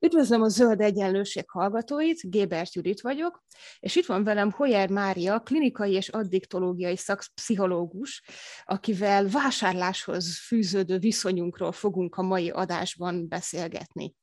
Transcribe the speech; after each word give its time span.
Üdvözlöm 0.00 0.42
a 0.42 0.48
Zöld 0.48 0.80
Egyenlőség 0.80 1.50
hallgatóit, 1.50 2.30
Gébert 2.30 2.74
Judit 2.74 3.00
vagyok, 3.00 3.44
és 3.80 3.96
itt 3.96 4.06
van 4.06 4.24
velem 4.24 4.50
Hoyer 4.50 4.90
Mária, 4.90 5.40
klinikai 5.40 5.92
és 5.92 6.08
addiktológiai 6.08 6.96
szakpszichológus, 6.96 8.22
akivel 8.64 9.28
vásárláshoz 9.28 10.38
fűződő 10.46 10.98
viszonyunkról 10.98 11.72
fogunk 11.72 12.16
a 12.16 12.22
mai 12.22 12.50
adásban 12.50 13.28
beszélgetni. 13.28 14.14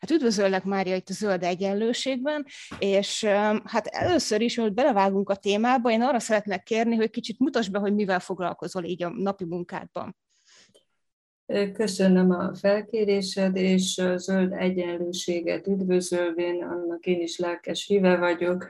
Hát 0.00 0.10
üdvözöllek 0.10 0.64
Mária 0.64 0.96
itt 0.96 1.08
a 1.08 1.12
Zöld 1.12 1.42
Egyenlőségben, 1.42 2.46
és 2.78 3.24
hát 3.64 3.86
először 3.86 4.40
is, 4.40 4.56
hogy 4.56 4.74
belevágunk 4.74 5.30
a 5.30 5.36
témába, 5.36 5.90
én 5.90 6.02
arra 6.02 6.20
szeretnék 6.20 6.62
kérni, 6.62 6.96
hogy 6.96 7.10
kicsit 7.10 7.38
mutasd 7.38 7.70
be, 7.70 7.78
hogy 7.78 7.94
mivel 7.94 8.20
foglalkozol 8.20 8.84
így 8.84 9.02
a 9.02 9.08
napi 9.08 9.44
munkádban. 9.44 10.16
Köszönöm 11.72 12.30
a 12.30 12.54
felkérésed, 12.54 13.56
és 13.56 13.98
a 13.98 14.16
zöld 14.16 14.52
egyenlőséget 14.52 15.66
üdvözölvén, 15.66 16.62
annak 16.62 17.06
én 17.06 17.20
is 17.20 17.38
lelkes 17.38 17.86
híve 17.86 18.16
vagyok. 18.16 18.68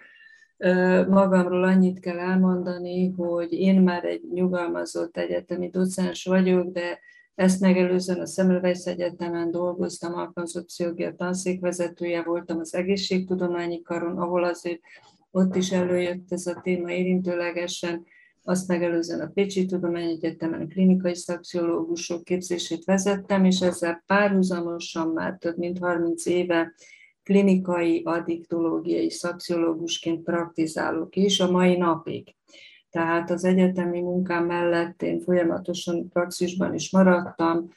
Magamról 1.08 1.64
annyit 1.64 2.00
kell 2.00 2.18
elmondani, 2.18 3.10
hogy 3.16 3.52
én 3.52 3.80
már 3.80 4.04
egy 4.04 4.22
nyugalmazott 4.32 5.16
egyetemi 5.16 5.68
docens 5.68 6.24
vagyok, 6.24 6.72
de 6.72 6.98
ezt 7.34 7.60
megelőzően 7.60 8.20
a 8.20 8.26
Semmelweis 8.26 8.84
Egyetemen 8.84 9.50
dolgoztam, 9.50 10.14
alkalmazott 10.14 10.66
pszichológia 10.66 11.14
tanszékvezetője 11.14 12.22
voltam 12.22 12.58
az 12.58 12.74
egészségtudományi 12.74 13.82
karon, 13.82 14.18
ahol 14.18 14.44
azért 14.44 14.80
ott 15.30 15.54
is 15.54 15.72
előjött 15.72 16.32
ez 16.32 16.46
a 16.46 16.60
téma 16.62 16.90
érintőlegesen, 16.90 18.04
azt 18.48 18.68
megelőzően 18.68 19.20
a 19.20 19.30
Pécsi 19.34 19.66
Tudományegyetemen 19.66 20.68
klinikai 20.68 21.14
szakpszichológusok 21.14 22.24
képzését 22.24 22.84
vezettem, 22.84 23.44
és 23.44 23.60
ezzel 23.60 24.02
párhuzamosan 24.06 25.08
már 25.08 25.36
több 25.38 25.58
mint 25.58 25.78
30 25.78 26.26
éve 26.26 26.74
klinikai 27.22 28.02
addiktológiai 28.04 29.10
szakpszichológusként 29.10 30.22
praktizálok 30.22 31.16
is 31.16 31.40
a 31.40 31.50
mai 31.50 31.76
napig. 31.76 32.34
Tehát 32.90 33.30
az 33.30 33.44
egyetemi 33.44 34.00
munkám 34.00 34.46
mellett 34.46 35.02
én 35.02 35.20
folyamatosan 35.20 36.08
praxisban 36.08 36.74
is 36.74 36.90
maradtam, 36.90 37.68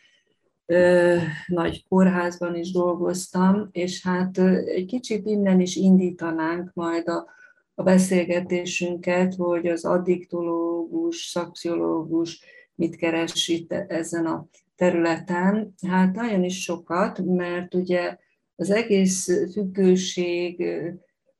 nagy 1.47 1.85
kórházban 1.87 2.55
is 2.55 2.71
dolgoztam, 2.71 3.69
és 3.71 4.03
hát 4.03 4.37
egy 4.65 4.85
kicsit 4.85 5.25
innen 5.25 5.59
is 5.59 5.75
indítanánk 5.75 6.71
majd 6.73 7.07
a 7.07 7.39
a 7.75 7.83
beszélgetésünket, 7.83 9.35
hogy 9.35 9.67
az 9.67 9.85
addiktológus, 9.85 11.25
szakpszichológus 11.25 12.43
mit 12.75 12.95
keres 12.95 13.47
itt 13.47 13.71
ezen 13.71 14.25
a 14.25 14.47
területen. 14.75 15.73
Hát 15.87 16.15
nagyon 16.15 16.43
is 16.43 16.61
sokat, 16.61 17.19
mert 17.25 17.73
ugye 17.73 18.17
az 18.55 18.69
egész 18.69 19.51
függőség, 19.51 20.63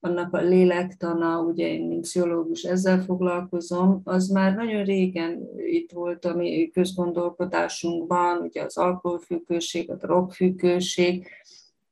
annak 0.04 0.34
a 0.34 0.42
lélektana, 0.42 1.42
ugye 1.42 1.68
én, 1.68 1.88
mint 1.88 2.02
pszichológus 2.02 2.64
ezzel 2.64 3.02
foglalkozom, 3.04 4.02
az 4.04 4.28
már 4.28 4.56
nagyon 4.56 4.84
régen 4.84 5.48
itt 5.58 5.92
volt 5.92 6.26
a 6.26 6.36
mi 6.36 6.70
közgondolkodásunkban, 6.74 8.42
ugye 8.42 8.62
az 8.64 8.78
alkoholfüggőség, 8.78 9.92
a 9.92 9.96
drogfüggőség, 9.96 11.28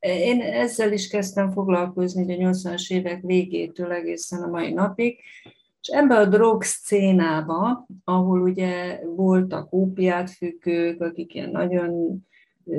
én 0.00 0.40
ezzel 0.40 0.92
is 0.92 1.08
kezdtem 1.08 1.50
foglalkozni 1.50 2.34
a 2.34 2.50
80-as 2.50 2.92
évek 2.92 3.22
végétől 3.22 3.92
egészen 3.92 4.42
a 4.42 4.50
mai 4.50 4.72
napig, 4.72 5.18
és 5.82 5.88
ebbe 5.88 6.16
a 6.16 6.26
drog 6.26 6.62
szcénába, 6.62 7.86
ahol 8.04 8.40
ugye 8.40 9.00
voltak 9.04 9.72
ópiátfüggők, 9.72 11.00
akik 11.00 11.34
ilyen 11.34 11.50
nagyon 11.50 12.22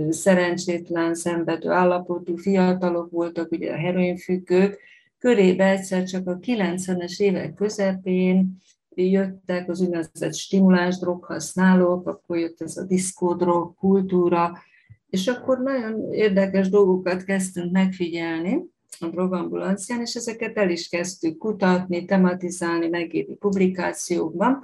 szerencsétlen, 0.09 1.15
szenvedő 1.15 1.69
állapotú 1.69 2.35
fiatalok 2.35 3.11
voltak, 3.11 3.51
ugye 3.51 3.71
a 3.71 3.77
heroinfüggők, 3.77 4.79
körébe 5.19 5.69
egyszer 5.69 6.03
csak 6.03 6.27
a 6.27 6.39
90-es 6.39 7.19
évek 7.19 7.53
közepén 7.53 8.57
jöttek 8.95 9.69
az 9.69 9.81
úgynevezett 9.81 10.33
stimuláns 10.33 10.97
droghasználók, 10.97 12.07
akkor 12.07 12.37
jött 12.37 12.61
ez 12.61 12.77
a 12.77 12.83
diszkódrog 12.83 13.75
kultúra, 13.75 14.57
és 15.11 15.27
akkor 15.27 15.59
nagyon 15.59 16.11
érdekes 16.11 16.69
dolgokat 16.69 17.23
kezdtünk 17.23 17.71
megfigyelni 17.71 18.65
a 18.99 19.07
drogambulancián, 19.07 20.01
és 20.01 20.15
ezeket 20.15 20.57
el 20.57 20.69
is 20.69 20.87
kezdtük 20.87 21.37
kutatni, 21.37 22.05
tematizálni, 22.05 22.87
megírni 22.87 23.35
publikációkban. 23.35 24.59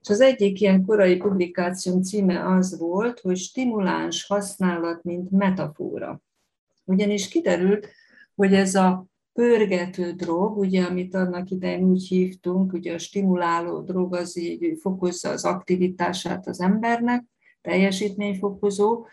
És 0.00 0.08
az 0.08 0.20
egyik 0.20 0.60
ilyen 0.60 0.84
korai 0.84 1.16
publikáció 1.16 2.02
címe 2.02 2.54
az 2.54 2.78
volt, 2.78 3.20
hogy 3.20 3.36
stimuláns 3.36 4.26
használat, 4.26 5.02
mint 5.02 5.30
metafora. 5.30 6.20
Ugyanis 6.84 7.28
kiderült, 7.28 7.88
hogy 8.34 8.54
ez 8.54 8.74
a 8.74 9.06
pörgető 9.32 10.12
drog, 10.12 10.58
ugye, 10.58 10.82
amit 10.82 11.14
annak 11.14 11.50
idején 11.50 11.84
úgy 11.84 12.06
hívtunk, 12.08 12.72
ugye 12.72 12.94
a 12.94 12.98
stimuláló 12.98 13.80
drog 13.80 14.14
az 14.14 14.38
így 14.38 14.78
fokozza 14.80 15.30
az 15.30 15.44
aktivitását 15.44 16.46
az 16.46 16.60
embernek, 16.60 17.24
teljesítményfokozó, 17.60 19.06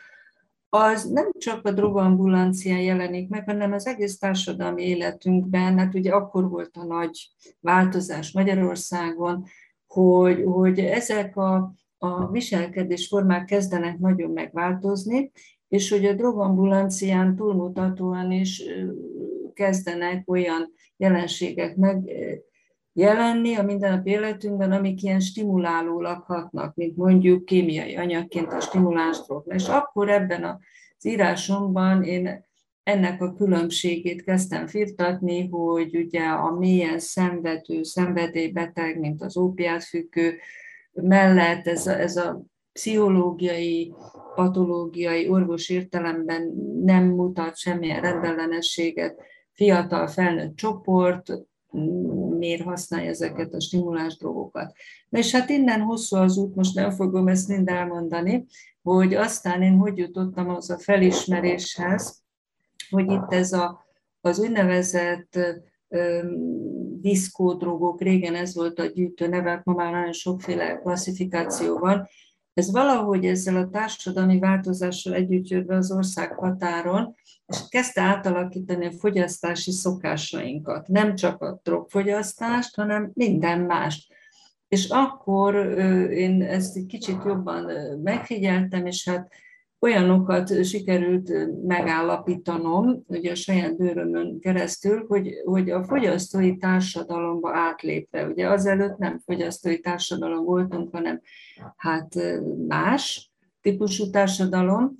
az 0.76 1.10
nem 1.10 1.32
csak 1.38 1.66
a 1.66 1.72
drogambulancián 1.72 2.80
jelenik 2.80 3.30
meg, 3.30 3.46
hanem 3.46 3.72
az 3.72 3.88
egész 3.88 4.18
társadalmi 4.18 4.84
életünkben, 4.84 5.78
hát 5.78 5.94
ugye 5.94 6.12
akkor 6.12 6.50
volt 6.50 6.78
a 6.78 6.84
nagy 6.84 7.30
változás 7.60 8.32
Magyarországon, 8.32 9.46
hogy, 9.88 10.44
hogy 10.46 10.80
ezek 10.80 11.38
a, 11.38 11.74
a 11.98 12.32
viselkedésformák 12.32 13.46
kezdenek 13.46 13.98
nagyon 14.00 14.32
megváltozni, 14.32 15.32
és 15.68 15.90
hogy 15.90 16.06
a 16.06 16.14
drogambulancián 16.14 17.36
túlmutatóan 17.36 18.32
is 18.32 18.64
kezdenek 19.54 20.30
olyan 20.30 20.74
jelenségek 20.98 21.76
meg 21.76 22.12
jelenni 22.94 23.56
a 23.56 23.64
mindennapi 23.64 24.09
életünkben, 24.09 24.72
amik 24.72 25.04
ilyen 25.04 25.20
stimuláló 25.20 26.04
hatnak, 26.26 26.76
mint 26.76 26.96
mondjuk 26.96 27.46
kémiai 27.46 27.96
anyagként 27.96 28.54
a 28.54 28.59
stimulánsdrog. 28.59 29.44
És 29.48 29.68
akkor 29.68 30.09
ebben 30.09 30.44
az 30.44 31.06
írásomban 31.06 32.04
én 32.04 32.46
ennek 32.84 33.22
a 33.22 33.34
különbségét 33.34 34.24
kezdtem 34.24 34.68
firtatni, 34.68 35.48
hogy 35.48 35.96
ugye 35.96 36.24
a 36.24 36.52
mélyen 36.52 37.00
szenvedő, 37.00 37.84
szenvedélybeteg, 37.84 39.00
mint 39.00 39.22
az 39.22 39.38
ópiátfüggő, 39.38 40.38
mellett 40.92 41.68
ez 41.68 41.88
a, 41.88 42.00
ez 42.00 42.16
a 42.16 42.46
pszichológiai, 42.74 43.94
patológiai, 44.36 45.30
orvos 45.30 45.70
értelemben 45.70 46.54
nem 46.84 47.04
mutat 47.04 47.58
semmilyen 47.58 48.02
rendellenességet, 48.02 49.22
fiatal 49.52 50.08
felnőtt 50.08 50.56
csoport, 50.56 51.34
miért 52.38 52.64
használja 52.64 53.10
ezeket 53.10 53.54
a 53.54 53.62
stimuláns 53.62 54.18
drogokat. 54.18 54.74
Na 55.10 55.18
és 55.18 55.32
hát 55.32 55.50
innen 55.50 55.82
hosszú 55.82 56.16
az 56.16 56.38
út, 56.38 56.56
most 56.56 56.76
nem 56.76 56.92
fogom 56.92 57.28
ezt 57.28 57.48
mind 57.48 57.68
elmondani, 57.68 58.46
hogy 58.82 59.14
aztán 59.14 59.62
én 59.62 59.78
hogy 59.78 59.98
jutottam 59.98 60.50
az 60.50 60.70
a 60.70 60.78
felismeréshez, 60.78 62.24
hogy 62.90 63.12
itt 63.12 63.32
ez 63.34 63.52
a, 63.52 63.86
az 64.22 64.40
úgynevezett 64.40 65.40
diszkódrogok, 67.02 68.02
régen 68.02 68.36
ez 68.36 68.56
volt 68.56 68.80
a 68.80 68.86
gyűjtő 68.86 69.28
neve, 69.28 69.62
ma 69.64 69.74
már 69.74 69.92
nagyon 69.92 70.14
sokféle 70.14 70.78
klasszifikáció 70.78 71.78
van, 71.78 72.08
ez 72.53 72.72
valahogy 72.72 73.25
ezzel 73.25 73.56
a 73.56 73.69
társadalmi 73.69 74.40
változással 74.40 75.13
együtt 75.13 75.48
jött 75.48 75.66
be 75.66 75.75
az 75.75 75.92
ország 75.92 76.33
határon, 76.33 77.16
és 77.45 77.57
kezdte 77.69 78.01
átalakítani 78.01 78.86
a 78.86 78.92
fogyasztási 78.92 79.72
szokásainkat. 79.72 80.88
Nem 80.88 81.16
csak 81.16 81.42
a 81.42 81.60
drogfogyasztást, 81.63 82.75
hanem 82.75 83.12
minden 83.13 83.60
mást. 83.60 84.13
És 84.68 84.89
akkor 84.89 85.56
én 86.10 86.42
ezt 86.42 86.75
egy 86.75 86.86
kicsit 86.86 87.24
jobban 87.25 87.72
megfigyeltem, 88.04 88.86
és 88.86 89.10
hát 89.10 89.31
olyanokat 89.83 90.63
sikerült 90.63 91.31
megállapítanom, 91.68 93.03
ugye 93.07 93.31
a 93.31 93.35
saját 93.35 93.77
bőrömön 93.77 94.39
keresztül, 94.39 95.06
hogy, 95.07 95.33
hogy 95.45 95.69
a 95.69 95.83
fogyasztói 95.83 96.57
társadalomba 96.57 97.56
átlépve, 97.56 98.27
ugye 98.27 98.50
azelőtt 98.50 98.97
nem 98.97 99.19
fogyasztói 99.19 99.80
társadalom 99.80 100.45
voltunk, 100.45 100.89
hanem 100.91 101.21
hát 101.75 102.15
más 102.68 103.31
típusú 103.62 104.09
társadalom, 104.09 104.95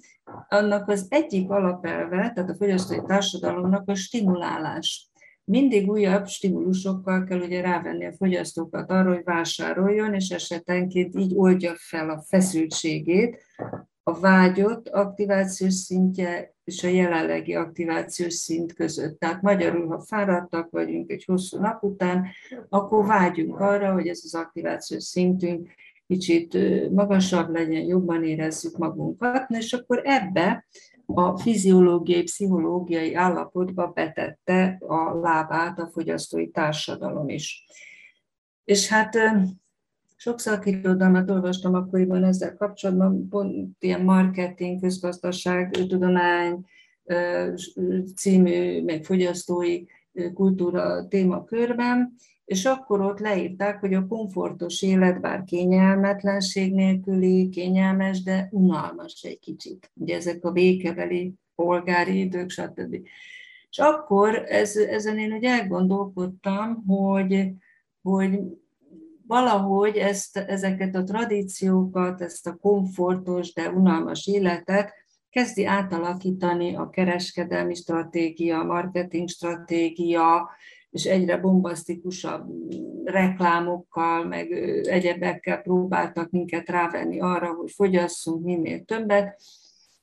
annak 0.48 0.88
az 0.90 1.06
egyik 1.10 1.50
alapelve, 1.50 2.32
tehát 2.34 2.50
a 2.50 2.56
fogyasztói 2.56 3.02
társadalomnak 3.08 3.90
a 3.90 3.96
stimulálás. 3.96 5.08
Mindig 5.46 5.90
újabb 5.90 6.28
stimulusokkal 6.28 7.24
kell 7.24 7.40
ugye 7.40 7.62
rávenni 7.62 8.06
a 8.06 8.14
fogyasztókat 8.14 8.92
arra, 8.92 9.14
hogy 9.14 9.24
vásároljon, 9.24 10.14
és 10.14 10.30
esetenként 10.30 11.16
így 11.16 11.34
oldja 11.36 11.74
fel 11.76 12.10
a 12.10 12.24
feszültségét, 12.28 13.42
a 14.04 14.20
vágyott 14.20 14.90
aktivációs 14.90 15.74
szintje 15.74 16.56
és 16.64 16.84
a 16.84 16.88
jelenlegi 16.88 17.56
aktivációs 17.56 18.34
szint 18.34 18.74
között. 18.74 19.20
Tehát 19.20 19.42
magyarul, 19.42 19.88
ha 19.88 20.00
fáradtak 20.00 20.70
vagyunk 20.70 21.12
egy 21.12 21.24
hosszú 21.26 21.60
nap 21.60 21.84
után, 21.84 22.26
akkor 22.70 23.06
vágyunk 23.06 23.60
arra, 23.60 23.94
hogy 23.94 24.08
ez 24.08 24.22
az 24.24 24.36
aktivációs 24.36 25.04
szintünk 25.04 25.70
kicsit 26.08 26.58
magasabb 26.92 27.50
legyen, 27.50 27.82
jobban 27.82 28.24
érezzük 28.24 28.78
magunkat, 28.78 29.50
és 29.50 29.74
akkor 29.74 30.02
ebbe 30.04 30.66
a 31.06 31.38
fiziológiai, 31.38 32.24
pszichológiai 32.24 33.14
állapotba 33.14 33.88
betette 33.88 34.78
a 34.80 35.20
lábát 35.20 35.80
a 35.80 35.90
fogyasztói 35.94 36.50
társadalom 36.50 37.30
is. 37.30 37.66
És 38.64 38.88
hát 38.88 39.18
sok 40.24 40.40
szakirodalmat 40.40 41.30
olvastam 41.30 41.74
akkoriban 41.74 42.24
ezzel 42.24 42.56
kapcsolatban, 42.56 43.28
pont 43.30 43.76
ilyen 43.80 44.02
marketing, 44.02 44.82
közgazdaság, 44.82 45.72
tudomány 45.72 46.66
című, 48.16 48.84
meg 48.84 49.04
fogyasztói 49.04 49.84
kultúra 50.34 51.08
témakörben, 51.08 52.16
és 52.46 52.66
akkor 52.66 53.02
ott 53.02 53.20
leírták, 53.20 53.80
hogy 53.80 53.94
a 53.94 54.08
komfortos 54.08 54.82
élet 54.82 55.22
bár 55.22 55.44
kényelmetlenség 55.44 56.74
nélküli, 56.74 57.50
kényelmes, 57.50 58.24
de 58.24 58.48
unalmas 58.52 59.24
egy 59.24 59.40
kicsit. 59.40 59.92
Ugye 59.94 60.16
ezek 60.16 60.46
a 60.46 60.52
békebeli 60.52 61.34
polgári 61.56 62.20
idők, 62.20 62.50
stb. 62.50 62.94
És 63.70 63.80
akkor 63.80 64.44
ez, 64.48 64.76
ezen 64.76 65.18
én 65.18 65.34
úgy 65.34 65.44
elgondolkodtam, 65.44 66.84
hogy, 66.88 67.50
hogy 68.02 68.40
valahogy 69.28 69.98
ezt, 69.98 70.38
ezeket 70.38 70.96
a 70.96 71.04
tradíciókat, 71.04 72.22
ezt 72.22 72.48
a 72.48 72.56
komfortos, 72.56 73.54
de 73.54 73.70
unalmas 73.70 74.28
életet 74.28 74.94
kezdi 75.30 75.66
átalakítani 75.66 76.76
a 76.76 76.90
kereskedelmi 76.90 77.76
stratégia, 77.76 78.64
marketing 78.64 79.30
stratégia, 79.30 80.50
és 80.90 81.06
egyre 81.06 81.38
bombasztikusabb 81.38 82.48
reklámokkal, 83.04 84.26
meg 84.26 84.52
egyebekkel 84.88 85.62
próbáltak 85.62 86.30
minket 86.30 86.70
rávenni 86.70 87.20
arra, 87.20 87.54
hogy 87.54 87.72
fogyasszunk 87.72 88.44
minél 88.44 88.84
többet, 88.84 89.42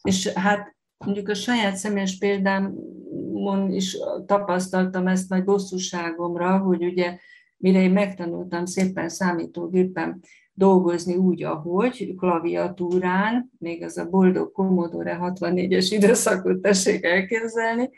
és 0.02 0.28
hát 0.28 0.76
mondjuk 1.05 1.28
a 1.28 1.34
saját 1.34 1.76
személyes 1.76 2.19
példámon 2.19 3.70
is 3.70 3.96
tapasztaltam 4.26 5.06
ezt 5.06 5.28
nagy 5.28 5.44
bosszúságomra, 5.44 6.58
hogy 6.58 6.84
ugye 6.84 7.19
mire 7.60 7.82
én 7.82 7.90
megtanultam 7.90 8.64
szépen 8.64 9.08
számítógépen 9.08 10.20
dolgozni 10.52 11.14
úgy, 11.14 11.42
ahogy, 11.42 12.14
klaviatúrán, 12.16 13.50
még 13.58 13.82
az 13.82 13.98
a 13.98 14.08
boldog 14.08 14.52
Commodore 14.52 15.18
64-es 15.22 15.86
időszakot 15.90 16.60
tessék 16.60 17.04
elképzelni, 17.04 17.90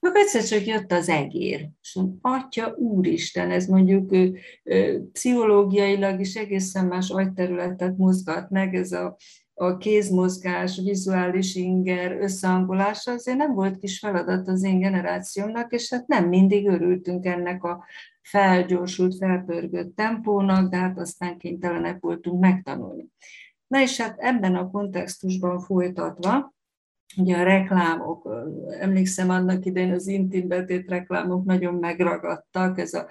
akkor 0.00 0.16
egyszer 0.16 0.44
csak 0.44 0.66
jött 0.66 0.92
az 0.92 1.08
egér, 1.08 1.68
és 1.82 1.94
mondom, 1.94 2.18
atya 2.20 2.74
úristen, 2.76 3.50
ez 3.50 3.66
mondjuk 3.66 4.12
ö, 4.12 4.26
ö, 4.62 4.98
pszichológiailag 5.12 6.20
is 6.20 6.34
egészen 6.34 6.86
más 6.86 7.10
agyterületet 7.10 7.96
mozgat 7.96 8.50
meg, 8.50 8.74
ez 8.74 8.92
a, 8.92 9.16
a 9.54 9.76
kézmozgás, 9.76 10.80
vizuális 10.84 11.54
inger 11.54 12.20
összehangolása, 12.20 13.12
azért 13.12 13.38
nem 13.38 13.54
volt 13.54 13.78
kis 13.78 13.98
feladat 13.98 14.48
az 14.48 14.62
én 14.62 14.78
generációmnak, 14.78 15.72
és 15.72 15.90
hát 15.90 16.06
nem 16.06 16.28
mindig 16.28 16.66
örültünk 16.66 17.24
ennek 17.24 17.64
a 17.64 17.84
felgyorsult, 18.28 19.16
felpörgött 19.16 19.96
tempónak, 19.96 20.70
de 20.70 20.76
hát 20.76 20.98
aztán 20.98 21.38
kénytelenek 21.38 22.00
voltunk 22.00 22.40
megtanulni. 22.40 23.06
Na 23.66 23.80
és 23.80 24.00
hát 24.00 24.18
ebben 24.18 24.54
a 24.54 24.70
kontextusban 24.70 25.60
folytatva, 25.60 26.54
ugye 27.16 27.36
a 27.36 27.42
reklámok, 27.42 28.28
emlékszem 28.80 29.30
annak 29.30 29.64
idején 29.64 29.92
az 29.92 30.06
intim 30.06 30.48
betét 30.48 30.88
reklámok 30.88 31.44
nagyon 31.44 31.74
megragadtak, 31.74 32.78
ez 32.78 32.94
a 32.94 33.06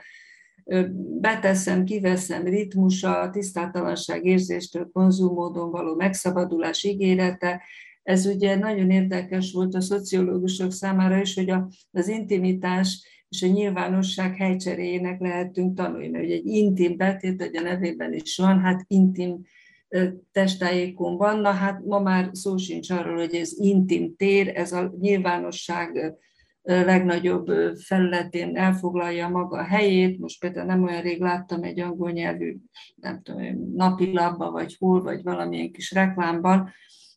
beteszem, 1.20 1.84
kiveszem 1.84 2.44
ritmusa, 2.44 3.30
tisztátalanság 3.32 4.26
érzéstől, 4.26 4.90
konzumódon 4.94 5.72
való 5.72 5.96
megszabadulás 5.96 6.84
ígérete, 6.84 7.62
ez 8.04 8.26
ugye 8.26 8.56
nagyon 8.56 8.90
érdekes 8.90 9.52
volt 9.52 9.76
a 9.76 9.82
szociológusok 9.82 10.72
számára 10.72 11.22
is, 11.22 11.36
hogy 11.36 11.54
az 11.92 12.08
intimitás 12.08 13.17
és 13.30 13.44
a 13.44 13.48
nyilvánosság 13.48 14.36
helycseréjének 14.36 15.20
lehetünk 15.20 15.76
tanulni, 15.76 16.08
mert 16.08 16.24
ugye 16.24 16.36
egy 16.36 16.46
intim 16.46 16.98
betét, 16.98 17.42
hogy 17.42 17.56
a 17.56 17.62
nevében 17.62 18.14
is 18.14 18.38
van, 18.38 18.60
hát 18.60 18.86
intim 18.88 19.42
testájékon 20.32 21.18
van, 21.18 21.40
na 21.40 21.52
hát 21.52 21.86
ma 21.86 22.00
már 22.00 22.30
szó 22.32 22.58
sincs 22.58 22.90
arról, 22.90 23.16
hogy 23.18 23.36
ez 23.36 23.52
intim 23.60 24.16
tér, 24.16 24.52
ez 24.56 24.72
a 24.72 24.94
nyilvánosság 25.00 26.18
legnagyobb 26.64 27.76
felületén 27.76 28.56
elfoglalja 28.56 29.28
maga 29.28 29.58
a 29.58 29.64
helyét. 29.64 30.20
Most 30.20 30.40
például 30.40 30.66
nem 30.66 30.84
olyan 30.84 31.02
rég 31.02 31.22
láttam 31.22 31.64
egy 31.64 31.80
angol 31.80 32.12
nyelvű, 32.12 32.58
nem 32.96 33.22
tudom, 33.22 33.74
napilapban, 33.76 34.52
vagy 34.52 34.76
hol, 34.80 35.02
vagy 35.02 35.24
valamilyen 35.24 35.72
kis 35.72 35.92
reklámban, 35.92 36.70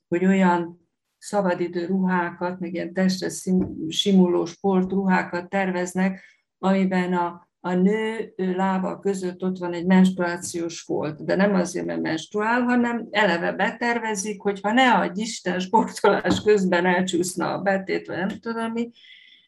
hogy 0.08 0.24
olyan 0.24 0.79
szabadidő 1.20 1.86
ruhákat, 1.86 2.60
meg 2.60 2.74
ilyen 2.74 2.92
testre 2.92 3.28
simuló 3.88 4.44
sportruhákat 4.44 5.48
terveznek, 5.48 6.20
amiben 6.58 7.12
a, 7.12 7.48
a 7.60 7.74
nő 7.74 8.32
lába 8.36 8.98
között 8.98 9.42
ott 9.42 9.58
van 9.58 9.72
egy 9.72 9.86
menstruációs 9.86 10.80
folt, 10.80 11.24
de 11.24 11.36
nem 11.36 11.54
azért, 11.54 11.86
mert 11.86 12.00
menstruál, 12.00 12.62
hanem 12.62 13.08
eleve 13.10 13.52
betervezik, 13.52 14.40
hogy 14.40 14.60
ha 14.60 14.72
ne 14.72 14.92
adj 14.92 15.20
Isten 15.20 15.58
sportolás 15.58 16.42
közben 16.42 16.86
elcsúszna 16.86 17.52
a 17.52 17.60
betét, 17.60 18.06
vagy 18.06 18.16
nem 18.16 18.38
tudom 18.40 18.72
mi, 18.72 18.90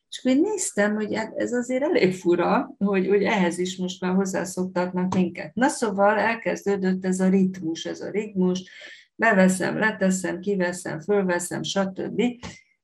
és 0.09 0.21
akkor 0.25 0.41
néztem, 0.41 0.95
hogy 0.95 1.15
hát 1.15 1.33
ez 1.37 1.53
azért 1.53 1.83
elég 1.83 2.15
fura, 2.15 2.75
hogy, 2.79 3.09
hogy 3.09 3.23
ehhez 3.23 3.59
is 3.59 3.77
most 3.77 4.01
már 4.01 4.15
hozzászoktatnak 4.15 5.15
minket. 5.15 5.55
Na 5.55 5.69
szóval 5.69 6.19
elkezdődött 6.19 7.05
ez 7.05 7.21
a 7.21 7.29
ritmus, 7.29 7.85
ez 7.85 8.01
a 8.01 8.11
ritmus, 8.11 8.71
beveszem, 9.15 9.79
leteszem, 9.79 10.41
kiveszem, 10.41 11.01
fölveszem, 11.01 11.63
stb. 11.63 12.23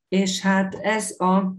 És 0.08 0.40
hát 0.40 0.74
ez 0.74 1.14
a, 1.18 1.56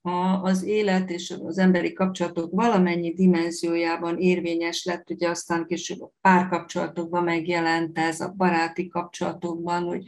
a, 0.00 0.42
az 0.42 0.62
élet 0.62 1.10
és 1.10 1.34
az 1.44 1.58
emberi 1.58 1.92
kapcsolatok 1.92 2.50
valamennyi 2.54 3.14
dimenziójában 3.14 4.18
érvényes 4.18 4.84
lett, 4.84 5.10
ugye 5.10 5.28
aztán 5.28 5.66
később 5.66 6.00
a 6.00 6.12
párkapcsolatokban 6.20 7.24
megjelent 7.24 7.98
ez, 7.98 8.20
a 8.20 8.34
baráti 8.36 8.88
kapcsolatokban, 8.88 9.82
hogy 9.82 10.04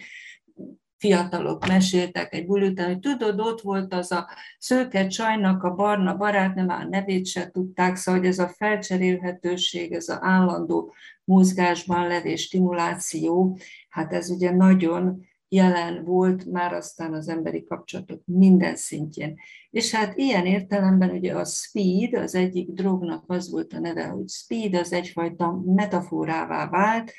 fiatalok 1.00 1.66
meséltek 1.66 2.34
egy 2.34 2.46
buli 2.46 2.68
után, 2.68 2.86
hogy 2.86 2.98
tudod, 2.98 3.40
ott 3.40 3.60
volt 3.60 3.94
az 3.94 4.12
a 4.12 4.28
szőke 4.58 5.06
csajnak 5.06 5.62
a 5.62 5.74
barna 5.74 6.16
barátnő, 6.16 6.64
már 6.64 6.84
a 6.84 6.88
nevét 6.88 7.26
se 7.26 7.50
tudták, 7.50 7.96
szóval 7.96 8.20
hogy 8.20 8.28
ez 8.28 8.38
a 8.38 8.48
felcserélhetőség, 8.48 9.92
ez 9.92 10.08
az 10.08 10.18
állandó 10.20 10.94
mozgásban 11.24 12.06
levés 12.06 12.42
stimuláció, 12.42 13.58
hát 13.90 14.12
ez 14.12 14.30
ugye 14.30 14.50
nagyon 14.50 15.28
jelen 15.48 16.04
volt 16.04 16.44
már 16.44 16.72
aztán 16.72 17.14
az 17.14 17.28
emberi 17.28 17.64
kapcsolatok 17.64 18.22
minden 18.24 18.76
szintjén. 18.76 19.36
És 19.70 19.94
hát 19.94 20.16
ilyen 20.16 20.46
értelemben 20.46 21.10
ugye 21.10 21.34
a 21.34 21.44
speed, 21.44 22.14
az 22.14 22.34
egyik 22.34 22.70
drognak 22.70 23.24
az 23.26 23.50
volt 23.50 23.72
a 23.72 23.78
neve, 23.78 24.06
hogy 24.06 24.28
speed, 24.28 24.74
az 24.74 24.92
egyfajta 24.92 25.62
metaforává 25.64 26.68
vált, 26.68 27.12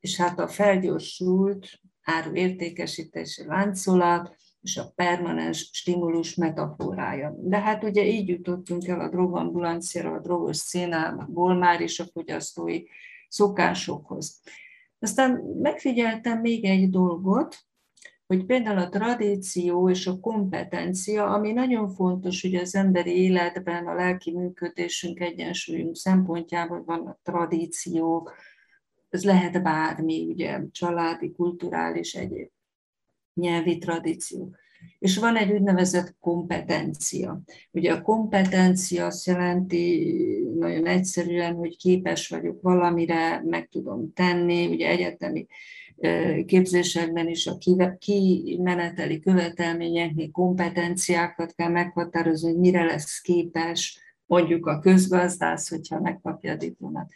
és 0.00 0.16
hát 0.16 0.38
a 0.38 0.48
felgyorsult 0.48 1.66
áru 2.02 2.34
értékesítési 2.34 3.44
láncolat, 3.44 4.36
és 4.60 4.76
a 4.76 4.92
permanens 4.94 5.70
stimulus 5.72 6.34
metaforája. 6.34 7.34
De 7.38 7.58
hát 7.58 7.84
ugye 7.84 8.06
így 8.06 8.28
jutottunk 8.28 8.86
el 8.86 9.00
a 9.00 9.08
drogambulanciára, 9.08 10.12
a 10.12 10.20
drogos 10.20 10.56
szénából 10.56 11.54
már 11.54 11.80
is 11.80 12.00
a 12.00 12.06
fogyasztói 12.12 12.82
szokásokhoz. 13.28 14.40
Aztán 15.04 15.30
megfigyeltem 15.62 16.40
még 16.40 16.64
egy 16.64 16.90
dolgot, 16.90 17.56
hogy 18.26 18.44
például 18.44 18.78
a 18.78 18.88
tradíció 18.88 19.90
és 19.90 20.06
a 20.06 20.20
kompetencia, 20.20 21.26
ami 21.26 21.52
nagyon 21.52 21.88
fontos, 21.88 22.42
hogy 22.42 22.54
az 22.54 22.74
emberi 22.74 23.16
életben 23.16 23.86
a 23.86 23.94
lelki 23.94 24.32
működésünk, 24.32 25.20
egyensúlyunk 25.20 25.96
szempontjából 25.96 26.84
vannak 26.84 27.18
tradíciók, 27.22 28.34
ez 29.08 29.24
lehet 29.24 29.62
bármi, 29.62 30.26
ugye 30.26 30.60
családi, 30.70 31.32
kulturális, 31.32 32.14
egyéb 32.14 32.50
nyelvi 33.34 33.78
tradíció. 33.78 34.54
És 34.98 35.18
van 35.18 35.36
egy 35.36 35.52
úgynevezett 35.52 36.16
kompetencia. 36.20 37.40
Ugye 37.70 37.92
a 37.92 38.02
kompetencia 38.02 39.06
azt 39.06 39.26
jelenti 39.26 40.04
nagyon 40.58 40.86
egyszerűen, 40.86 41.54
hogy 41.54 41.76
képes 41.76 42.28
vagyok 42.28 42.62
valamire, 42.62 43.42
meg 43.44 43.68
tudom 43.68 44.12
tenni, 44.12 44.66
ugye 44.66 44.88
egyetemi 44.88 45.46
képzésekben 46.46 47.28
is 47.28 47.46
a 47.46 47.58
kimeneteli 47.98 49.20
követelményeknél 49.20 50.30
kompetenciákat 50.30 51.54
kell 51.54 51.68
meghatározni, 51.68 52.50
hogy 52.50 52.58
mire 52.58 52.84
lesz 52.84 53.20
képes 53.20 53.98
mondjuk 54.26 54.66
a 54.66 54.78
közgazdász, 54.78 55.68
hogyha 55.68 56.00
megkapja 56.00 56.52
a 56.52 56.56
diplomát. 56.56 57.10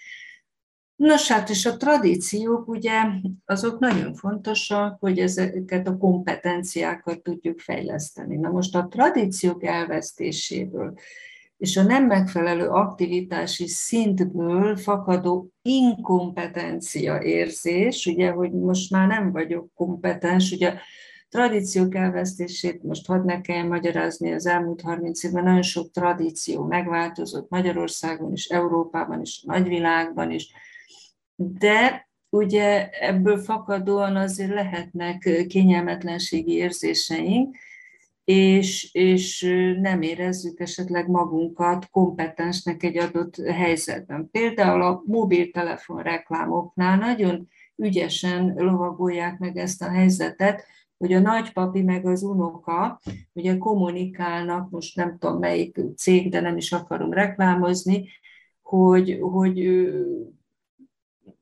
Nos 0.99 1.29
hát, 1.29 1.49
és 1.49 1.67
a 1.67 1.77
tradíciók 1.77 2.69
ugye 2.69 3.03
azok 3.45 3.79
nagyon 3.79 4.15
fontosak, 4.15 5.01
hogy 5.01 5.19
ezeket 5.19 5.89
a 5.89 5.97
kompetenciákat 5.97 7.23
tudjuk 7.23 7.61
fejleszteni. 7.61 8.37
Na 8.37 8.51
most 8.51 8.77
a 8.77 8.89
tradíciók 8.91 9.65
elvesztéséből 9.65 10.95
és 11.57 11.77
a 11.77 11.83
nem 11.83 12.07
megfelelő 12.07 12.69
aktivitási 12.69 13.67
szintből 13.67 14.77
fakadó 14.77 15.53
inkompetencia 15.63 17.23
érzés, 17.23 18.07
ugye, 18.07 18.31
hogy 18.31 18.53
most 18.53 18.91
már 18.91 19.07
nem 19.09 19.33
vagyok 19.33 19.71
kompetens, 19.75 20.53
ugye 20.53 20.75
tradíciók 21.29 21.95
elvesztését 21.95 22.83
most 22.83 23.07
hadd 23.07 23.25
ne 23.25 23.41
kelljen 23.41 23.67
magyarázni, 23.67 24.33
az 24.33 24.47
elmúlt 24.47 24.81
30 24.81 25.25
évben 25.25 25.45
nagyon 25.45 25.63
sok 25.63 25.91
tradíció 25.91 26.65
megváltozott 26.65 27.49
Magyarországon 27.51 28.33
is, 28.33 28.47
Európában 28.47 29.21
is, 29.21 29.43
nagyvilágban 29.43 30.31
is, 30.31 30.53
de 31.41 32.09
ugye 32.31 32.89
ebből 32.89 33.39
fakadóan 33.39 34.17
azért 34.17 34.55
lehetnek 34.55 35.45
kényelmetlenségi 35.49 36.53
érzéseink, 36.53 37.57
és, 38.25 38.95
és 38.95 39.43
nem 39.81 40.03
érezzük 40.03 40.61
esetleg 40.61 41.09
magunkat 41.09 41.91
kompetensnek 41.91 42.83
egy 42.83 42.99
adott 42.99 43.37
helyzetben. 43.37 44.29
Például 44.31 44.83
a 44.83 45.03
mobiltelefon 45.07 46.03
reklámoknál 46.03 46.97
nagyon 46.97 47.49
ügyesen 47.77 48.55
lovagolják 48.57 49.39
meg 49.39 49.57
ezt 49.57 49.83
a 49.83 49.91
helyzetet, 49.91 50.65
hogy 50.97 51.13
a 51.13 51.21
nagypapi 51.21 51.83
meg 51.83 52.07
az 52.07 52.23
unoka 52.23 53.01
ugye 53.33 53.57
kommunikálnak, 53.57 54.71
most 54.71 54.97
nem 54.97 55.19
tudom 55.19 55.39
melyik 55.39 55.81
cég, 55.97 56.31
de 56.31 56.41
nem 56.41 56.57
is 56.57 56.73
akarom 56.73 57.13
reklámozni, 57.13 58.09
hogy, 58.63 59.19
hogy 59.21 59.89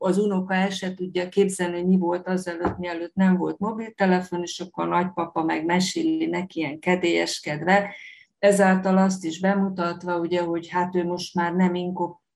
az 0.06 0.18
unoka 0.18 0.54
el 0.54 0.70
se 0.70 0.94
tudja 0.94 1.28
képzelni, 1.28 1.82
mi 1.82 1.96
volt 1.96 2.28
azelőtt, 2.28 2.78
mielőtt 2.78 3.14
nem 3.14 3.36
volt 3.36 3.58
mobiltelefon, 3.58 4.42
és 4.42 4.60
akkor 4.60 4.84
a 4.84 4.88
nagypapa 4.88 5.42
meg 5.42 5.64
meséli 5.64 6.26
neki 6.26 6.58
ilyen 6.58 6.78
kedélyeskedve, 6.78 7.94
ezáltal 8.38 8.96
azt 8.96 9.24
is 9.24 9.40
bemutatva, 9.40 10.18
ugye, 10.18 10.42
hogy 10.42 10.68
hát 10.68 10.94
ő 10.94 11.04
most 11.04 11.34
már 11.34 11.54
nem 11.54 11.74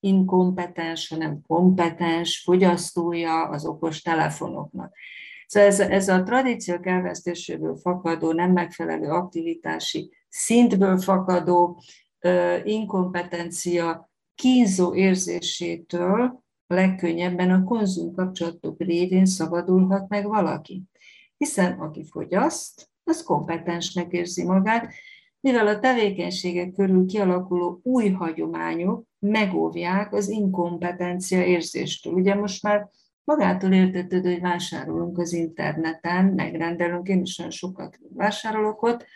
inkompetens, 0.00 1.08
hanem 1.08 1.40
kompetens 1.46 2.42
fogyasztója 2.44 3.48
az 3.48 3.64
okos 3.64 4.02
telefonoknak. 4.02 4.92
Szóval 5.46 5.68
ez, 5.68 5.80
ez 5.80 6.08
a 6.08 6.22
tradíciók 6.22 6.86
elvesztéséből 6.86 7.76
fakadó, 7.76 8.32
nem 8.32 8.52
megfelelő 8.52 9.08
aktivitási 9.08 10.10
szintből 10.28 10.98
fakadó 10.98 11.82
inkompetencia 12.64 14.10
kínzó 14.34 14.94
érzésétől 14.94 16.42
legkönnyebben 16.74 17.50
a 17.50 17.64
konzum 17.64 18.14
kapcsolatok 18.14 18.78
révén 18.78 19.26
szabadulhat 19.26 20.08
meg 20.08 20.26
valaki. 20.26 20.82
Hiszen 21.36 21.72
aki 21.72 22.04
fogyaszt, 22.04 22.90
az 23.04 23.22
kompetensnek 23.22 24.12
érzi 24.12 24.44
magát, 24.44 24.92
mivel 25.40 25.66
a 25.66 25.78
tevékenységek 25.78 26.72
körül 26.72 27.06
kialakuló 27.06 27.80
új 27.82 28.08
hagyományok 28.08 29.04
megóvják 29.18 30.12
az 30.12 30.28
inkompetencia 30.28 31.44
érzéstől. 31.44 32.12
Ugye 32.12 32.34
most 32.34 32.62
már 32.62 32.88
magától 33.24 33.72
értetődő, 33.72 34.32
hogy 34.32 34.40
vásárolunk 34.40 35.18
az 35.18 35.32
interneten, 35.32 36.24
megrendelünk, 36.24 37.08
én 37.08 37.20
is 37.20 37.38
olyan 37.38 37.50
sokat 37.50 37.98
vásárolok 38.14 38.82
ott, 38.82 39.06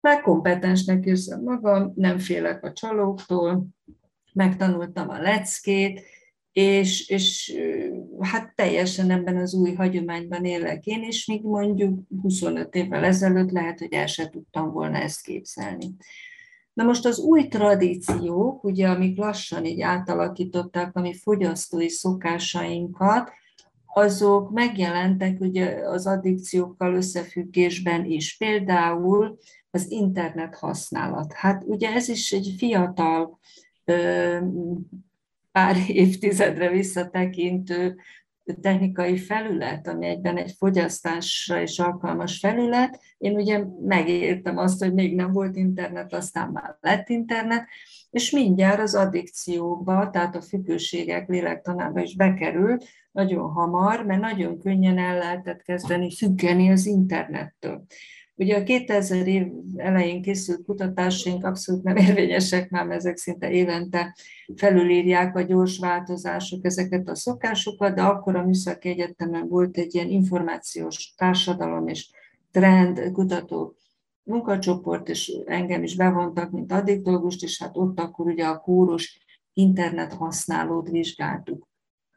már 0.00 0.20
kompetensnek 0.20 1.04
érzem 1.04 1.42
magam, 1.42 1.92
nem 1.94 2.18
félek 2.18 2.64
a 2.64 2.72
csalóktól, 2.72 3.66
megtanultam 4.32 5.08
a 5.08 5.20
leckét, 5.20 6.02
és, 6.52 7.08
és 7.08 7.58
hát 8.20 8.54
teljesen 8.54 9.10
ebben 9.10 9.36
az 9.36 9.54
új 9.54 9.74
hagyományban 9.74 10.44
élek 10.44 10.86
én, 10.86 11.02
és 11.02 11.26
még 11.26 11.42
mondjuk 11.42 12.00
25 12.22 12.74
évvel 12.74 13.04
ezelőtt 13.04 13.50
lehet, 13.50 13.78
hogy 13.78 13.92
el 13.92 14.06
sem 14.06 14.30
tudtam 14.30 14.70
volna 14.70 14.96
ezt 14.96 15.22
képzelni. 15.22 15.94
Na 16.72 16.84
most 16.84 17.04
az 17.04 17.18
új 17.18 17.48
tradíciók, 17.48 18.64
ugye, 18.64 18.88
amik 18.88 19.18
lassan 19.18 19.64
így 19.64 19.80
átalakították 19.80 20.96
a 20.96 21.00
mi 21.00 21.14
fogyasztói 21.14 21.88
szokásainkat, 21.88 23.30
azok 23.94 24.50
megjelentek 24.50 25.40
ugye 25.40 25.88
az 25.88 26.06
addikciókkal 26.06 26.94
összefüggésben 26.94 28.04
is. 28.04 28.36
Például 28.36 29.38
az 29.70 29.90
internet 29.90 30.54
használat. 30.54 31.32
Hát 31.32 31.64
ugye 31.66 31.92
ez 31.92 32.08
is 32.08 32.32
egy 32.32 32.54
fiatal 32.58 33.38
pár 35.52 35.76
évtizedre 35.86 36.70
visszatekintő 36.70 37.96
technikai 38.60 39.16
felület, 39.18 39.88
ami 39.88 40.06
egyben 40.06 40.36
egy 40.36 40.54
fogyasztásra 40.58 41.60
is 41.60 41.78
alkalmas 41.78 42.38
felület. 42.38 43.00
Én 43.18 43.34
ugye 43.34 43.64
megértem 43.80 44.56
azt, 44.56 44.82
hogy 44.82 44.94
még 44.94 45.14
nem 45.14 45.32
volt 45.32 45.56
internet, 45.56 46.12
aztán 46.12 46.48
már 46.48 46.76
lett 46.80 47.08
internet, 47.08 47.66
és 48.10 48.30
mindjárt 48.30 48.80
az 48.80 48.94
addikciókba, 48.94 50.10
tehát 50.10 50.36
a 50.36 50.42
függőségek 50.42 51.28
lélektanába 51.28 52.00
is 52.00 52.16
bekerült, 52.16 52.84
nagyon 53.12 53.50
hamar, 53.50 54.04
mert 54.04 54.20
nagyon 54.20 54.58
könnyen 54.58 54.98
el 54.98 55.18
lehetett 55.18 55.62
kezdeni 55.62 56.14
függeni 56.14 56.70
az 56.70 56.86
internettől. 56.86 57.84
Ugye 58.42 58.56
a 58.56 58.62
2000 58.62 59.26
év 59.26 59.46
elején 59.76 60.22
készült 60.22 60.64
kutatásaink 60.64 61.44
abszolút 61.44 61.82
nem 61.82 61.96
érvényesek, 61.96 62.70
már 62.70 62.90
ezek 62.90 63.16
szinte 63.16 63.50
évente 63.50 64.16
felülírják 64.56 65.36
a 65.36 65.40
gyors 65.42 65.78
változások 65.78 66.64
ezeket 66.64 67.08
a 67.08 67.14
szokásokat, 67.14 67.94
de 67.94 68.02
akkor 68.02 68.36
a 68.36 68.44
Műszaki 68.44 68.88
Egyetemen 68.88 69.48
volt 69.48 69.76
egy 69.76 69.94
ilyen 69.94 70.08
információs 70.08 71.14
társadalom 71.16 71.86
és 71.88 72.10
trend 72.50 73.10
kutató 73.12 73.76
munkacsoport, 74.22 75.08
és 75.08 75.32
engem 75.46 75.82
is 75.82 75.96
bevontak, 75.96 76.50
mint 76.50 76.72
addiktológust, 76.72 77.42
és 77.42 77.62
hát 77.62 77.76
ott 77.76 78.00
akkor 78.00 78.26
ugye 78.26 78.44
a 78.46 78.60
kórus 78.60 79.24
internet 79.52 80.12
használót 80.12 80.88
vizsgáltuk. 80.88 81.68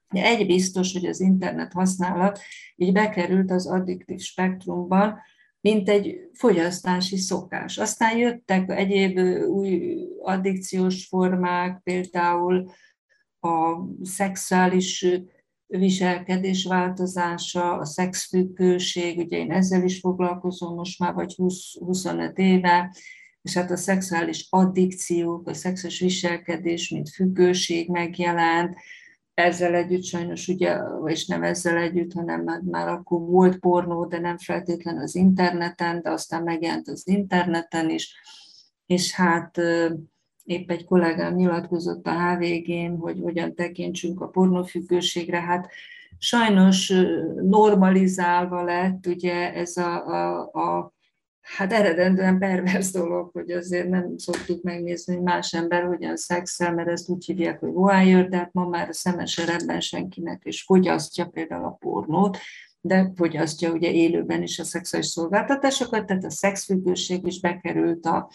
Egy 0.09 0.45
biztos, 0.45 0.93
hogy 0.93 1.05
az 1.05 1.19
internet 1.19 1.73
használat 1.73 2.39
így 2.75 2.93
bekerült 2.93 3.51
az 3.51 3.67
addiktív 3.67 4.19
spektrumban, 4.19 5.19
mint 5.65 5.89
egy 5.89 6.29
fogyasztási 6.33 7.17
szokás. 7.17 7.77
Aztán 7.77 8.17
jöttek 8.17 8.69
egyéb 8.69 9.19
új 9.47 9.97
addikciós 10.21 11.07
formák, 11.07 11.81
például 11.83 12.71
a 13.39 13.77
szexuális 14.03 15.05
viselkedés 15.67 16.65
változása, 16.65 17.77
a 17.77 17.85
szexfüggőség, 17.85 19.17
ugye 19.17 19.37
én 19.37 19.51
ezzel 19.51 19.83
is 19.83 19.99
foglalkozom 19.99 20.75
most 20.75 20.99
már 20.99 21.13
vagy 21.13 21.33
20, 21.35 21.77
25 21.79 22.37
éve, 22.37 22.95
és 23.41 23.53
hát 23.53 23.71
a 23.71 23.77
szexuális 23.77 24.47
addikciók, 24.49 25.47
a 25.47 25.53
szexuális 25.53 25.99
viselkedés, 25.99 26.89
mint 26.89 27.09
függőség 27.09 27.89
megjelent, 27.89 28.77
ezzel 29.35 29.73
együtt 29.75 30.03
sajnos 30.03 30.47
ugye, 30.47 30.77
és 31.05 31.25
nem 31.25 31.43
ezzel 31.43 31.77
együtt, 31.77 32.13
hanem 32.13 32.43
már, 32.43 32.61
már 32.61 32.87
akkor 32.87 33.21
volt 33.21 33.59
pornó, 33.59 34.05
de 34.05 34.19
nem 34.19 34.37
feltétlen 34.37 34.97
az 34.97 35.15
interneten, 35.15 36.01
de 36.01 36.09
aztán 36.09 36.43
megjelent 36.43 36.87
az 36.87 37.07
interneten 37.07 37.89
is, 37.89 38.15
és 38.85 39.13
hát 39.13 39.57
épp 40.43 40.71
egy 40.71 40.85
kollégám 40.85 41.33
nyilatkozott 41.33 42.07
a 42.07 42.35
HVG-n, 42.35 42.97
hogy 42.97 43.19
hogyan 43.21 43.55
tekintsünk 43.55 44.21
a 44.21 44.27
pornófüggőségre, 44.27 45.41
hát 45.41 45.69
sajnos 46.17 46.93
normalizálva 47.41 48.63
lett 48.63 49.05
ugye 49.05 49.53
ez 49.53 49.77
a, 49.77 50.05
a, 50.07 50.39
a 50.39 50.94
hát 51.45 51.73
eredendően 51.73 52.39
pervers 52.39 52.91
dolog, 52.91 53.29
hogy 53.33 53.51
azért 53.51 53.89
nem 53.89 54.17
szoktuk 54.17 54.63
megnézni, 54.63 55.13
hogy 55.13 55.23
más 55.23 55.53
ember 55.53 55.83
hogyan 55.83 56.15
szexel, 56.17 56.73
mert 56.73 56.87
ezt 56.87 57.09
úgy 57.09 57.25
hívják, 57.25 57.59
hogy 57.59 57.71
voyeur, 57.71 58.27
de 58.27 58.37
hát 58.37 58.53
ma 58.53 58.67
már 58.67 58.89
a 58.89 58.93
szemes 58.93 59.37
eredben 59.37 59.79
senkinek 59.79 60.41
is 60.45 60.63
fogyasztja 60.63 61.25
például 61.25 61.65
a 61.65 61.77
pornót, 61.79 62.37
de 62.81 63.11
fogyasztja 63.15 63.71
ugye 63.71 63.91
élőben 63.91 64.41
is 64.41 64.59
a 64.59 64.63
szexuális 64.63 65.07
szolgáltatásokat, 65.07 66.05
tehát 66.05 66.23
a 66.23 66.29
szexfüggőség 66.29 67.27
is 67.27 67.39
bekerült 67.39 68.05
a, 68.05 68.29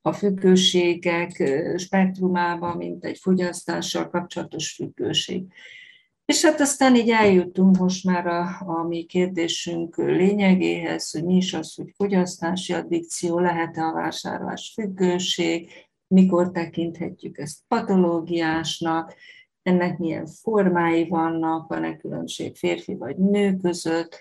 a 0.00 0.12
függőségek 0.12 1.52
spektrumába, 1.76 2.74
mint 2.74 3.04
egy 3.04 3.18
fogyasztással 3.18 4.08
kapcsolatos 4.08 4.72
függőség. 4.72 5.42
És 6.30 6.44
hát 6.44 6.60
aztán 6.60 6.96
így 6.96 7.10
eljutunk 7.10 7.76
most 7.76 8.04
már 8.04 8.26
a, 8.26 8.60
a 8.66 8.86
mi 8.88 9.04
kérdésünk 9.04 9.96
lényegéhez, 9.96 11.10
hogy 11.10 11.24
mi 11.24 11.36
is 11.36 11.54
az, 11.54 11.74
hogy 11.74 11.92
fogyasztási 11.96 12.72
addikció, 12.72 13.38
lehet-e 13.38 13.82
a 13.82 13.92
vásárlás 13.92 14.72
függőség, 14.74 15.70
mikor 16.06 16.50
tekinthetjük 16.50 17.38
ezt 17.38 17.58
patológiásnak, 17.68 19.14
ennek 19.62 19.98
milyen 19.98 20.26
formái 20.26 21.08
vannak, 21.08 21.68
van-e 21.68 21.96
különbség 21.96 22.56
férfi 22.56 22.94
vagy 22.94 23.16
nő 23.16 23.56
között, 23.56 24.18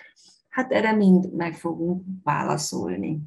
hát 0.47 0.71
erre 0.71 0.91
mind 0.91 1.33
meg 1.33 1.53
fogunk 1.53 2.03
válaszolni. 2.23 3.19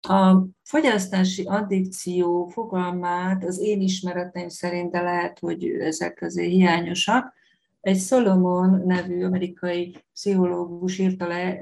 A 0.00 0.46
fogyasztási 0.62 1.44
addikció 1.44 2.46
fogalmát 2.46 3.44
az 3.44 3.58
én 3.58 3.80
ismereteim 3.80 4.48
szerint, 4.48 4.90
de 4.90 5.00
lehet, 5.00 5.38
hogy 5.38 5.64
ezek 5.64 6.22
azért 6.22 6.50
hiányosak, 6.50 7.42
egy 7.84 8.00
Solomon 8.00 8.82
nevű 8.86 9.24
amerikai 9.24 9.96
pszichológus 10.12 10.98
írta 10.98 11.26
le 11.26 11.58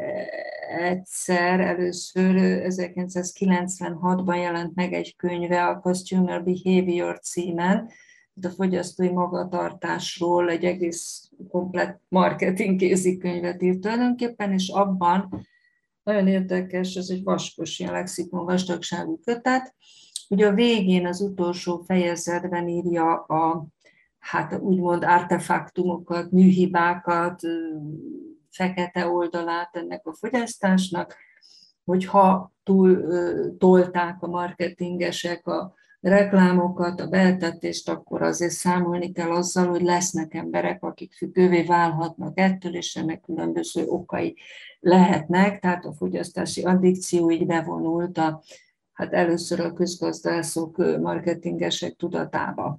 egyszer, 0.79 1.61
először 1.61 2.35
1996-ban 2.69 4.37
jelent 4.37 4.75
meg 4.75 4.93
egy 4.93 5.17
könyve 5.17 5.67
a 5.67 5.81
Consumer 5.81 6.45
Behavior 6.45 7.19
címen, 7.19 7.91
a 8.43 8.49
fogyasztói 8.49 9.09
magatartásról 9.09 10.51
egy 10.51 10.65
egész 10.65 11.31
komplet 11.49 12.01
marketing 12.09 12.79
kézikönyvet 12.79 13.63
írt 13.63 13.81
tulajdonképpen, 13.81 14.53
és 14.53 14.69
abban 14.69 15.47
nagyon 16.03 16.27
érdekes, 16.27 16.95
ez 16.95 17.09
egy 17.09 17.23
vaskos, 17.23 17.79
ilyen 17.79 17.93
lexikon 17.93 18.45
vastagságú 18.45 19.21
kötet. 19.25 19.75
Ugye 20.29 20.47
a 20.47 20.55
végén, 20.55 21.07
az 21.07 21.21
utolsó 21.21 21.83
fejezetben 21.87 22.69
írja 22.69 23.15
a, 23.15 23.67
hát 24.23 24.59
úgymond 24.59 25.05
artefaktumokat, 25.05 26.31
műhibákat, 26.31 27.41
fekete 28.51 29.09
oldalát 29.09 29.77
ennek 29.77 30.07
a 30.07 30.15
fogyasztásnak, 30.15 31.17
hogyha 31.85 32.53
túl 32.63 33.05
tolták 33.59 34.23
a 34.23 34.27
marketingesek 34.27 35.47
a 35.47 35.75
reklámokat, 36.01 37.01
a 37.01 37.07
beltetést, 37.07 37.89
akkor 37.89 38.23
azért 38.23 38.53
számolni 38.53 39.13
kell 39.13 39.31
azzal, 39.31 39.67
hogy 39.67 39.83
lesznek 39.83 40.35
emberek, 40.35 40.83
akik 40.83 41.13
függővé 41.13 41.63
válhatnak 41.63 42.39
ettől, 42.39 42.75
és 42.75 42.97
ennek 42.97 43.21
különböző 43.21 43.87
okai 43.87 44.37
lehetnek, 44.81 45.61
tehát 45.61 45.85
a 45.85 45.93
fogyasztási 45.93 46.63
addikció 46.63 47.31
így 47.31 47.47
bevonult 47.47 48.19
a, 48.19 48.43
hát 48.93 49.13
először 49.13 49.61
a 49.61 49.73
közgazdászok, 49.73 50.77
marketingesek 51.01 51.97
tudatába. 51.97 52.79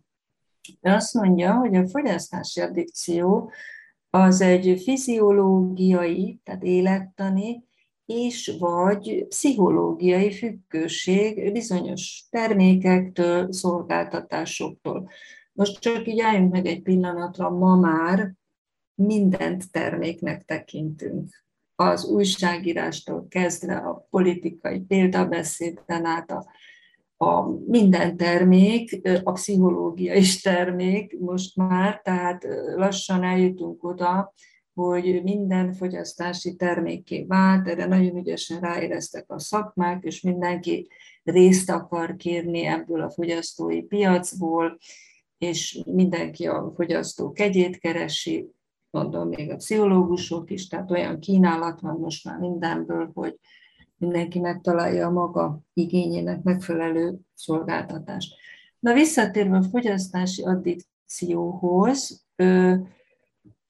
Azt 0.82 1.14
mondja, 1.14 1.54
hogy 1.54 1.76
a 1.76 1.88
fogyasztási 1.88 2.62
addikció 2.62 3.52
az 4.10 4.42
egy 4.42 4.82
fiziológiai, 4.84 6.40
tehát 6.44 6.64
élettani, 6.64 7.64
és 8.06 8.56
vagy 8.60 9.26
pszichológiai 9.28 10.32
függőség 10.32 11.52
bizonyos 11.52 12.26
termékektől, 12.30 13.52
szolgáltatásoktól. 13.52 15.10
Most 15.54 15.80
csak 15.80 16.08
így 16.08 16.20
álljunk 16.20 16.52
meg 16.52 16.66
egy 16.66 16.82
pillanatra, 16.82 17.50
ma 17.50 17.76
már 17.76 18.34
mindent 18.96 19.72
terméknek 19.72 20.46
tekintünk. 20.46 21.44
Az 21.76 22.06
újságírástól 22.06 23.28
kezdve 23.30 23.76
a 23.76 24.08
politikai 24.10 24.80
példabeszéden 24.80 26.06
át 26.06 26.32
a, 26.32 26.46
a 27.24 27.60
minden 27.66 28.18
termék, 28.18 29.02
a 29.24 29.32
pszichológia 29.32 30.14
is 30.14 30.42
termék 30.42 31.20
most 31.20 31.56
már, 31.56 32.02
tehát 32.02 32.48
lassan 32.76 33.24
eljutunk 33.24 33.84
oda, 33.84 34.34
hogy 34.74 35.24
minden 35.24 35.74
fogyasztási 35.74 36.56
termékké 36.56 37.24
vált, 37.24 37.68
erre 37.68 37.86
nagyon 37.86 38.18
ügyesen 38.18 38.60
ráéreztek 38.60 39.32
a 39.32 39.40
szakmák, 39.40 40.04
és 40.04 40.22
mindenki 40.22 40.88
részt 41.24 41.70
akar 41.70 42.16
kérni 42.16 42.66
ebből 42.66 43.02
a 43.02 43.10
fogyasztói 43.10 43.82
piacból, 43.82 44.78
és 45.38 45.82
mindenki 45.86 46.48
a 46.48 46.72
fogyasztó 46.76 47.32
kegyét 47.32 47.78
keresi, 47.78 48.50
mondom 48.90 49.28
még 49.28 49.52
a 49.52 49.56
pszichológusok 49.56 50.52
is, 50.52 50.68
tehát 50.68 50.92
olyan 50.92 51.20
kínálat 51.20 51.80
van 51.80 52.00
most 52.00 52.26
már 52.26 52.38
mindenből, 52.38 53.12
hogy 53.14 53.40
mindenki 54.04 54.40
megtalálja 54.40 55.08
a 55.08 55.12
maga 55.12 55.60
igényének 55.74 56.44
megfelelő 56.44 57.20
szolgáltatást. 57.34 58.36
Na 58.80 58.94
visszatérve 58.94 59.58
a 59.58 59.64
fogyasztási 59.64 60.44
addikcióhoz, 60.44 62.26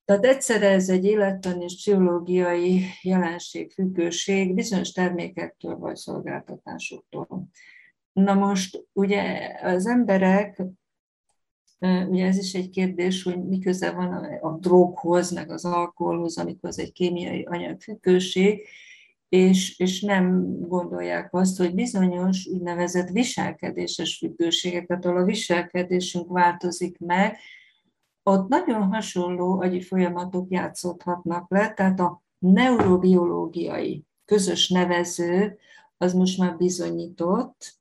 tehát 0.05 0.25
egyszerre 0.25 0.69
ez 0.69 0.89
egy 0.89 1.05
élettani 1.05 1.63
és 1.63 1.75
pszichológiai 1.75 2.81
jelenség, 3.01 3.71
függőség 3.71 4.53
bizonyos 4.53 4.91
termékektől 4.91 5.77
vagy 5.77 5.95
szolgáltatásoktól. 5.95 7.47
Na 8.13 8.33
most 8.33 8.87
ugye 8.93 9.51
az 9.61 9.85
emberek, 9.85 10.61
ugye 11.79 12.25
ez 12.25 12.37
is 12.37 12.53
egy 12.53 12.69
kérdés, 12.69 13.23
hogy 13.23 13.43
mi 13.43 13.59
köze 13.59 13.91
van 13.91 14.13
a, 14.41 14.57
droghoz, 14.57 15.31
meg 15.31 15.51
az 15.51 15.65
alkoholhoz, 15.65 16.37
amikor 16.37 16.69
az 16.69 16.79
egy 16.79 16.91
kémiai 16.91 17.43
anyagfüggőség, 17.43 18.67
és, 19.33 19.79
és 19.79 20.01
nem 20.01 20.57
gondolják 20.59 21.33
azt, 21.33 21.57
hogy 21.57 21.73
bizonyos 21.73 22.47
úgynevezett 22.47 23.09
viselkedéses 23.09 24.17
függőségeket, 24.17 25.05
ahol 25.05 25.17
a 25.17 25.23
viselkedésünk 25.23 26.31
változik 26.31 26.97
meg, 26.99 27.37
ott 28.23 28.47
nagyon 28.47 28.81
hasonló 28.83 29.61
agyi 29.61 29.81
folyamatok 29.81 30.51
játszódhatnak 30.51 31.49
le, 31.49 31.73
tehát 31.73 31.99
a 31.99 32.23
neurobiológiai 32.39 34.05
közös 34.25 34.69
nevező 34.69 35.57
az 35.97 36.13
most 36.13 36.37
már 36.37 36.57
bizonyított, 36.57 37.77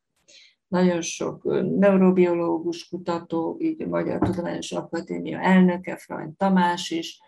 nagyon 0.68 1.00
sok 1.00 1.42
neurobiológus 1.78 2.88
kutató, 2.88 3.56
így 3.60 3.82
a 3.82 3.86
Magyar 3.86 4.18
Tudományos 4.18 4.72
Akadémia 4.72 5.40
elnöke, 5.40 5.96
Frany 5.96 6.36
Tamás 6.36 6.90
is 6.90 7.20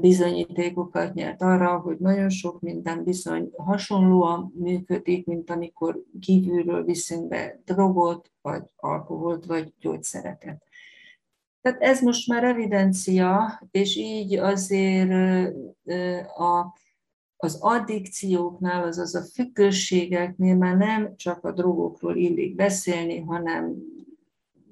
bizonyítékokat 0.00 1.14
nyert 1.14 1.42
arra, 1.42 1.78
hogy 1.78 1.96
nagyon 1.98 2.28
sok 2.28 2.60
minden 2.60 3.04
bizony 3.04 3.50
hasonlóan 3.56 4.52
működik, 4.56 5.26
mint 5.26 5.50
amikor 5.50 6.02
kívülről 6.20 6.84
viszünk 6.84 7.28
be 7.28 7.60
drogot, 7.64 8.30
vagy 8.42 8.62
alkoholt, 8.76 9.46
vagy 9.46 9.72
gyógyszereket. 9.80 10.62
Tehát 11.60 11.82
ez 11.82 12.00
most 12.00 12.28
már 12.28 12.44
evidencia, 12.44 13.62
és 13.70 13.96
így 13.96 14.34
azért 14.34 15.10
a, 16.36 16.74
az 17.36 17.58
addikcióknál, 17.60 18.82
azaz 18.82 19.14
a 19.14 19.22
függőségeknél 19.22 20.56
már 20.56 20.76
nem 20.76 21.16
csak 21.16 21.44
a 21.44 21.52
drogokról 21.52 22.16
illik 22.16 22.54
beszélni, 22.54 23.20
hanem 23.20 23.74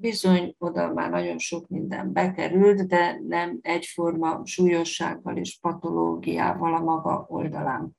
bizony 0.05 0.55
oda 0.59 0.93
már 0.93 1.11
nagyon 1.11 1.39
sok 1.39 1.69
minden 1.69 2.13
bekerült, 2.13 2.87
de 2.87 3.21
nem 3.29 3.59
egyforma 3.63 4.41
súlyossággal 4.45 5.37
és 5.37 5.59
patológiával 5.61 6.75
a 6.75 6.81
maga 6.81 7.27
oldalán. 7.29 7.97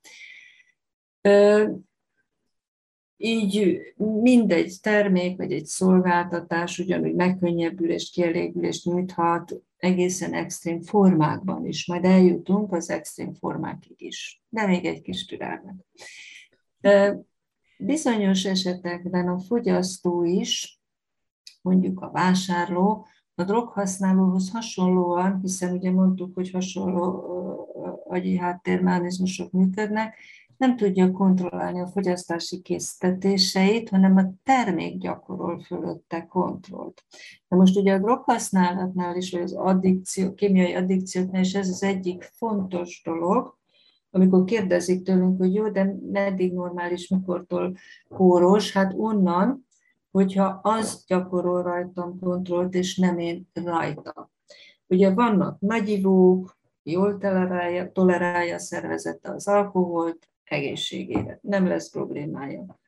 Így 3.18 3.82
mindegy 4.22 4.74
termék 4.82 5.38
vagy 5.38 5.52
egy 5.52 5.66
szolgáltatás 5.66 6.80
ugyanúgy 6.80 7.14
megkönnyebbülést, 7.14 8.14
kielégülést 8.14 8.86
nyújthat 8.86 9.56
egészen 9.78 10.34
extrém 10.34 10.82
formákban 10.82 11.66
is. 11.66 11.88
Majd 11.88 12.06
eljutunk 12.06 12.74
az 12.74 12.90
extrém 12.90 13.34
formákig 13.34 14.02
is, 14.02 14.44
de 14.50 14.68
még 14.68 14.86
egy 14.86 15.02
kis 15.02 15.26
türelmet. 15.26 15.76
Bizonyos 17.78 18.46
esetekben 18.46 19.28
a 19.28 19.40
fogyasztó 19.40 20.24
is, 20.24 20.80
mondjuk 21.66 22.02
a 22.02 22.12
vásárló, 22.12 23.06
a 23.36 23.44
droghasználóhoz 23.44 24.52
hasonlóan, 24.52 25.40
hiszen 25.42 25.74
ugye 25.74 25.92
mondtuk, 25.92 26.36
hogy 26.36 26.52
hasonló 26.52 27.24
agyi 28.08 28.38
háttérmechanizmusok 28.38 29.52
működnek, 29.52 30.16
nem 30.58 30.76
tudja 30.76 31.12
kontrollálni 31.12 31.80
a 31.80 31.88
fogyasztási 31.88 32.62
késztetéseit, 32.62 33.90
hanem 33.90 34.18
a 34.18 34.34
termék 34.44 34.98
gyakorol 34.98 35.60
fölötte 35.60 36.26
kontrollt. 36.26 37.04
De 37.48 37.56
most 37.56 37.78
ugye 37.78 37.94
a 37.94 38.00
droghasználatnál 38.00 39.16
is, 39.16 39.32
vagy 39.32 39.42
az 39.42 39.54
addikció, 39.54 40.34
kémiai 40.34 40.74
addikcióknál 40.74 41.42
is 41.42 41.54
ez 41.54 41.70
az 41.70 41.84
egyik 41.84 42.24
fontos 42.24 43.02
dolog, 43.06 43.58
amikor 44.12 44.44
kérdezik 44.44 45.04
tőlünk, 45.04 45.38
hogy 45.38 45.54
jó, 45.54 45.70
de 45.70 45.96
meddig 46.12 46.54
normális, 46.54 47.08
mikortól 47.08 47.76
kóros, 48.10 48.74
hát 48.74 48.94
onnan, 48.98 49.65
hogyha 50.16 50.60
az 50.64 51.04
gyakorol 51.08 51.64
rajtam 51.64 52.20
kontrollt, 52.20 52.74
és 52.74 52.98
nem 52.98 53.20
én 53.20 53.48
rajta. 53.54 54.32
Ugye 54.88 55.14
vannak 55.14 55.60
nagyivók, 55.60 56.58
jól 56.84 57.18
tolerálja, 57.18 57.92
tolerálja 57.92 58.60
szervezete 58.60 59.32
az 59.32 59.48
alkoholt, 59.48 60.30
egészségére. 60.44 61.40
Nem 61.42 61.68
lesz 61.68 61.90
problémája. 61.90 62.80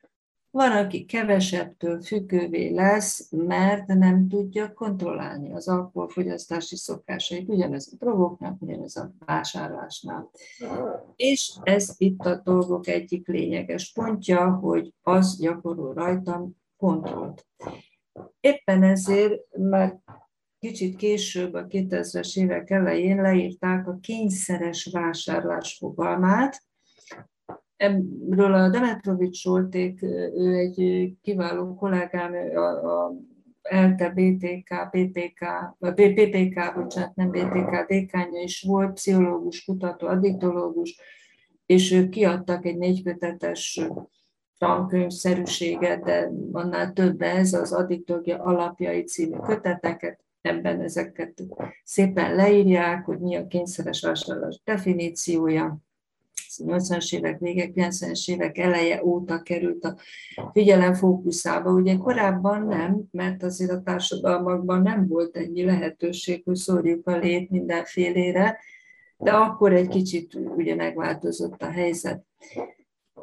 Van, 0.50 0.70
aki 0.70 1.04
kevesebbtől 1.04 2.02
függővé 2.02 2.68
lesz, 2.74 3.30
mert 3.30 3.86
nem 3.86 4.28
tudja 4.28 4.72
kontrollálni 4.72 5.52
az 5.52 5.68
alkoholfogyasztási 5.68 6.76
szokásait, 6.76 7.48
ugyanez 7.48 7.90
a 7.92 7.96
drogoknál, 8.04 8.56
ugyanez 8.60 8.96
a 8.96 9.10
vásárlásnál. 9.26 10.30
És 11.16 11.58
ez 11.62 11.94
itt 11.96 12.20
a 12.20 12.40
dolgok 12.44 12.86
egyik 12.86 13.26
lényeges 13.26 13.92
pontja, 13.92 14.50
hogy 14.50 14.94
az 15.02 15.38
gyakorol 15.40 15.94
rajtam 15.94 16.56
kontrollt. 16.78 17.46
Éppen 18.40 18.82
ezért 18.82 19.56
már 19.56 19.98
kicsit 20.58 20.96
később, 20.96 21.54
a 21.54 21.66
2000-es 21.66 22.38
évek 22.38 22.70
elején 22.70 23.20
leírták 23.22 23.88
a 23.88 23.98
kényszeres 24.00 24.88
vásárlás 24.92 25.76
fogalmát, 25.78 26.66
Ebből 27.78 28.54
a 28.54 28.68
Demetrovics 28.68 29.36
Solték, 29.36 30.02
ő 30.02 30.54
egy 30.54 31.12
kiváló 31.22 31.74
kollégám, 31.74 32.32
a, 32.54 33.04
a 33.04 33.12
ELTE, 33.62 34.10
BTK, 34.10 34.90
PTK, 34.90 35.44
PPK, 35.78 36.74
bocsánat, 36.74 37.14
nem 37.14 37.30
BTK, 37.30 37.86
dékánya 37.86 38.40
is 38.42 38.62
volt, 38.62 38.92
pszichológus, 38.92 39.64
kutató, 39.64 40.06
addiktológus, 40.06 41.00
és 41.66 41.92
ők 41.92 42.08
kiadtak 42.08 42.64
egy 42.64 42.76
négykötetes 42.76 43.80
tankönyvszerűséget, 44.58 46.02
de 46.02 46.30
annál 46.52 46.92
több 46.92 47.22
ez 47.22 47.52
az 47.52 47.72
addiktológia 47.72 48.42
alapjai 48.42 49.04
című 49.04 49.36
köteteket, 49.36 50.20
ebben 50.40 50.80
ezeket 50.80 51.42
szépen 51.84 52.34
leírják, 52.34 53.04
hogy 53.04 53.18
mi 53.18 53.36
a 53.36 53.46
kényszeres 53.46 54.00
vásárlás 54.00 54.60
definíciója, 54.64 55.78
80-as 56.64 57.14
évek 57.14 57.38
vége, 57.38 57.70
90-es 57.74 58.30
évek 58.30 58.58
eleje 58.58 59.04
óta 59.04 59.42
került 59.42 59.84
a 59.84 59.96
figyelem 60.52 60.94
fókuszába. 60.94 61.70
Ugye 61.70 61.96
korábban 61.96 62.66
nem, 62.66 63.02
mert 63.10 63.42
azért 63.42 63.70
a 63.70 63.82
társadalmakban 63.82 64.82
nem 64.82 65.06
volt 65.08 65.36
ennyi 65.36 65.64
lehetőség, 65.64 66.42
hogy 66.44 66.56
szórjuk 66.56 67.06
a 67.06 67.16
lét 67.16 67.50
mindenfélére, 67.50 68.58
de 69.16 69.30
akkor 69.30 69.72
egy 69.72 69.88
kicsit 69.88 70.34
ugye 70.34 70.74
megváltozott 70.74 71.62
a 71.62 71.70
helyzet. 71.70 72.22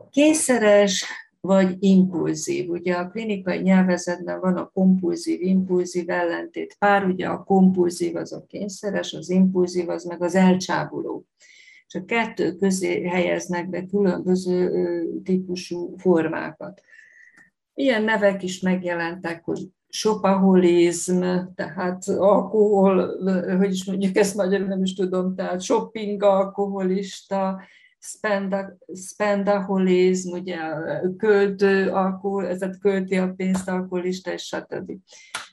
Kényszeres 0.09 1.05
vagy 1.45 1.75
impulzív. 1.79 2.69
Ugye 2.69 2.93
a 2.93 3.09
klinikai 3.09 3.59
nyelvezetben 3.61 4.39
van 4.39 4.57
a 4.57 4.69
kompulzív, 4.73 5.41
impulzív 5.41 6.09
ellentét 6.09 6.75
pár, 6.79 7.05
ugye 7.05 7.27
a 7.27 7.43
kompulzív 7.43 8.15
az 8.15 8.33
a 8.33 8.45
kényszeres, 8.47 9.13
az 9.13 9.29
impulzív 9.29 9.89
az 9.89 10.03
meg 10.03 10.21
az 10.21 10.35
elcsábuló 10.35 11.25
és 11.87 11.95
a 11.95 12.05
kettő 12.05 12.55
közé 12.55 13.07
helyeznek 13.07 13.69
be 13.69 13.85
különböző 13.85 14.71
típusú 15.23 15.95
formákat. 15.97 16.81
Ilyen 17.73 18.03
nevek 18.03 18.43
is 18.43 18.59
megjelentek, 18.59 19.43
hogy 19.43 19.69
sopaholizm, 19.87 21.23
tehát 21.55 22.07
alkohol, 22.07 23.19
hogy 23.57 23.71
is 23.71 23.85
mondjuk 23.85 24.15
ezt 24.15 24.35
magyarul 24.35 24.67
nem 24.67 24.83
is 24.83 24.93
tudom, 24.93 25.35
tehát 25.35 25.61
shopping 25.61 26.23
alkoholista, 26.23 27.61
spendaholizm, 28.93 30.31
ugye 30.31 30.57
költő 31.17 31.89
alkohol, 31.89 32.47
ez 32.47 32.61
a 32.61 32.69
költi 32.81 33.17
a 33.17 33.33
pénzt 33.33 33.69
alkoholista, 33.69 34.31
és 34.31 34.43
stb. 34.43 34.91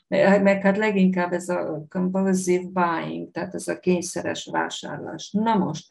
Meg 0.07 0.61
hát 0.61 0.77
leginkább 0.77 1.33
ez 1.33 1.49
a 1.49 1.85
compulsive 1.89 2.69
buying, 2.73 3.31
tehát 3.31 3.53
ez 3.53 3.67
a 3.67 3.79
kényszeres 3.79 4.49
vásárlás. 4.51 5.31
Na 5.31 5.55
most, 5.55 5.87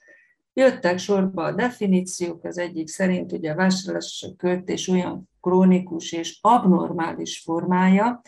Jöttek 0.55 0.99
sorba 0.99 1.45
a 1.45 1.53
definíciók, 1.53 2.45
az 2.45 2.59
egyik 2.59 2.89
szerint 2.89 3.33
ugye 3.33 3.53
a 3.53 3.55
vásárlás 3.55 4.33
költés 4.37 4.89
olyan 4.89 5.29
krónikus 5.41 6.13
és 6.13 6.39
abnormális 6.41 7.39
formája, 7.39 8.21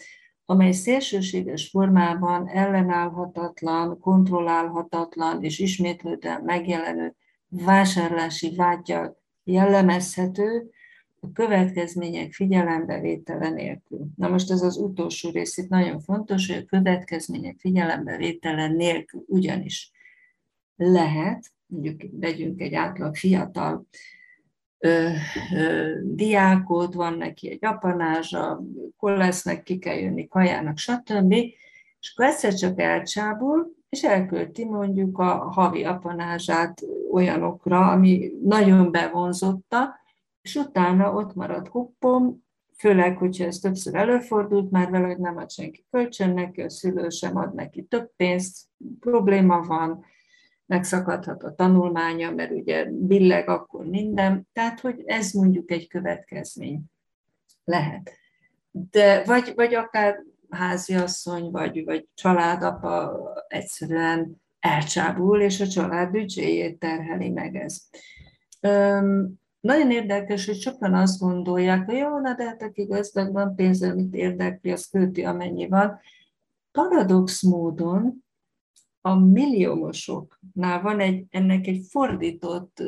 amely 0.44 0.72
szélsőséges 0.72 1.68
formában 1.68 2.48
ellenállhatatlan, 2.48 4.00
kontrollálhatatlan 4.00 5.42
és 5.42 5.58
ismétlődően 5.58 6.42
megjelenő 6.44 7.16
vásárlási 7.62 8.54
vágyal 8.54 9.22
jellemezhető, 9.44 10.70
a 11.20 11.32
következmények 11.32 12.32
figyelembevétele 12.32 13.50
nélkül. 13.50 14.06
Na 14.16 14.28
most 14.28 14.50
ez 14.50 14.62
az 14.62 14.76
utolsó 14.76 15.30
rész 15.30 15.56
itt 15.56 15.68
nagyon 15.68 16.00
fontos, 16.00 16.46
hogy 16.46 16.56
a 16.56 16.64
következmények 16.64 17.56
figyelembevétele 17.58 18.68
nélkül 18.68 19.24
ugyanis 19.26 19.90
lehet, 20.76 21.52
mondjuk 21.66 22.00
vegyünk 22.10 22.60
egy 22.60 22.74
átlag 22.74 23.16
fiatal 23.16 23.86
ö, 24.78 25.08
ö, 25.54 25.92
diákot, 26.04 26.94
van 26.94 27.16
neki 27.16 27.50
egy 27.50 27.64
apanázsa, 27.64 28.62
lesznek, 28.98 29.62
ki 29.62 29.78
kell 29.78 29.96
jönni 29.96 30.28
kajának, 30.28 30.78
stb. 30.78 31.32
És 32.00 32.12
akkor 32.14 32.26
egyszer 32.26 32.54
csak 32.54 32.80
elcsábul, 32.80 33.74
és 33.94 34.02
elkölti 34.02 34.64
mondjuk 34.64 35.18
a 35.18 35.34
havi 35.34 35.84
apanázsát 35.84 36.82
olyanokra, 37.10 37.90
ami 37.90 38.32
nagyon 38.42 38.90
bevonzotta, 38.90 39.94
és 40.42 40.54
utána 40.54 41.12
ott 41.12 41.34
marad 41.34 41.68
hoppom, 41.68 42.44
főleg, 42.76 43.16
hogyha 43.16 43.44
ez 43.44 43.58
többször 43.58 43.94
előfordult 43.94 44.70
már 44.70 44.90
vele, 44.90 45.06
hogy 45.06 45.18
nem 45.18 45.36
ad 45.36 45.50
senki 45.50 45.84
kölcsön 45.90 46.30
neki, 46.30 46.60
a 46.60 46.70
szülő 46.70 47.08
sem 47.08 47.36
ad 47.36 47.54
neki 47.54 47.82
több 47.82 48.10
pénzt, 48.16 48.66
probléma 49.00 49.62
van, 49.62 50.04
megszakadhat 50.66 51.42
a 51.42 51.54
tanulmánya, 51.54 52.30
mert 52.30 52.50
ugye 52.50 52.84
billeg 52.90 53.48
akkor 53.48 53.84
minden, 53.84 54.48
tehát 54.52 54.80
hogy 54.80 55.02
ez 55.06 55.32
mondjuk 55.32 55.70
egy 55.70 55.88
következmény 55.88 56.82
lehet. 57.64 58.10
De 58.70 59.24
vagy, 59.24 59.52
vagy 59.54 59.74
akár 59.74 60.24
háziasszony, 60.54 61.50
vagy, 61.50 61.84
vagy 61.84 62.08
családapa 62.14 63.20
egyszerűen 63.48 64.42
elcsábul, 64.60 65.40
és 65.40 65.60
a 65.60 65.66
család 65.66 66.10
büdzséjét 66.10 66.78
terheli 66.78 67.30
meg 67.30 67.56
ez. 67.56 67.82
Öm, 68.60 69.42
nagyon 69.60 69.90
érdekes, 69.90 70.46
hogy 70.46 70.60
sokan 70.60 70.94
azt 70.94 71.18
gondolják, 71.18 71.84
hogy 71.84 71.96
jó, 71.96 72.18
na 72.18 72.34
de 72.34 72.44
hát 72.44 72.62
aki 72.62 72.84
gazdag 72.84 73.32
van, 73.32 73.54
pénze, 73.54 73.90
amit 73.90 74.14
érdekli, 74.14 74.70
az 74.70 74.86
költi, 74.86 75.24
amennyi 75.24 75.68
van. 75.68 76.00
Paradox 76.72 77.42
módon 77.42 78.24
a 79.00 79.14
milliómosoknál 79.14 80.82
van 80.82 81.00
egy, 81.00 81.24
ennek 81.30 81.66
egy 81.66 81.86
fordított 81.90 82.82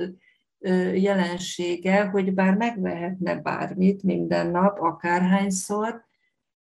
jelensége, 0.95 2.05
hogy 2.07 2.35
bár 2.35 2.57
megvehetne 2.57 3.41
bármit 3.41 4.03
minden 4.03 4.51
nap, 4.51 4.81
akárhányszor, 4.81 6.06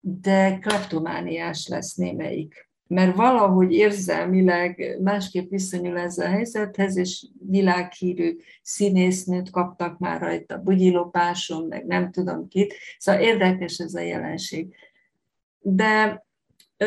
de 0.08 0.58
kleptomániás 0.58 1.68
lesz 1.68 1.94
némelyik. 1.94 2.68
Mert 2.86 3.16
valahogy 3.16 3.72
érzelmileg 3.72 4.98
másképp 5.02 5.50
viszonyul 5.50 5.98
ez 5.98 6.18
a 6.18 6.28
helyzethez, 6.28 6.96
és 6.96 7.26
világhírű 7.48 8.36
színésznőt 8.62 9.50
kaptak 9.50 9.98
már 9.98 10.20
rajta 10.20 10.58
bugyilopáson, 10.58 11.66
meg 11.66 11.86
nem 11.86 12.10
tudom 12.10 12.48
kit. 12.48 12.74
Szóval 12.98 13.20
érdekes 13.20 13.78
ez 13.78 13.94
a 13.94 14.00
jelenség. 14.00 14.74
De 15.60 16.24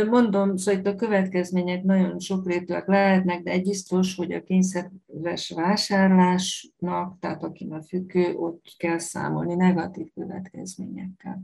Mondom, 0.09 0.57
szóval 0.57 0.79
itt 0.79 0.87
a 0.87 0.95
következmények 0.95 1.83
nagyon 1.83 2.19
sokrétűek 2.19 2.87
lehetnek, 2.87 3.43
de 3.43 3.51
egy 3.51 3.63
biztos, 3.63 4.15
hogy 4.15 4.31
a 4.31 4.43
kényszeres 4.43 5.49
vásárlásnak, 5.55 7.19
tehát 7.19 7.43
aki 7.43 7.67
a 7.69 7.81
függő, 7.81 8.33
ott 8.35 8.75
kell 8.77 8.97
számolni 8.97 9.55
negatív 9.55 10.07
következményekkel. 10.13 11.41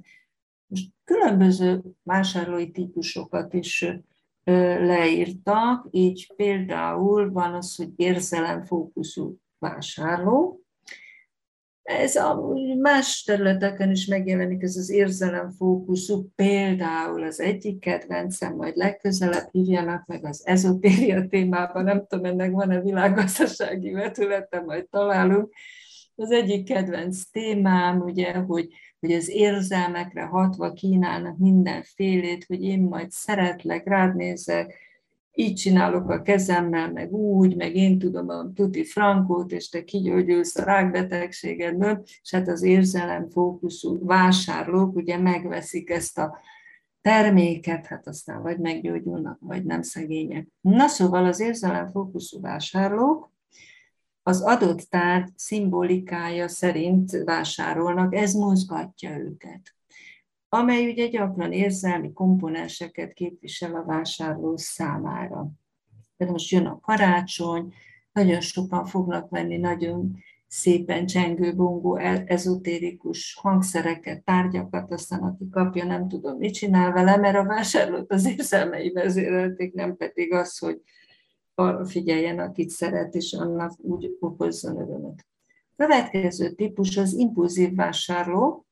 Most 0.76 0.90
különböző 1.04 1.82
vásárlói 2.04 2.72
típusokat 2.72 3.54
is 3.54 3.86
leírtak, 4.44 5.88
így 5.92 6.34
például 6.36 7.32
van 7.32 7.54
az, 7.54 7.76
hogy 7.76 7.90
érzelemfókuszú 7.96 9.38
vásárló, 9.58 10.60
ez 11.84 12.16
a 12.16 12.54
más 12.82 13.24
területeken 13.24 13.92
is 13.92 14.06
megjelenik 14.06 14.62
ez 14.62 14.76
az 14.76 14.90
érzelemfókuszú, 14.90 16.28
például 16.36 17.24
az 17.24 17.40
egyik 17.40 17.80
kedvencem, 17.80 18.56
majd 18.56 18.76
legközelebb 18.76 19.48
hívjanak 19.52 20.06
meg 20.06 20.26
az 20.26 20.48
ezotéria 20.48 21.28
témában, 21.28 21.84
nem 21.84 22.06
tudom, 22.08 22.26
ennek 22.26 22.52
van-e 22.52 22.82
világgazdasági 22.82 23.92
vetülete, 23.92 24.60
majd 24.60 24.90
találunk. 24.90 25.54
Az 26.16 26.32
egyik 26.32 26.66
kedvenc 26.66 27.30
témám, 27.32 28.02
ugye, 28.02 28.34
hogy, 28.34 28.68
hogy 29.06 29.14
az 29.14 29.30
érzelmekre 29.30 30.24
hatva 30.24 30.74
kínálnak 30.74 31.38
mindenfélét, 31.38 32.46
hogy 32.46 32.64
én 32.64 32.82
majd 32.82 33.12
szeretlek, 33.12 33.88
rád 33.88 34.16
nézek, 34.16 34.74
így 35.34 35.54
csinálok 35.54 36.10
a 36.10 36.22
kezemmel, 36.22 36.92
meg 36.92 37.14
úgy, 37.14 37.56
meg 37.56 37.76
én 37.76 38.00
tudom 38.00 38.30
a 38.30 38.54
tuti 38.54 38.84
frankót, 38.84 39.52
és 39.52 39.70
te 39.70 39.84
kigyógyulsz 39.84 40.58
a 40.58 40.64
rákbetegségedből, 40.64 42.04
és 42.22 42.32
hát 42.32 42.48
az 42.48 42.64
érzelem 42.64 43.30
fókuszú 43.30 44.06
vásárlók 44.06 44.96
ugye 44.96 45.18
megveszik 45.18 45.90
ezt 45.90 46.18
a 46.18 46.38
terméket, 47.02 47.86
hát 47.86 48.08
aztán 48.08 48.42
vagy 48.42 48.60
meggyógyulnak, 48.60 49.38
vagy 49.42 49.66
nem 49.66 49.82
szegények. 49.82 50.48
Na 50.62 50.88
szóval 50.88 51.26
az 51.26 51.40
érzelem 51.40 51.88
fókuszú 51.88 52.42
vásárlók 52.42 53.34
az 54.28 54.42
adott 54.42 54.80
tárgy 54.80 55.30
szimbolikája 55.36 56.48
szerint 56.48 57.12
vásárolnak, 57.24 58.16
ez 58.16 58.34
mozgatja 58.34 59.18
őket 59.18 59.76
amely 60.56 60.90
ugye 60.90 61.08
gyakran 61.08 61.52
érzelmi 61.52 62.14
komponenseket 62.14 63.14
képvisel 63.14 63.76
a 63.76 63.84
vásárló 63.84 64.58
számára. 64.58 65.50
De 66.18 66.26
most 66.26 66.52
jön 66.52 66.66
a 66.66 66.80
karácsony, 66.80 67.74
nagyon 68.12 68.42
sokan 68.42 68.86
fognak 68.86 69.30
venni 69.30 69.58
nagyon 69.58 70.18
szépen 70.48 71.06
csengő, 71.06 71.56
bongó, 71.56 71.96
ezotérikus 72.26 73.38
hangszereket, 73.42 74.24
tárgyakat, 74.24 74.92
aztán 74.92 75.20
aki 75.20 75.50
kapja, 75.50 75.86
nem 75.86 76.08
tudom, 76.08 76.38
mit 76.38 76.54
csinál 76.54 76.92
vele, 76.92 77.18
mert 77.18 77.38
a 77.38 77.46
vásárlót 77.46 78.12
az 78.12 78.26
érzelmei 78.26 78.92
vezérelték, 78.92 79.74
nem 79.74 79.98
pedig 79.98 80.34
az, 80.34 80.58
hogy 80.58 80.82
arra 81.56 81.86
figyeljen, 81.86 82.40
akit 82.40 82.70
szeret, 82.70 83.16
és 83.16 83.34
annak 83.34 83.74
úgy 83.78 84.18
okozzon 84.20 84.78
örömet. 84.78 85.26
Következő 85.78 86.52
típus 86.52 86.98
az 86.98 87.14
impulzív 87.14 87.76
vásárló. 87.76 88.66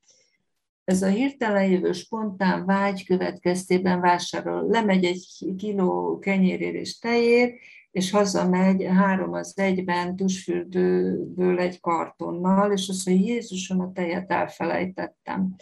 Ez 0.84 1.02
a 1.02 1.06
hirtelen 1.06 1.70
jövő 1.70 1.92
spontán 1.92 2.66
vágy 2.66 3.04
következtében 3.04 4.00
vásárol. 4.00 4.66
Lemegy 4.66 5.04
egy 5.04 5.54
kiló 5.56 6.18
kenyérér 6.18 6.74
és 6.74 6.98
tejér, 6.98 7.54
és 7.90 8.10
hazamegy 8.10 8.84
három 8.84 9.32
az 9.32 9.52
egyben 9.58 10.16
tusfürdőből 10.16 11.58
egy 11.58 11.80
kartonnal, 11.80 12.72
és 12.72 12.88
azt 12.88 13.06
mondja, 13.06 13.34
Jézusom, 13.34 13.80
a 13.80 13.92
tejet 13.92 14.30
elfelejtettem. 14.30 15.54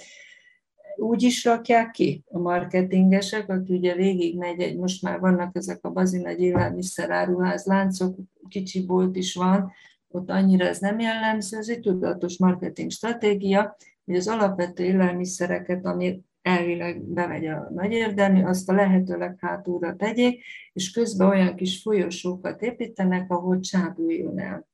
Úgy 0.97 1.23
is 1.23 1.45
rakják 1.45 1.91
ki 1.91 2.25
a 2.31 2.39
marketingesek, 2.39 3.49
aki 3.49 3.75
ugye 3.75 3.95
végigmegy, 3.95 4.61
egy, 4.61 4.77
most 4.77 5.03
már 5.03 5.21
vannak 5.21 5.57
ezek 5.57 5.85
a 5.85 5.91
bazinagy 5.91 6.41
élelmiszeráruház 6.41 7.65
láncok, 7.65 8.17
kicsi 8.49 8.87
bolt 8.87 9.17
is 9.17 9.35
van, 9.35 9.73
ott 10.09 10.31
annyira 10.31 10.67
ez 10.67 10.79
nem 10.79 10.99
jellemző, 10.99 11.59
ez 11.59 11.69
egy 11.69 11.81
tudatos 11.81 12.39
marketing 12.39 12.91
stratégia, 12.91 13.77
hogy 14.05 14.17
az 14.17 14.29
alapvető 14.29 14.85
élelmiszereket, 14.85 15.87
ami 15.87 16.23
elvileg 16.43 17.03
bemegy 17.03 17.47
a 17.47 17.69
nagy 17.75 17.93
érdemi, 17.93 18.43
azt 18.43 18.69
a 18.69 18.75
lehetőleg 18.75 19.37
hátulra 19.41 19.97
tegyék, 19.97 20.45
és 20.73 20.91
közben 20.91 21.29
olyan 21.29 21.55
kis 21.55 21.83
folyosókat 21.83 22.63
építenek, 22.63 23.31
ahol 23.31 23.61
csábuljon 23.61 24.41
el. 24.41 24.67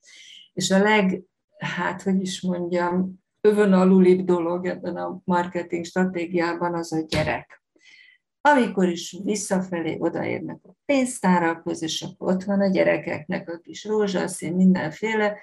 És 0.53 0.71
a 0.71 0.79
leg, 0.79 1.23
hát 1.59 2.03
hogy 2.03 2.21
is 2.21 2.43
mondjam, 2.43 3.23
övön 3.49 3.73
alulibb 3.73 4.25
dolog 4.25 4.67
ebben 4.67 4.97
a 4.97 5.21
marketing 5.25 5.85
stratégiában 5.85 6.75
az 6.75 6.93
a 6.93 7.05
gyerek. 7.09 7.63
Amikor 8.41 8.89
is 8.89 9.17
visszafelé 9.25 9.97
odaérnek 9.99 10.59
a 10.63 10.75
pénztárakhoz, 10.85 11.83
és 11.83 12.03
akkor 12.03 12.33
ott 12.33 12.45
van 12.45 12.61
a 12.61 12.71
gyerekeknek 12.71 13.49
a 13.49 13.59
kis 13.59 13.85
rózsaszín, 13.85 14.55
mindenféle, 14.55 15.37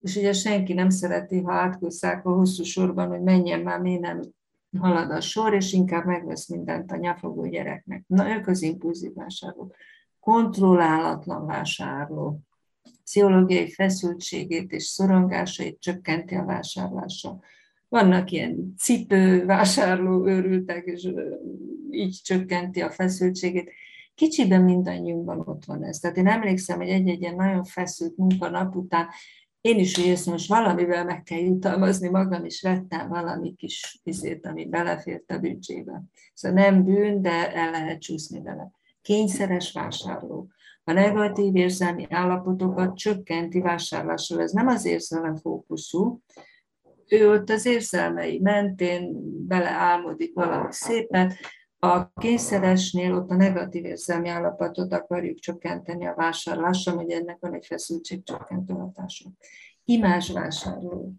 és 0.00 0.16
ugye 0.16 0.32
senki 0.32 0.72
nem 0.72 0.90
szereti, 0.90 1.40
ha 1.40 1.52
átkozzák 1.52 2.26
a 2.26 2.32
hosszú 2.32 2.62
sorban, 2.62 3.08
hogy 3.08 3.22
menjen 3.22 3.60
már, 3.60 3.80
mi 3.80 3.96
nem 3.96 4.22
halad 4.78 5.10
a 5.10 5.20
sor, 5.20 5.54
és 5.54 5.72
inkább 5.72 6.04
megvesz 6.04 6.48
mindent 6.48 6.92
a 6.92 6.96
nyafogó 6.96 7.46
gyereknek. 7.46 8.04
Na, 8.06 8.36
ők 8.36 8.46
az 8.46 8.62
impulzív 8.62 9.14
vásárlók. 9.14 9.74
Kontrollálatlan 10.20 11.46
vásárló. 11.46 12.40
Pszichológiai 13.04 13.70
feszültségét 13.70 14.72
és 14.72 14.84
szorongásait 14.84 15.80
csökkenti 15.80 16.34
a 16.34 16.44
vásárlása. 16.44 17.40
Vannak 17.88 18.30
ilyen 18.30 18.74
cipő 18.78 19.44
vásárló 19.44 20.26
őrültek, 20.26 20.84
és 20.84 21.08
így 21.90 22.20
csökkenti 22.22 22.80
a 22.80 22.90
feszültségét. 22.90 23.72
Kicsiben 24.14 24.62
mindannyiunkban 24.62 25.42
ott 25.44 25.64
van 25.64 25.84
ez. 25.84 25.98
Tehát 25.98 26.16
én 26.16 26.26
emlékszem, 26.26 26.78
hogy 26.78 26.88
egy-egy 26.88 27.20
ilyen 27.20 27.34
nagyon 27.34 27.64
feszült 27.64 28.16
munkanap 28.16 28.76
után 28.76 29.08
én 29.60 29.78
is 29.78 29.98
érzem, 29.98 30.32
most 30.32 30.48
valamivel 30.48 31.04
meg 31.04 31.22
kell 31.22 31.38
jutalmazni 31.38 32.08
magam, 32.08 32.44
és 32.44 32.62
vettem 32.62 33.08
valami 33.08 33.54
kis 33.54 34.00
vizét, 34.02 34.46
ami 34.46 34.66
belefért 34.66 35.30
a 35.30 35.38
büdzsébe. 35.38 36.02
Szóval 36.34 36.62
nem 36.62 36.84
bűn, 36.84 37.22
de 37.22 37.52
el 37.54 37.70
lehet 37.70 38.00
csúszni 38.00 38.42
vele. 38.42 38.70
Kényszeres 39.02 39.72
vásárló. 39.72 40.48
A 40.90 40.92
negatív 40.92 41.56
érzelmi 41.56 42.06
állapotokat 42.08 42.96
csökkenti 42.96 43.60
vásárlással. 43.60 44.40
Ez 44.40 44.52
nem 44.52 44.66
az 44.66 44.84
érzelem 44.84 45.36
fókuszú, 45.36 46.20
ő 47.08 47.30
ott 47.30 47.50
az 47.50 47.66
érzelmei 47.66 48.38
mentén 48.38 49.12
beleálmodik 49.46 50.34
valami 50.34 50.72
szépet, 50.72 51.34
a 51.78 52.12
kényszeresnél 52.12 53.14
ott 53.14 53.30
a 53.30 53.34
negatív 53.34 53.84
érzelmi 53.84 54.28
állapotot 54.28 54.92
akarjuk 54.92 55.38
csökkenteni 55.38 56.06
a 56.06 56.14
vásárlással, 56.14 56.94
hogy 56.94 57.10
ennek 57.10 57.36
van 57.40 57.54
egy 57.54 57.66
feszültségcsökkentő 57.66 58.74
hatása. 58.74 59.30
vásárló. 60.32 61.12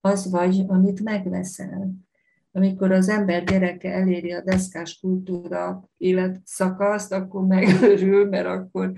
Az 0.00 0.30
vagy, 0.30 0.64
amit 0.66 1.02
megveszel. 1.02 1.90
Amikor 2.56 2.92
az 2.92 3.08
ember 3.08 3.44
gyereke 3.44 3.92
eléri 3.92 4.32
a 4.32 4.42
deszkás 4.42 4.98
kultúra 5.00 5.88
életszakaszt, 5.96 7.12
akkor 7.12 7.46
megörül, 7.46 8.28
mert 8.28 8.46
akkor 8.46 8.92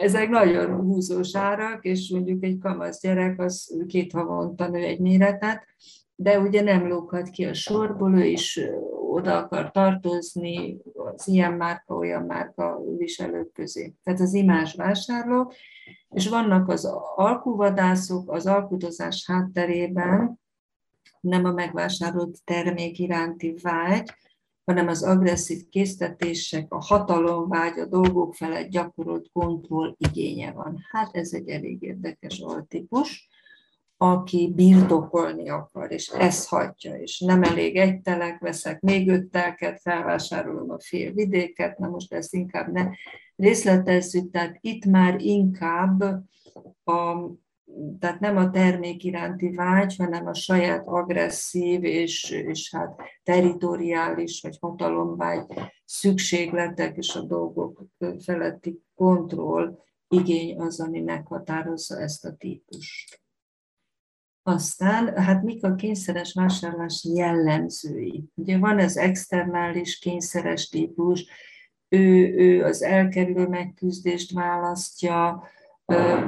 ezek 0.00 0.28
nagyon 0.28 0.80
húzós 0.80 1.36
árak, 1.36 1.84
és 1.84 2.10
mondjuk 2.10 2.44
egy 2.44 2.58
kamasz 2.58 3.00
gyerek 3.00 3.40
az 3.40 3.84
két 3.86 4.12
havonta 4.12 4.68
nő 4.68 4.78
egy 4.78 5.00
méretet, 5.00 5.64
de 6.14 6.38
ugye 6.38 6.62
nem 6.62 6.88
lóghat 6.88 7.30
ki 7.30 7.44
a 7.44 7.54
sorból, 7.54 8.14
ő 8.14 8.24
is 8.24 8.60
oda 9.10 9.38
akar 9.38 9.70
tartozni 9.70 10.76
az 11.14 11.28
ilyen 11.28 11.52
márka, 11.52 11.94
olyan 11.94 12.22
márka 12.22 12.80
viselők 12.98 13.52
közé. 13.52 13.94
Tehát 14.02 14.20
az 14.20 14.34
imás 14.34 14.74
vásárlók, 14.74 15.54
és 16.10 16.28
vannak 16.28 16.68
az 16.68 16.84
alkuvadászok 17.14 18.32
az 18.32 18.46
alkudozás 18.46 19.24
hátterében, 19.26 20.39
nem 21.20 21.44
a 21.44 21.52
megvásárolt 21.52 22.44
termék 22.44 22.98
iránti 22.98 23.54
vágy, 23.62 24.10
hanem 24.64 24.88
az 24.88 25.02
agresszív 25.02 25.68
késztetések, 25.68 26.72
a 26.72 26.80
hatalomvágy, 26.80 27.78
a 27.78 27.86
dolgok 27.86 28.34
felett 28.34 28.68
gyakorolt 28.68 29.30
kontroll 29.32 29.94
igénye 29.98 30.52
van. 30.52 30.78
Hát 30.90 31.16
ez 31.16 31.32
egy 31.32 31.48
elég 31.48 31.82
érdekes 31.82 32.38
altípus 32.38 33.28
aki 34.02 34.52
birtokolni 34.54 35.48
akar, 35.48 35.92
és 35.92 36.08
ezt 36.08 36.48
hagyja, 36.48 36.94
és 36.94 37.20
nem 37.20 37.42
elég 37.42 37.76
egy 37.76 38.00
telek, 38.00 38.38
veszek 38.38 38.80
még 38.80 39.08
öt 39.08 39.30
telket, 39.30 39.80
felvásárolom 39.80 40.70
a 40.70 40.80
fél 40.80 41.12
vidéket, 41.12 41.78
na 41.78 41.88
most 41.88 42.12
ezt 42.12 42.34
inkább 42.34 42.72
ne 42.72 42.88
részletezzük, 43.36 44.30
tehát 44.30 44.58
itt 44.60 44.84
már 44.84 45.20
inkább 45.20 46.02
a, 46.84 47.30
tehát 47.98 48.20
nem 48.20 48.36
a 48.36 48.50
termék 48.50 49.04
iránti 49.04 49.50
vágy, 49.50 49.96
hanem 49.96 50.26
a 50.26 50.34
saját 50.34 50.86
agresszív 50.86 51.84
és, 51.84 52.30
és 52.30 52.74
hát 52.74 53.00
teritoriális 53.22 54.40
vagy 54.40 54.56
hatalomvágy 54.60 55.44
szükségletek 55.84 56.96
és 56.96 57.14
a 57.14 57.22
dolgok 57.22 57.82
feletti 58.24 58.82
kontroll 58.94 59.78
igény 60.08 60.60
az, 60.60 60.80
ami 60.80 61.00
meghatározza 61.00 62.00
ezt 62.00 62.24
a 62.24 62.34
típust. 62.36 63.22
Aztán, 64.42 65.16
hát 65.16 65.42
mik 65.42 65.64
a 65.64 65.74
kényszeres 65.74 66.32
vásárlás 66.32 67.06
jellemzői? 67.14 68.24
Ugye 68.34 68.58
van 68.58 68.78
az 68.78 68.96
externális 68.96 69.98
kényszeres 69.98 70.68
típus, 70.68 71.26
ő, 71.88 72.34
ő 72.34 72.64
az 72.64 72.82
elkerülő 72.82 73.46
megküzdést 73.46 74.32
választja, 74.32 75.42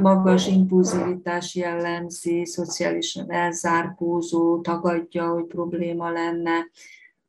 magas 0.00 0.46
impulzivitás 0.46 1.54
jellemzi, 1.54 2.46
szociálisan 2.46 3.32
elzárkózó, 3.32 4.60
tagadja, 4.60 5.28
hogy 5.28 5.44
probléma 5.44 6.10
lenne. 6.10 6.70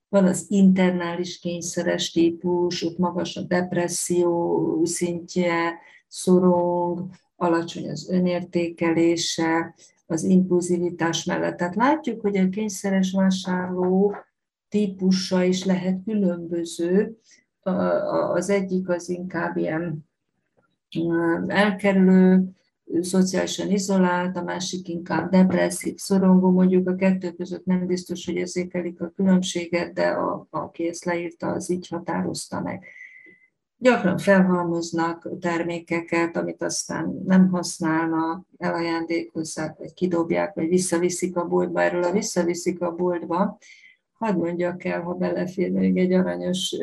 Van 0.10 0.26
az 0.26 0.46
internális 0.48 1.40
kényszeres 1.40 2.12
típus, 2.12 2.84
ott 2.84 2.98
magas 2.98 3.36
a 3.36 3.42
depresszió 3.42 4.82
szintje, 4.84 5.80
szorong, 6.08 7.10
alacsony 7.36 7.90
az 7.90 8.10
önértékelése, 8.10 9.76
az 10.06 10.24
impulzivitás 10.24 11.24
mellett. 11.24 11.58
Tehát 11.58 11.76
látjuk, 11.76 12.22
hogy 12.22 12.38
a 12.38 12.50
kényszeres 12.50 13.12
vásárló 13.12 14.16
típusa 14.70 15.44
is 15.44 15.66
lehet 15.66 16.04
különböző. 16.06 17.18
Az 18.34 18.50
egyik 18.50 18.90
az 18.90 19.10
inkább 19.10 19.58
ilyen 19.58 20.12
elkerülő, 21.48 22.44
szociálisan 23.02 23.72
izolált, 23.72 24.38
a 24.38 24.44
másik 24.44 24.88
inkább 24.88 25.32
depresszív, 25.32 25.98
szorongó, 25.98 26.52
mondjuk 26.52 26.90
a 26.90 26.96
kettő 26.96 27.32
között 27.32 27.66
nem 27.66 27.86
biztos, 27.86 28.26
hogy 28.26 28.36
érzékelik 28.36 29.02
a 29.02 29.12
különbséget, 29.16 29.94
de 29.94 30.08
a, 30.08 30.48
aki 30.50 30.88
ezt 30.88 31.06
leírta, 31.06 31.48
az 31.48 31.70
így 31.70 31.88
határozta 31.88 32.62
meg. 32.62 32.84
Gyakran 33.78 34.18
felhalmoznak 34.18 35.30
termékeket, 35.40 36.38
amit 36.38 36.62
aztán 36.62 37.22
nem 37.26 37.50
használnak, 37.50 38.46
elajándékozzák, 38.58 39.78
vagy 39.78 39.94
kidobják, 39.94 40.54
vagy 40.54 40.68
visszaviszik 40.68 41.36
a 41.36 41.48
boltba. 41.48 41.82
Erről 41.82 42.04
a 42.04 42.12
visszaviszik 42.12 42.82
a 42.82 42.92
boltba, 42.92 43.58
hadd 44.14 44.38
mondjak 44.38 44.84
el, 44.84 45.02
ha 45.02 45.14
belefér 45.14 45.72
még 45.72 45.98
egy 45.98 46.14
aranyos 46.14 46.76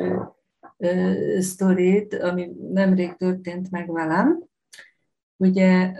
sztorit, 1.38 2.14
ami 2.14 2.51
nemrég 2.73 3.16
történt 3.16 3.71
meg 3.71 3.93
velem. 3.93 4.45
Ugye 5.37 5.93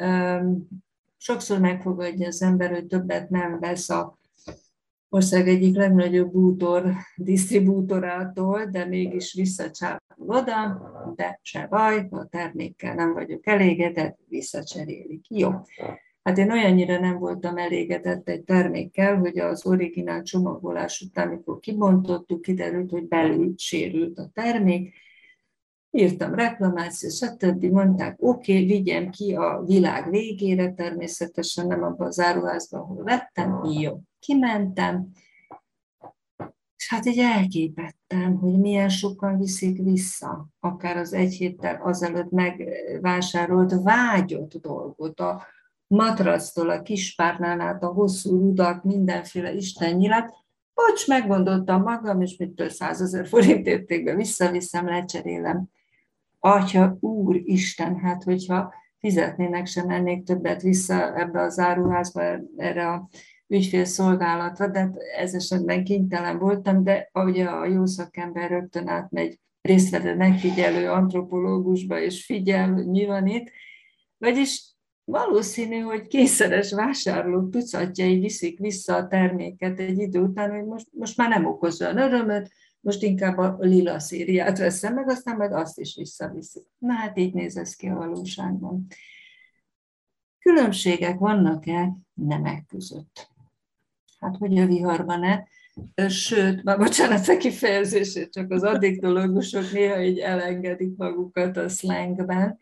sokszor 1.17 1.59
megfogadja 1.59 2.27
az 2.27 2.43
ember, 2.43 2.71
hogy 2.71 2.87
többet 2.87 3.31
nem 3.31 3.59
vesz 3.59 3.91
a 3.91 4.19
ország 5.09 5.49
egyik 5.49 5.77
legnagyobb 5.77 6.33
bútor 6.33 6.93
disztribútorától, 7.17 8.65
de 8.65 8.85
mégis 8.85 9.35
visszacsápul 9.35 10.27
oda, 10.27 10.81
de 11.17 11.39
se 11.43 11.67
baj, 11.67 12.07
a 12.11 12.27
termékkel 12.27 12.95
nem 12.95 13.13
vagyok 13.13 13.47
elégedett, 13.47 14.19
visszacserélik. 14.29 15.25
Jó. 15.29 15.51
Hát 16.23 16.39
én 16.39 16.51
olyannyira 16.51 16.99
nem 16.99 17.19
voltam 17.19 17.57
elégedett 17.57 18.29
egy 18.29 18.43
termékkel, 18.43 19.17
hogy 19.17 19.39
az 19.39 19.67
originál 19.67 20.23
csomagolás 20.23 21.01
után, 21.01 21.29
amikor 21.29 21.61
kibontottuk, 21.61 22.43
kiderült, 22.43 22.91
hogy 22.91 23.09
belül 23.09 23.55
sérült 23.57 24.19
a 24.19 24.31
termék, 24.33 24.95
írtam 25.91 26.35
reklamációt, 26.35 27.13
stb. 27.13 27.65
Mondták, 27.65 28.17
oké, 28.19 28.53
okay, 28.53 28.67
vigyem 28.67 29.11
ki 29.11 29.35
a 29.35 29.63
világ 29.67 30.11
végére, 30.11 30.73
természetesen 30.73 31.67
nem 31.67 31.83
abban 31.83 32.07
az 32.07 32.21
áruházban, 32.21 32.81
ahol 32.81 33.03
vettem, 33.03 33.65
jó. 33.65 34.01
Kimentem, 34.19 35.09
és 36.77 36.89
hát 36.89 37.07
így 37.07 37.19
elképettem, 37.19 38.37
hogy 38.37 38.59
milyen 38.59 38.89
sokan 38.89 39.39
viszik 39.39 39.83
vissza, 39.83 40.49
akár 40.61 40.97
az 40.97 41.13
egy 41.13 41.33
héttel 41.33 41.81
azelőtt 41.83 42.31
megvásárolt 42.31 43.83
vágyott 43.83 44.55
dolgot, 44.55 45.21
a 45.21 45.43
matrasztól 45.91 46.71
a 46.71 46.83
kispárnán 46.83 47.61
át 47.61 47.83
a 47.83 47.87
hosszú 47.87 48.39
rudak, 48.39 48.85
mindenféle 48.85 49.53
istennyilat, 49.53 50.33
Bocs, 50.75 51.07
meggondoltam 51.07 51.83
magam, 51.83 52.21
és 52.21 52.37
mitől 52.37 52.69
százezer 52.69 53.27
forint 53.27 53.67
értékben 53.67 54.17
visszaviszem, 54.17 54.87
lecserélem. 54.87 55.65
Atya, 56.39 56.97
úr, 57.01 57.41
Isten, 57.45 57.99
hát 57.99 58.23
hogyha 58.23 58.75
fizetnének, 58.99 59.67
sem 59.67 59.87
mennék 59.87 60.25
többet 60.25 60.63
vissza 60.63 61.19
ebbe 61.19 61.41
az 61.41 61.59
áruházba, 61.59 62.23
erre 62.57 62.89
a 62.89 63.09
ügyfélszolgálatra, 63.47 64.69
de 64.69 64.79
hát 64.79 64.97
ez 65.17 65.35
esetben 65.35 65.85
kénytelen 65.85 66.39
voltam, 66.39 66.85
de 66.85 67.11
ugye 67.13 67.45
a 67.45 67.67
jó 67.67 67.87
szakember 67.87 68.51
rögtön 68.51 68.89
átmegy 68.89 69.39
résztvevő 69.61 70.17
megfigyelő 70.17 70.91
antropológusba, 70.91 72.01
és 72.01 72.25
figyel, 72.25 72.69
mi 72.69 73.07
van 73.07 73.27
itt. 73.27 73.51
Vagyis 74.19 74.75
valószínű, 75.11 75.79
hogy 75.79 76.07
kényszeres 76.07 76.73
vásárlók 76.73 77.51
tucatjai 77.51 78.19
viszik 78.19 78.59
vissza 78.59 78.95
a 78.95 79.07
terméket 79.07 79.81
egy 79.81 79.99
idő 79.99 80.21
után, 80.21 80.51
hogy 80.51 80.65
most, 80.65 80.87
most 80.93 81.17
már 81.17 81.29
nem 81.29 81.47
okoz 81.47 81.81
olyan 81.81 81.99
örömöt, 81.99 82.51
most 82.81 83.03
inkább 83.03 83.39
a 83.39 83.57
lila 83.59 83.99
szériát 83.99 84.59
veszem 84.59 84.95
meg, 84.95 85.09
aztán 85.09 85.37
majd 85.37 85.53
azt 85.53 85.79
is 85.79 85.97
visszaviszik. 85.97 86.67
Na 86.79 86.93
hát 86.93 87.19
így 87.19 87.35
néz 87.35 87.57
ez 87.57 87.75
ki 87.75 87.89
a 87.89 87.95
valóságban. 87.95 88.87
Különbségek 90.39 91.19
vannak-e 91.19 91.93
nemek 92.15 92.67
között? 92.67 93.29
Hát, 94.21 94.37
hogy 94.37 94.59
a 94.59 94.67
viharban-e? 94.67 95.49
Sőt, 96.09 96.63
már 96.63 96.79
bocsánat 96.79 97.29
a 97.29 97.37
kifejezését, 97.37 98.33
csak 98.33 98.51
az 98.51 98.63
addiktológusok 98.63 99.73
néha 99.73 100.03
így 100.03 100.19
elengedik 100.19 100.97
magukat 100.97 101.57
a 101.57 101.69
slangben. 101.69 102.59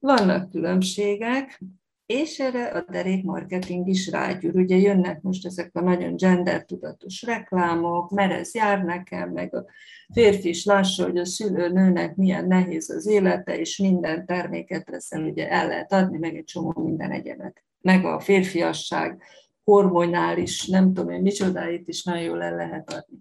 Vannak 0.00 0.50
különbségek, 0.50 1.60
és 2.06 2.38
erre 2.38 2.66
a 2.66 2.84
derék 2.90 3.24
marketing 3.24 3.88
is 3.88 4.10
rágyúr. 4.10 4.56
Ugye 4.56 4.76
jönnek 4.76 5.22
most 5.22 5.46
ezek 5.46 5.70
a 5.72 5.80
nagyon 5.80 6.16
gender 6.16 6.64
tudatos 6.64 7.22
reklámok, 7.22 8.10
merez 8.10 8.54
jár 8.54 8.82
nekem, 8.84 9.30
meg 9.30 9.54
a 9.54 9.64
férfi 10.12 10.48
is 10.48 10.64
lássa, 10.64 11.04
hogy 11.04 11.18
a 11.18 11.24
szülőnőnek 11.24 12.16
milyen 12.16 12.46
nehéz 12.46 12.90
az 12.90 13.06
élete, 13.06 13.58
és 13.58 13.78
minden 13.78 14.26
terméket 14.26 14.88
ezzel 14.90 15.22
ugye 15.22 15.50
el 15.50 15.66
lehet 15.66 15.92
adni, 15.92 16.18
meg 16.18 16.36
egy 16.36 16.44
csomó 16.44 16.72
minden 16.76 17.10
egyebet. 17.10 17.62
Meg 17.80 18.04
a 18.04 18.20
férfiasság 18.20 19.22
hormonális, 19.64 20.66
nem 20.66 20.92
tudom 20.92 21.10
én 21.10 21.22
micsodáit 21.22 21.88
is 21.88 22.02
nagyon 22.02 22.22
jól 22.22 22.42
el 22.42 22.56
lehet 22.56 22.92
adni. 22.92 23.18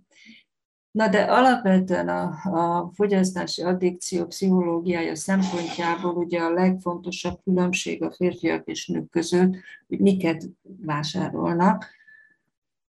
Na 0.91 1.08
de 1.08 1.21
alapvetően 1.21 2.08
a, 2.08 2.23
a 2.43 2.91
fogyasztási 2.93 3.62
addikció 3.62 4.25
pszichológiája 4.25 5.15
szempontjából 5.15 6.13
ugye 6.13 6.39
a 6.39 6.54
legfontosabb 6.54 7.39
különbség 7.43 8.04
a 8.04 8.12
férfiak 8.12 8.67
és 8.67 8.88
nők 8.88 9.10
között, 9.10 9.56
hogy 9.88 9.99
miket 9.99 10.45
vásárolnak, 10.63 11.97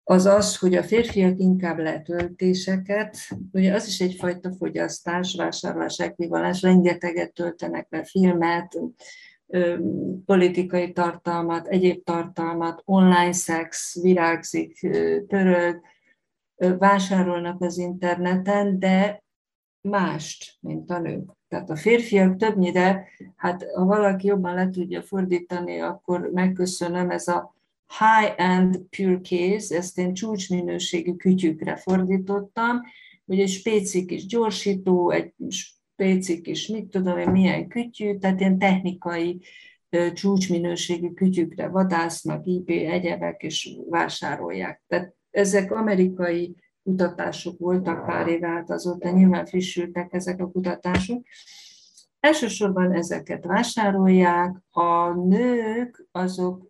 az 0.07 0.27
az, 0.27 0.59
hogy 0.59 0.75
a 0.75 0.83
férfiak 0.83 1.39
inkább 1.39 1.79
letöltéseket, 1.79 3.17
ugye 3.53 3.75
az 3.75 3.87
is 3.87 4.01
egyfajta 4.01 4.53
fogyasztás, 4.53 5.35
vásárlás, 5.35 5.99
ekvivalens, 5.99 6.63
rengeteget 6.63 7.33
töltenek 7.33 7.87
le 7.91 8.05
filmet, 8.05 8.79
politikai 10.25 10.93
tartalmat, 10.93 11.67
egyéb 11.67 12.05
tartalmat, 12.05 12.83
online 12.85 13.33
szex, 13.33 14.01
virágzik, 14.03 14.79
törög, 15.29 15.81
vásárolnak 16.79 17.63
az 17.63 17.79
interneten, 17.79 18.79
de 18.79 19.23
mást, 19.81 20.57
mint 20.61 20.91
a 20.91 20.99
nők. 20.99 21.31
Tehát 21.49 21.71
a 21.71 21.77
férfiak 21.77 22.37
többnyire, 22.37 23.09
hát 23.37 23.65
ha 23.75 23.85
valaki 23.85 24.27
jobban 24.27 24.55
le 24.55 24.71
tudja 24.71 25.03
fordítani, 25.03 25.81
akkor 25.81 26.31
megköszönöm, 26.33 27.11
ez 27.11 27.29
a 27.29 27.55
high-end 27.99 28.79
pure 28.97 29.21
case, 29.21 29.77
ezt 29.77 29.99
én 29.99 30.15
csúcsminőségű 30.15 31.15
kütyükre 31.15 31.77
fordítottam, 31.77 32.81
hogy 33.27 33.41
egy 33.41 33.49
spéci 33.49 34.05
kis 34.05 34.27
gyorsító, 34.27 35.11
egy 35.11 35.33
spéci 35.49 36.41
kis 36.41 36.67
mit 36.67 36.87
tudom 36.87 37.19
én 37.19 37.31
milyen 37.31 37.69
kütyű, 37.69 38.19
tehát 38.19 38.41
ilyen 38.41 38.59
technikai 38.59 39.41
csúcsminőségű 40.13 41.11
kütyükre 41.11 41.69
vadásznak, 41.69 42.47
IP 42.47 42.69
egyebek, 42.69 43.43
és 43.43 43.77
vásárolják. 43.91 44.83
Tehát 44.87 45.15
ezek 45.35 45.73
amerikai 45.73 46.57
kutatások 46.83 47.59
voltak 47.59 48.07
pár 48.07 48.29
éve 48.29 48.49
át, 48.49 48.71
azóta 48.71 49.11
nyilván 49.11 49.47
frissültek 49.47 50.13
ezek 50.13 50.41
a 50.41 50.51
kutatások. 50.51 51.23
Elsősorban 52.21 52.93
ezeket 52.93 53.45
vásárolják, 53.45 54.57
a 54.71 55.15
nők 55.15 56.07
azok, 56.13 56.69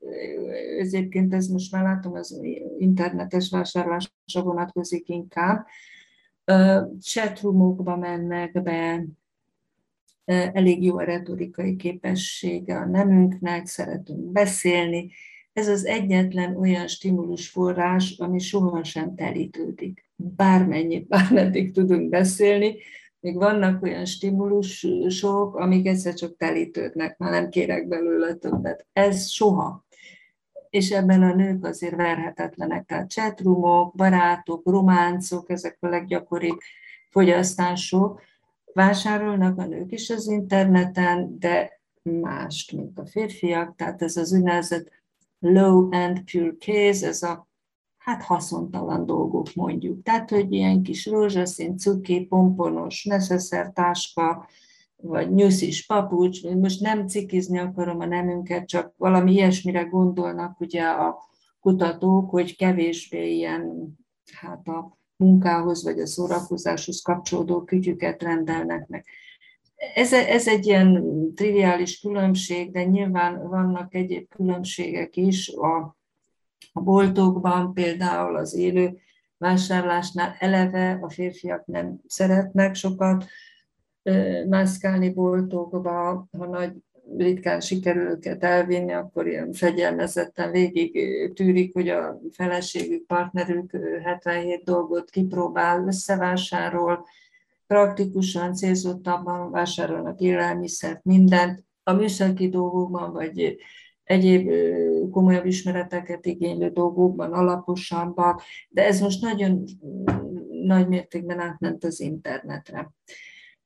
egyébként 0.79 1.35
ez 1.35 1.47
most 1.47 1.73
már 1.73 1.83
látom, 1.83 2.15
az 2.15 2.41
internetes 2.79 3.51
vásárlásra 3.51 4.43
vonatkozik 4.43 5.09
inkább, 5.09 5.67
chatroomokba 7.01 7.97
mennek 7.97 8.63
be, 8.63 9.05
elég 10.53 10.85
jó 10.85 10.99
a 10.99 11.05
retorikai 11.05 11.77
képessége 11.77 12.77
a 12.77 12.87
nemünknek, 12.87 13.67
szeretünk 13.67 14.33
beszélni, 14.33 15.11
ez 15.55 15.69
az 15.69 15.85
egyetlen 15.85 16.57
olyan 16.57 16.87
stimulusforrás, 16.87 18.15
ami 18.19 18.39
sohasem 18.39 19.15
telítődik. 19.15 20.07
Bármennyit, 20.17 21.09
bármeddig 21.15 21.73
tudunk 21.73 22.09
beszélni, 22.09 22.77
még 23.21 23.37
vannak 23.37 23.83
olyan 23.83 24.05
stimulusok, 24.05 25.57
amik 25.57 25.87
egyszer 25.87 26.15
csak 26.15 26.37
telítődnek, 26.37 27.19
már 27.19 27.31
nem 27.31 27.49
kérek 27.49 27.89
belőle 27.89 28.35
többet. 28.35 28.87
Ez 28.93 29.29
soha. 29.29 29.85
És 30.71 30.91
ebben 30.91 31.23
a 31.23 31.35
nők 31.35 31.65
azért 31.65 31.97
verhetetlenek. 31.97 32.87
Tehát 32.87 33.11
chatroomok, 33.11 33.95
barátok, 33.95 34.63
románcok, 34.65 35.51
ezek 35.51 35.77
a 35.81 35.89
leggyakoribb 35.89 36.59
fogyasztások. 37.11 38.23
Vásárolnak 38.73 39.59
a 39.59 39.67
nők 39.67 39.93
is 39.93 40.11
az 40.11 40.27
interneten, 40.29 41.39
de 41.39 41.81
mást, 42.03 42.73
mint 42.73 42.99
a 42.99 43.07
férfiak. 43.07 43.77
Tehát 43.77 44.03
ez 44.03 44.17
az 44.17 44.33
úgynevezett 44.33 45.04
low 45.39 45.89
and 45.93 46.23
pure 46.31 46.55
case, 46.59 47.07
ez 47.07 47.23
a 47.23 47.49
hát 47.97 48.23
haszontalan 48.23 49.07
dolgok 49.07 49.55
mondjuk. 49.55 50.03
Tehát, 50.03 50.31
hogy 50.31 50.53
ilyen 50.53 50.83
kis 50.83 51.07
rózsaszín, 51.07 51.77
cuki, 51.77 52.27
pomponos, 52.27 53.05
neszeszer 53.05 53.73
táska, 53.73 54.49
vagy 54.97 55.35
nyuszis 55.35 55.87
papucs, 55.87 56.43
most 56.43 56.81
nem 56.81 57.07
cikizni 57.07 57.59
akarom 57.59 58.01
a 58.01 58.07
nemünket, 58.07 58.67
csak 58.67 58.95
valami 58.97 59.33
ilyesmire 59.33 59.83
gondolnak 59.83 60.61
ugye 60.61 60.83
a 60.83 61.19
kutatók, 61.61 62.31
hogy 62.31 62.57
kevésbé 62.57 63.35
ilyen 63.35 63.95
hát 64.33 64.69
a 64.69 64.99
munkához 65.17 65.85
vagy 65.85 66.01
a 66.01 66.07
szórakozáshoz 66.07 67.01
kapcsolódó 67.03 67.65
kütyüket 67.65 68.23
rendelnek 68.23 68.87
meg. 68.87 69.05
Ez, 69.95 70.13
ez 70.13 70.49
egy 70.49 70.67
ilyen 70.67 71.05
triviális 71.35 72.01
különbség, 72.01 72.71
de 72.71 72.85
nyilván 72.85 73.49
vannak 73.49 73.95
egyéb 73.95 74.29
különbségek 74.29 75.17
is. 75.17 75.49
A, 75.49 75.97
a 76.73 76.81
boltokban 76.81 77.75
például 77.75 78.37
az 78.37 78.55
élő 78.55 78.99
vásárlásnál 79.39 80.37
eleve 80.39 80.99
a 81.03 81.11
férfiak 81.11 81.67
nem 81.67 82.01
szeretnek 82.07 82.75
sokat 82.75 83.25
mászkálni 84.49 85.11
boltokba, 85.13 86.27
ha 86.39 86.47
nagy 86.47 86.73
ritkán 87.17 87.61
sikerül 87.61 88.09
őket 88.09 88.45
elvinni, 88.45 88.93
akkor 88.93 89.27
ilyen 89.27 89.53
fegyelmezetten 89.53 90.51
végig 90.51 90.93
tűrik, 91.35 91.73
hogy 91.73 91.89
a 91.89 92.21
feleségük, 92.33 93.07
partnerük 93.07 93.71
77 94.05 94.65
dolgot 94.65 95.11
kipróbál, 95.11 95.87
összevásárol, 95.87 97.07
praktikusan, 97.67 98.55
célzottabban 98.55 99.51
vásárolnak 99.51 100.21
élelmiszert, 100.21 101.05
mindent. 101.05 101.65
A 101.83 101.93
műszaki 101.93 102.49
dolgokban, 102.49 103.13
vagy 103.13 103.57
egyéb 104.05 104.51
komolyabb 105.11 105.47
ismereteket 105.47 106.27
igénylő 106.27 106.69
dolgokban 106.69 107.33
alaposabbak, 107.33 108.43
de 108.69 108.87
ez 108.87 109.01
most 109.01 109.21
nagyon 109.21 109.65
nagy 110.63 110.89
mértékben 110.89 111.41
átment 111.41 111.85
az 111.85 112.01
internetre, 112.01 112.93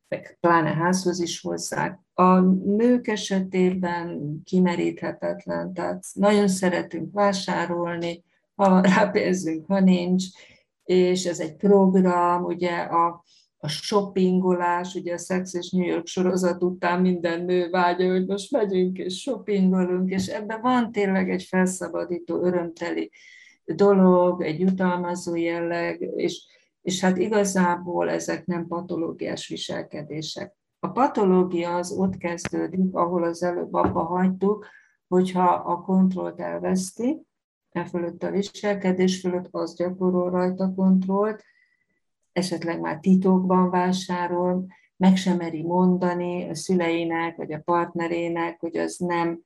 meg 0.09 0.37
pláne 0.41 0.75
házhoz 0.75 1.21
is 1.21 1.41
hozzák. 1.41 2.01
A 2.15 2.39
nők 2.65 3.09
esetében 3.09 4.41
kimeríthetetlen, 4.45 5.73
tehát 5.73 6.05
nagyon 6.13 6.49
szeretünk 6.49 7.15
vásárolni, 7.15 8.25
ha 8.55 8.81
rá 8.95 9.11
pénzünk, 9.11 9.67
ha 9.67 9.81
nincs, 9.81 10.25
és 10.85 11.25
ez 11.25 11.41
egy 11.41 11.57
program, 11.57 12.45
ugye 12.45 12.77
a 12.77 13.25
a 13.61 13.69
shoppingolás, 13.69 14.95
ugye 14.95 15.13
a 15.13 15.19
Sex 15.19 15.55
és 15.55 15.71
New 15.71 15.87
York 15.87 16.07
sorozat 16.07 16.63
után 16.63 17.01
minden 17.01 17.45
nő 17.45 17.71
vágya, 17.71 18.11
hogy 18.11 18.27
most 18.27 18.51
megyünk 18.51 18.99
és 18.99 19.21
shoppingolunk, 19.21 20.11
és 20.11 20.27
ebben 20.27 20.61
van 20.61 20.93
tényleg 20.93 21.31
egy 21.31 21.43
felszabadító, 21.43 22.45
örömteli 22.45 23.11
dolog, 23.65 24.43
egy 24.43 24.61
jutalmazó 24.61 25.37
jelleg, 25.37 26.01
és, 26.17 26.47
és 26.83 27.01
hát 27.01 27.17
igazából 27.17 28.11
ezek 28.11 28.47
nem 28.47 28.67
patológiás 28.67 29.49
viselkedések. 29.49 30.57
A 30.81 30.89
patológia 30.89 31.75
az 31.75 31.93
ott 31.93 32.17
kezdődik, 32.17 32.95
ahol 32.95 33.25
az 33.25 33.43
előbb 33.43 33.75
abba 33.75 34.03
hagytuk, 34.03 34.67
hogyha 35.09 35.49
a 35.49 35.81
kontrollt 35.81 36.41
elveszti, 36.41 37.23
e 37.71 37.85
fölött 37.85 38.23
a 38.23 38.31
viselkedés 38.31 39.21
fölött, 39.21 39.49
az 39.51 39.77
gyakorol 39.77 40.31
rajta 40.31 40.73
kontrollt, 40.77 41.43
esetleg 42.39 42.81
már 42.81 42.99
titokban 43.01 43.71
vásárol, 43.71 44.67
meg 44.97 45.17
sem 45.17 45.37
meri 45.37 45.63
mondani 45.63 46.49
a 46.49 46.55
szüleinek, 46.55 47.37
vagy 47.37 47.53
a 47.53 47.61
partnerének, 47.65 48.61
hogy 48.61 48.77
az 48.77 48.97
nem 48.97 49.41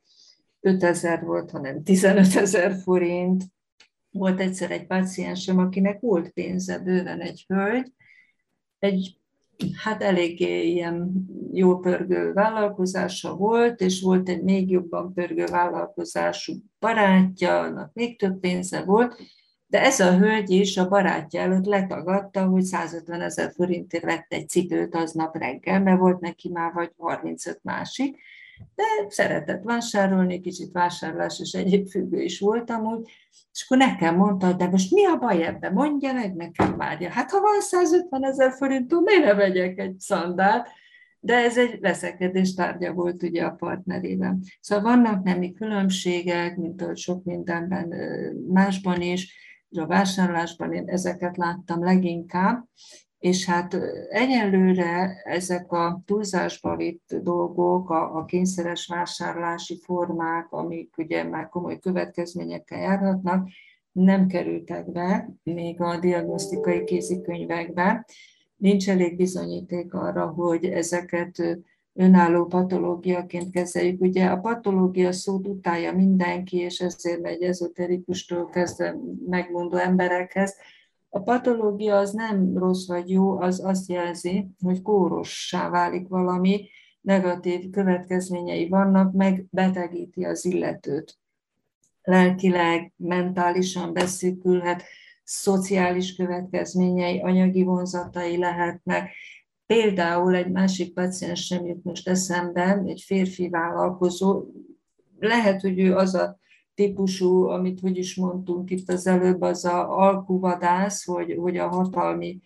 5000 0.61 1.25
volt, 1.25 1.51
hanem 1.51 1.83
15 1.83 2.37
ezer 2.37 2.75
forint. 2.83 3.45
Volt 4.11 4.41
egyszer 4.41 4.71
egy 4.71 4.87
paciensem, 4.87 5.59
akinek 5.59 6.01
volt 6.01 6.31
pénze, 6.31 6.79
bőven 6.79 7.21
egy 7.21 7.45
hölgy, 7.49 7.93
egy 8.79 9.17
hát 9.83 10.03
eléggé 10.03 10.71
ilyen 10.71 11.27
jó 11.53 11.79
pörgő 11.79 12.33
vállalkozása 12.33 13.37
volt, 13.37 13.81
és 13.81 14.01
volt 14.01 14.29
egy 14.29 14.43
még 14.43 14.71
jobban 14.71 15.13
pörgő 15.13 15.45
vállalkozású 15.45 16.55
barátja, 16.79 17.61
annak 17.61 17.93
még 17.93 18.19
több 18.19 18.41
pénze 18.41 18.85
volt, 18.85 19.17
de 19.73 19.83
ez 19.83 20.01
a 20.01 20.19
hölgy 20.19 20.51
is 20.51 20.77
a 20.77 20.89
barátja 20.89 21.41
előtt 21.41 21.65
letagadta, 21.65 22.45
hogy 22.45 22.63
150 22.63 23.21
ezer 23.21 23.53
forintért 23.55 24.05
vett 24.05 24.27
egy 24.29 24.49
cipőt 24.49 24.95
aznap 24.95 25.37
reggel, 25.37 25.81
mert 25.81 25.99
volt 25.99 26.21
neki 26.21 26.49
már 26.49 26.73
vagy 26.73 26.93
35 26.99 27.61
másik, 27.63 28.17
de 28.75 28.85
szeretett 29.09 29.63
vásárolni, 29.63 30.41
kicsit 30.41 30.73
vásárlás 30.73 31.41
és 31.41 31.53
egyéb 31.53 31.89
függő 31.89 32.21
is 32.21 32.41
voltam 32.41 32.87
úgy, 32.87 33.11
és 33.53 33.65
akkor 33.65 33.77
nekem 33.77 34.17
mondta, 34.17 34.53
de 34.53 34.69
most 34.69 34.93
mi 34.93 35.05
a 35.05 35.17
baj 35.17 35.45
ebben, 35.45 35.73
mondja 35.73 36.13
meg 36.13 36.35
nekem 36.35 36.77
várja. 36.77 37.11
Hát 37.11 37.31
ha 37.31 37.41
van 37.41 37.61
150 37.61 38.25
ezer 38.25 38.53
forintom, 38.53 39.03
miért 39.03 39.25
ne 39.25 39.35
vegyek 39.35 39.79
egy 39.79 39.99
szandált? 39.99 40.69
De 41.21 41.35
ez 41.35 41.59
egy 41.59 41.81
veszekedés 41.81 42.55
tárgya 42.55 42.93
volt 42.93 43.23
ugye 43.23 43.45
a 43.45 43.51
partnerében. 43.51 44.43
Szóval 44.61 44.85
vannak 44.85 45.23
nemi 45.23 45.53
különbségek, 45.53 46.57
mint 46.57 46.83
ahogy 46.83 46.97
sok 46.97 47.25
mindenben 47.25 47.95
másban 48.49 49.01
is, 49.01 49.42
a 49.79 49.87
vásárlásban 49.87 50.73
én 50.73 50.89
ezeket 50.89 51.37
láttam 51.37 51.85
leginkább, 51.85 52.65
és 53.19 53.45
hát 53.45 53.77
egyelőre 54.09 55.23
ezek 55.25 55.73
a 55.73 56.03
túlzásba 56.07 56.77
vitt 56.77 57.15
dolgok, 57.23 57.91
a, 57.91 58.17
a 58.17 58.25
kényszeres 58.25 58.87
vásárlási 58.87 59.81
formák, 59.85 60.53
amik 60.53 60.95
ugye 60.99 61.25
már 61.25 61.49
komoly 61.49 61.79
következményekkel 61.79 62.81
járhatnak, 62.81 63.49
nem 63.93 64.27
kerültek 64.27 64.91
be 64.91 65.29
még 65.43 65.81
a 65.81 65.99
diagnosztikai 65.99 66.85
kézikönyvekbe. 66.85 68.07
Nincs 68.57 68.89
elég 68.91 69.17
bizonyíték 69.17 69.95
arra, 69.95 70.27
hogy 70.27 70.65
ezeket 70.65 71.59
önálló 71.95 72.47
patológiaként 72.47 73.51
kezeljük. 73.51 74.01
Ugye 74.01 74.27
a 74.27 74.41
patológia 74.41 75.13
szót 75.13 75.47
utálja 75.47 75.93
mindenki, 75.93 76.57
és 76.57 76.81
ezért 76.81 77.21
megy 77.21 77.43
ezoterikustól 77.43 78.49
kezdve 78.49 78.97
megmondó 79.27 79.77
emberekhez. 79.77 80.57
A 81.09 81.21
patológia 81.21 81.97
az 81.97 82.13
nem 82.13 82.59
rossz 82.59 82.87
vagy 82.87 83.11
jó, 83.11 83.41
az 83.41 83.65
azt 83.65 83.89
jelzi, 83.89 84.49
hogy 84.63 84.83
kórossá 84.83 85.71
válik 85.71 86.09
valami, 86.09 86.69
negatív 87.01 87.71
következményei 87.71 88.69
vannak, 88.69 89.13
meg 89.13 89.45
betegíti 89.51 90.25
az 90.25 90.45
illetőt. 90.45 91.19
Lelkileg, 92.03 92.93
mentálisan 92.97 93.93
beszűkülhet, 93.93 94.83
szociális 95.25 96.17
következményei, 96.17 97.21
anyagi 97.21 97.63
vonzatai 97.63 98.37
lehetnek, 98.37 99.11
Például 99.73 100.35
egy 100.35 100.51
másik 100.51 100.95
paciens 100.95 101.45
sem 101.45 101.67
jut 101.67 101.85
most 101.85 102.09
eszembe, 102.09 102.83
egy 102.87 103.01
férfi 103.07 103.49
vállalkozó, 103.49 104.45
lehet, 105.19 105.61
hogy 105.61 105.79
ő 105.79 105.95
az 105.95 106.15
a 106.15 106.39
típusú, 106.75 107.47
amit 107.47 107.81
hogy 107.81 107.97
is 107.97 108.17
mondtunk 108.17 108.71
itt 108.71 108.89
az 108.89 109.07
előbb, 109.07 109.41
az 109.41 109.65
a 109.65 109.99
alkuvadász, 109.99 111.05
hogy, 111.05 111.37
hogy 111.39 111.57
a 111.57 111.69
hatalmi 111.69 112.41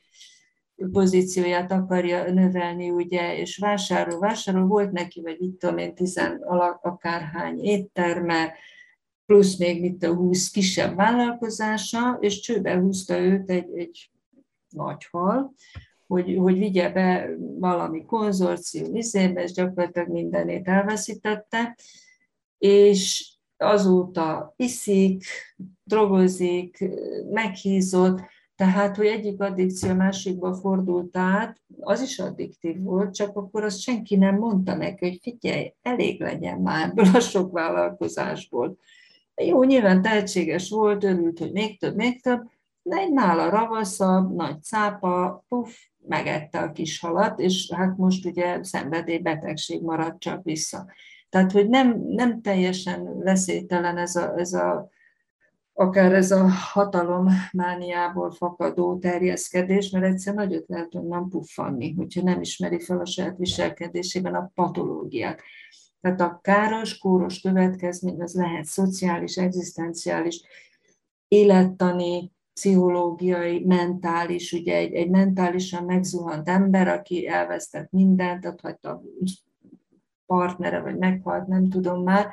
pozícióját 0.93 1.72
akarja 1.72 2.33
növelni, 2.33 2.91
ugye, 2.91 3.39
és 3.39 3.59
vásárol, 3.59 4.18
vásárol, 4.18 4.66
volt 4.66 4.93
neki, 4.93 5.20
vagy 5.20 5.43
itt 5.43 5.59
tudom 5.59 5.79
én, 5.79 5.95
tizen 5.95 6.43
akárhány 6.83 7.59
étterme, 7.59 8.53
plusz 9.24 9.59
még 9.59 9.81
mit 9.81 10.05
a 10.05 10.14
húsz 10.14 10.51
kisebb 10.51 10.97
vállalkozása, 10.97 12.16
és 12.20 12.41
csőbe 12.41 12.79
húzta 12.79 13.18
őt 13.18 13.51
egy, 13.51 13.79
egy 13.79 14.11
nagy 14.68 15.07
hal, 15.11 15.55
hogy, 16.07 16.37
hogy 16.37 16.59
vigye 16.59 16.91
be 16.91 17.31
valami 17.59 18.05
konzorcium 18.05 18.93
vizébe, 18.93 19.43
és 19.43 19.53
gyakorlatilag 19.53 20.09
mindenét 20.09 20.69
elveszítette, 20.69 21.77
és 22.59 23.31
azóta 23.57 24.55
iszik, 24.57 25.25
drogozik, 25.85 26.85
meghízott, 27.31 28.21
tehát, 28.57 28.97
hogy 28.97 29.07
egyik 29.07 29.41
addikció 29.41 29.95
másikba 29.95 30.55
fordult 30.55 31.17
át, 31.17 31.61
az 31.81 32.03
is 32.03 32.19
addiktív 32.19 32.83
volt, 32.83 33.15
csak 33.15 33.37
akkor 33.37 33.65
azt 33.65 33.81
senki 33.81 34.17
nem 34.17 34.37
mondta 34.37 34.77
neki, 34.77 35.09
hogy 35.09 35.19
figyelj, 35.23 35.75
elég 35.83 36.21
legyen 36.21 36.59
már 36.59 36.89
ebből 36.89 37.07
a 37.15 37.21
sok 37.21 37.53
vállalkozásból. 37.53 38.79
Jó, 39.35 39.63
nyilván 39.63 40.03
tehetséges 40.03 40.71
volt, 40.71 41.05
örült, 41.05 41.39
hogy 41.39 41.53
még 41.53 41.79
több, 41.79 41.95
még 41.95 42.23
több, 42.23 42.43
de 42.83 42.97
egy 42.97 43.13
nála 43.13 43.51
ravaszabb, 43.51 44.35
nagy 44.35 44.63
cápa, 44.63 45.45
puff, 45.49 45.71
megette 46.09 46.59
a 46.59 46.73
kis 46.73 47.01
halat, 47.01 47.41
és 47.41 47.73
hát 47.75 47.97
most 47.97 48.27
ugye 48.27 48.63
szenvedélybetegség 48.63 49.83
maradt 49.83 50.21
csak 50.21 50.45
vissza. 50.45 50.87
Tehát, 51.29 51.53
hogy 51.53 51.69
nem, 51.69 52.03
nem 52.07 52.43
teljesen 52.43 53.19
veszélytelen 53.19 53.97
ez 53.97 54.17
a, 54.17 54.39
ez 54.39 54.53
a 54.53 54.91
akár 55.79 56.13
ez 56.13 56.31
a 56.31 56.49
hatalommániából 56.49 58.31
fakadó 58.31 58.99
terjeszkedés, 58.99 59.91
mert 59.91 60.05
egyszer 60.05 60.35
nagyot 60.35 60.69
lehet 60.69 60.95
onnan 60.95 61.29
puffanni, 61.29 61.95
hogyha 61.95 62.23
nem 62.23 62.41
ismeri 62.41 62.81
fel 62.81 63.01
a 63.01 63.07
saját 63.07 63.37
viselkedésében 63.37 64.35
a 64.35 64.51
patológiát. 64.55 65.41
Tehát 66.01 66.21
a 66.21 66.39
káros, 66.43 66.99
kóros 66.99 67.41
következmény 67.41 68.21
az 68.21 68.35
lehet 68.35 68.65
szociális, 68.65 69.37
egzisztenciális, 69.37 70.43
élettani, 71.29 72.33
pszichológiai, 72.57 73.65
mentális, 73.65 74.53
ugye 74.53 74.77
egy, 74.77 74.93
egy 74.93 75.11
mentálisan 75.11 75.85
megzuhant 75.85 76.49
ember, 76.49 76.89
aki 76.89 77.27
elvesztett 77.27 77.91
mindent, 77.91 78.47
ott 78.47 78.61
hagyta 78.61 79.03
partnere, 80.27 80.81
vagy 80.81 80.97
meghalt, 80.97 81.47
nem 81.47 81.69
tudom 81.69 82.03
már, 82.03 82.29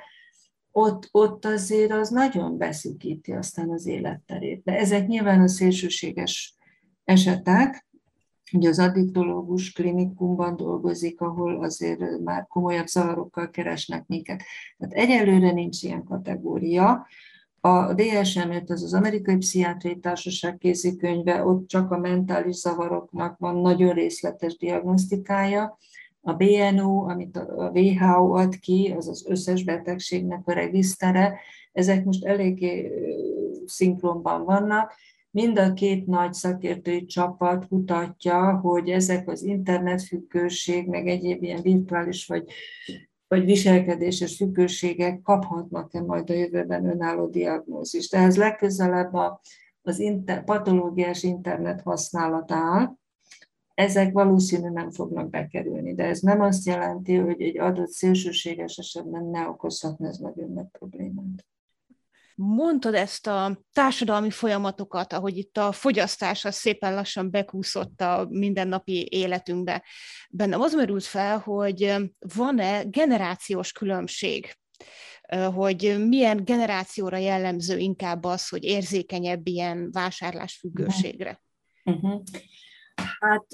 ott, 0.71 1.09
ott 1.11 1.45
azért 1.45 1.91
az 1.91 2.09
nagyon 2.09 2.57
beszűkíti 2.57 3.31
aztán 3.31 3.69
az 3.69 3.85
életterét. 3.85 4.63
De 4.63 4.77
ezek 4.77 5.07
nyilván 5.07 5.41
a 5.41 5.47
szélsőséges 5.47 6.55
esetek, 7.03 7.87
Ugye 8.53 8.69
az 8.69 8.79
addiktológus 8.79 9.71
klinikumban 9.71 10.55
dolgozik, 10.55 11.21
ahol 11.21 11.63
azért 11.63 12.19
már 12.19 12.47
komolyabb 12.47 12.87
zavarokkal 12.87 13.49
keresnek 13.49 14.07
minket. 14.07 14.43
Tehát 14.77 14.93
egyelőre 14.93 15.51
nincs 15.51 15.83
ilyen 15.83 16.03
kategória. 16.03 17.07
A 17.65 17.93
DSM-5, 17.95 18.69
az 18.69 18.83
az 18.83 18.93
Amerikai 18.93 19.37
Pszichiátriai 19.37 19.99
Társaság 19.99 20.57
kézikönyve, 20.57 21.45
ott 21.45 21.67
csak 21.67 21.91
a 21.91 21.97
mentális 21.97 22.55
zavaroknak 22.55 23.39
van 23.39 23.55
nagyon 23.55 23.93
részletes 23.93 24.57
diagnosztikája. 24.57 25.77
A 26.21 26.33
BNO, 26.33 27.09
amit 27.09 27.37
a 27.37 27.71
WHO 27.73 28.33
ad 28.35 28.55
ki, 28.59 28.93
az 28.97 29.07
az 29.07 29.25
összes 29.27 29.63
betegségnek 29.63 30.47
a 30.47 30.53
regisztere, 30.53 31.39
ezek 31.71 32.05
most 32.05 32.25
eléggé 32.25 32.91
szinkronban 33.65 34.43
vannak. 34.43 34.93
Mind 35.31 35.59
a 35.59 35.73
két 35.73 36.05
nagy 36.05 36.33
szakértői 36.33 37.05
csapat 37.05 37.67
kutatja, 37.67 38.59
hogy 38.59 38.89
ezek 38.89 39.29
az 39.29 39.43
internetfüggőség, 39.43 40.87
meg 40.87 41.07
egyéb 41.07 41.43
ilyen 41.43 41.61
virtuális 41.61 42.25
vagy 42.25 42.43
vagy 43.33 43.45
viselkedéses 43.45 44.35
függőségek 44.35 45.21
kaphatnak-e 45.21 46.01
majd 46.01 46.29
a 46.29 46.33
jövőben 46.33 46.85
önálló 46.85 47.27
diagnózist. 47.27 48.15
Ehhez 48.15 48.37
legközelebb 48.37 49.13
a, 49.13 49.41
az 49.81 49.99
inter, 49.99 50.43
patológiás 50.43 51.23
internet 51.23 51.81
használatál, 51.81 52.99
ezek 53.73 54.13
valószínű 54.13 54.69
nem 54.69 54.91
fognak 54.91 55.29
bekerülni, 55.29 55.93
de 55.93 56.03
ez 56.03 56.19
nem 56.19 56.41
azt 56.41 56.65
jelenti, 56.65 57.15
hogy 57.15 57.41
egy 57.41 57.59
adott 57.59 57.89
szélsőséges 57.89 58.77
esetben 58.77 59.25
ne 59.25 59.47
okozhatna 59.47 60.07
ez 60.07 60.17
nagyon 60.17 60.51
nagy 60.51 60.67
problémát. 60.71 61.45
Mondtad 62.35 62.93
ezt 62.93 63.27
a 63.27 63.59
társadalmi 63.73 64.29
folyamatokat, 64.29 65.13
ahogy 65.13 65.37
itt 65.37 65.57
a 65.57 65.71
fogyasztás 65.71 66.45
az 66.45 66.55
szépen 66.55 66.93
lassan 66.93 67.31
bekúszott 67.31 68.01
a 68.01 68.27
mindennapi 68.29 69.07
életünkbe. 69.11 69.83
Bennem 70.29 70.61
az 70.61 70.73
merült 70.73 71.03
fel, 71.03 71.37
hogy 71.37 71.95
van-e 72.35 72.83
generációs 72.83 73.71
különbség 73.71 74.55
hogy 75.53 76.05
milyen 76.07 76.45
generációra 76.45 77.17
jellemző 77.17 77.77
inkább 77.77 78.23
az, 78.23 78.49
hogy 78.49 78.63
érzékenyebb 78.63 79.47
ilyen 79.47 79.91
vásárlásfüggőségre. 79.91 81.41
Uh-huh. 81.83 82.21
Hát 83.19 83.45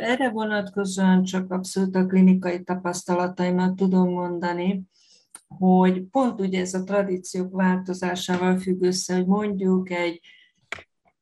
erre 0.00 0.30
vonatkozóan 0.30 1.22
csak 1.22 1.52
abszolút 1.52 1.96
a 1.96 2.06
klinikai 2.06 2.62
tapasztalataimat 2.62 3.76
tudom 3.76 4.08
mondani, 4.08 4.82
hogy 5.48 6.02
pont 6.02 6.40
ugye 6.40 6.60
ez 6.60 6.74
a 6.74 6.84
tradíciók 6.84 7.52
változásával 7.52 8.58
függ 8.58 8.82
össze, 8.82 9.14
hogy 9.14 9.26
mondjuk 9.26 9.90
egy, 9.90 10.20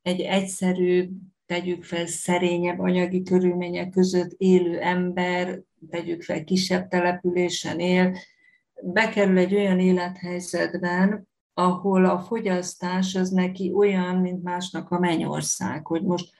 egy 0.03 0.20
egyszerű, 0.20 1.09
tegyük 1.47 1.85
fel 1.85 2.07
szerényebb 2.07 2.79
anyagi 2.79 3.22
körülmények 3.22 3.91
között 3.91 4.35
élő 4.37 4.81
ember, 4.81 5.61
tegyük 5.91 6.22
fel 6.22 6.45
kisebb 6.45 6.89
településen 6.89 7.79
él, 7.79 8.16
bekerül 8.83 9.39
egy 9.39 9.55
olyan 9.55 9.79
élethelyzetben, 9.79 11.29
ahol 11.55 12.05
a 12.05 12.18
fogyasztás 12.18 13.14
az 13.14 13.31
neki 13.31 13.72
olyan, 13.72 14.16
mint 14.16 14.43
másnak 14.43 14.91
a 14.91 14.99
mennyország, 14.99 15.87
hogy 15.87 16.03
most 16.03 16.33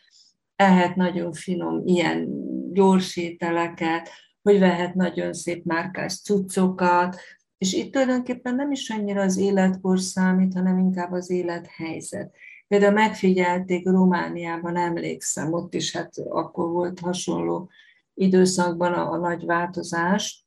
ehet 0.57 0.97
nagyon 0.97 1.33
finom 1.33 1.87
ilyen 1.87 2.29
gyors 2.73 3.17
ételeket, 3.17 4.09
hogy 4.43 4.59
vehet 4.59 4.95
nagyon 4.95 5.33
szép 5.33 5.65
márkás 5.65 6.21
cuccokat, 6.21 7.17
és 7.59 7.73
itt 7.73 7.93
tulajdonképpen 7.93 8.55
nem 8.55 8.71
is 8.71 8.91
annyira 8.91 9.23
az 9.23 9.37
életkor 9.37 10.01
számít, 10.01 10.55
hanem 10.55 10.79
inkább 10.79 11.13
az 11.13 11.31
élethelyzet. 11.31 12.35
Például 12.69 12.93
megfigyelték 12.93 13.87
Romániában, 13.87 14.77
emlékszem, 14.77 15.53
ott 15.53 15.75
is 15.75 15.97
hát 15.97 16.11
akkor 16.29 16.71
volt 16.71 17.01
hasonló 17.01 17.71
időszakban 18.15 18.93
a, 18.93 19.11
a 19.11 19.17
nagy 19.17 19.45
változás, 19.45 20.47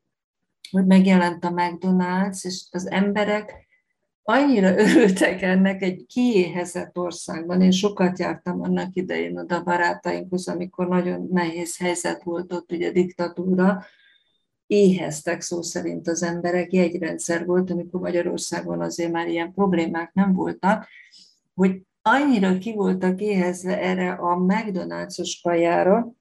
hogy 0.71 0.85
megjelent 0.85 1.43
a 1.43 1.51
McDonald's, 1.51 2.45
és 2.45 2.67
az 2.71 2.89
emberek 2.89 3.67
annyira 4.23 4.77
örültek 4.85 5.41
ennek 5.41 5.81
egy 5.81 6.05
kiéhezett 6.05 6.97
országban. 6.97 7.61
Én 7.61 7.71
sokat 7.71 8.19
jártam 8.19 8.61
annak 8.61 8.95
idején 8.95 9.37
oda 9.37 9.63
barátainkhoz, 9.63 10.47
amikor 10.47 10.87
nagyon 10.87 11.27
nehéz 11.31 11.77
helyzet 11.77 12.23
volt 12.23 12.53
ott, 12.53 12.71
ugye 12.71 12.91
diktatúra, 12.91 13.83
éheztek 14.67 15.41
szó 15.41 15.61
szerint 15.61 16.07
az 16.07 16.23
emberek, 16.23 16.73
jegyrendszer 16.73 17.45
volt, 17.45 17.71
amikor 17.71 17.99
Magyarországon 17.99 18.81
azért 18.81 19.11
már 19.11 19.27
ilyen 19.27 19.53
problémák 19.53 20.13
nem 20.13 20.33
voltak, 20.33 20.87
hogy 21.53 21.81
annyira 22.01 22.57
ki 22.57 22.73
voltak 22.73 23.21
éhezve 23.21 23.81
erre 23.81 24.11
a 24.11 24.37
McDonald's-os 24.37 25.39
kajára, 25.43 26.13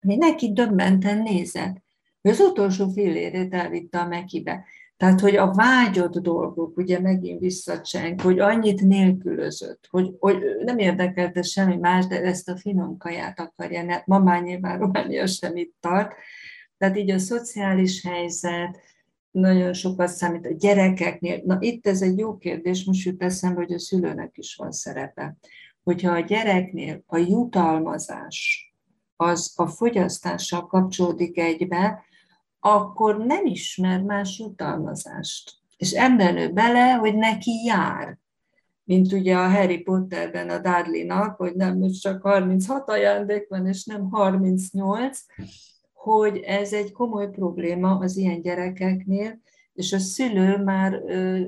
neki 0.00 0.52
döbbenten 0.52 1.22
nézett. 1.22 1.76
Az 2.22 2.40
utolsó 2.40 2.88
fillérét 2.88 3.54
elvitte 3.54 3.98
a 3.98 4.06
Mekibe. 4.06 4.64
Tehát, 4.96 5.20
hogy 5.20 5.36
a 5.36 5.52
vágyott 5.52 6.18
dolgok, 6.18 6.76
ugye 6.76 7.00
megint 7.00 7.40
visszacseng, 7.40 8.20
hogy 8.20 8.38
annyit 8.38 8.80
nélkülözött, 8.80 9.86
hogy, 9.90 10.14
hogy 10.18 10.42
nem 10.64 10.78
érdekelte 10.78 11.42
semmi 11.42 11.76
más, 11.76 12.06
de 12.06 12.22
ezt 12.22 12.48
a 12.48 12.56
finom 12.56 12.96
kaját 12.96 13.40
akarja. 13.40 14.02
Ma 14.06 14.18
már 14.18 14.42
nyilván 14.42 14.78
Románia 14.78 15.26
sem 15.26 15.56
itt 15.56 15.74
tart, 15.80 16.12
tehát 16.78 16.96
így 16.96 17.10
a 17.10 17.18
szociális 17.18 18.02
helyzet 18.02 18.80
nagyon 19.30 19.72
sokat 19.72 20.08
számít 20.08 20.46
a 20.46 20.52
gyerekeknél. 20.52 21.42
Na 21.44 21.56
itt 21.60 21.86
ez 21.86 22.02
egy 22.02 22.18
jó 22.18 22.36
kérdés, 22.36 22.84
most 22.84 23.04
jut 23.04 23.22
eszembe, 23.22 23.60
hogy 23.60 23.72
a 23.72 23.78
szülőnek 23.78 24.38
is 24.38 24.54
van 24.54 24.72
szerepe. 24.72 25.36
Hogyha 25.82 26.12
a 26.12 26.20
gyereknél 26.20 27.02
a 27.06 27.16
jutalmazás 27.16 28.68
az 29.16 29.52
a 29.56 29.66
fogyasztással 29.66 30.66
kapcsolódik 30.66 31.38
egybe, 31.38 32.04
akkor 32.60 33.18
nem 33.18 33.46
ismer 33.46 34.02
más 34.02 34.38
jutalmazást. 34.38 35.52
És 35.76 35.92
ebben 35.92 36.36
ő 36.36 36.52
bele, 36.52 36.92
hogy 36.92 37.14
neki 37.14 37.64
jár. 37.64 38.18
Mint 38.84 39.12
ugye 39.12 39.36
a 39.36 39.50
Harry 39.50 39.78
Potterben 39.78 40.48
a 40.48 40.58
Dudley-nak, 40.58 41.36
hogy 41.36 41.54
nem 41.54 41.78
most 41.78 42.00
csak 42.00 42.22
36 42.22 42.88
ajándék 42.88 43.48
van, 43.48 43.66
és 43.66 43.84
nem 43.84 44.10
38, 44.10 45.18
hogy 46.16 46.36
ez 46.36 46.72
egy 46.72 46.92
komoly 46.92 47.30
probléma 47.30 47.98
az 47.98 48.16
ilyen 48.16 48.40
gyerekeknél, 48.40 49.40
és 49.72 49.92
a 49.92 49.98
szülő 49.98 50.56
már 50.56 51.02
ö, 51.06 51.40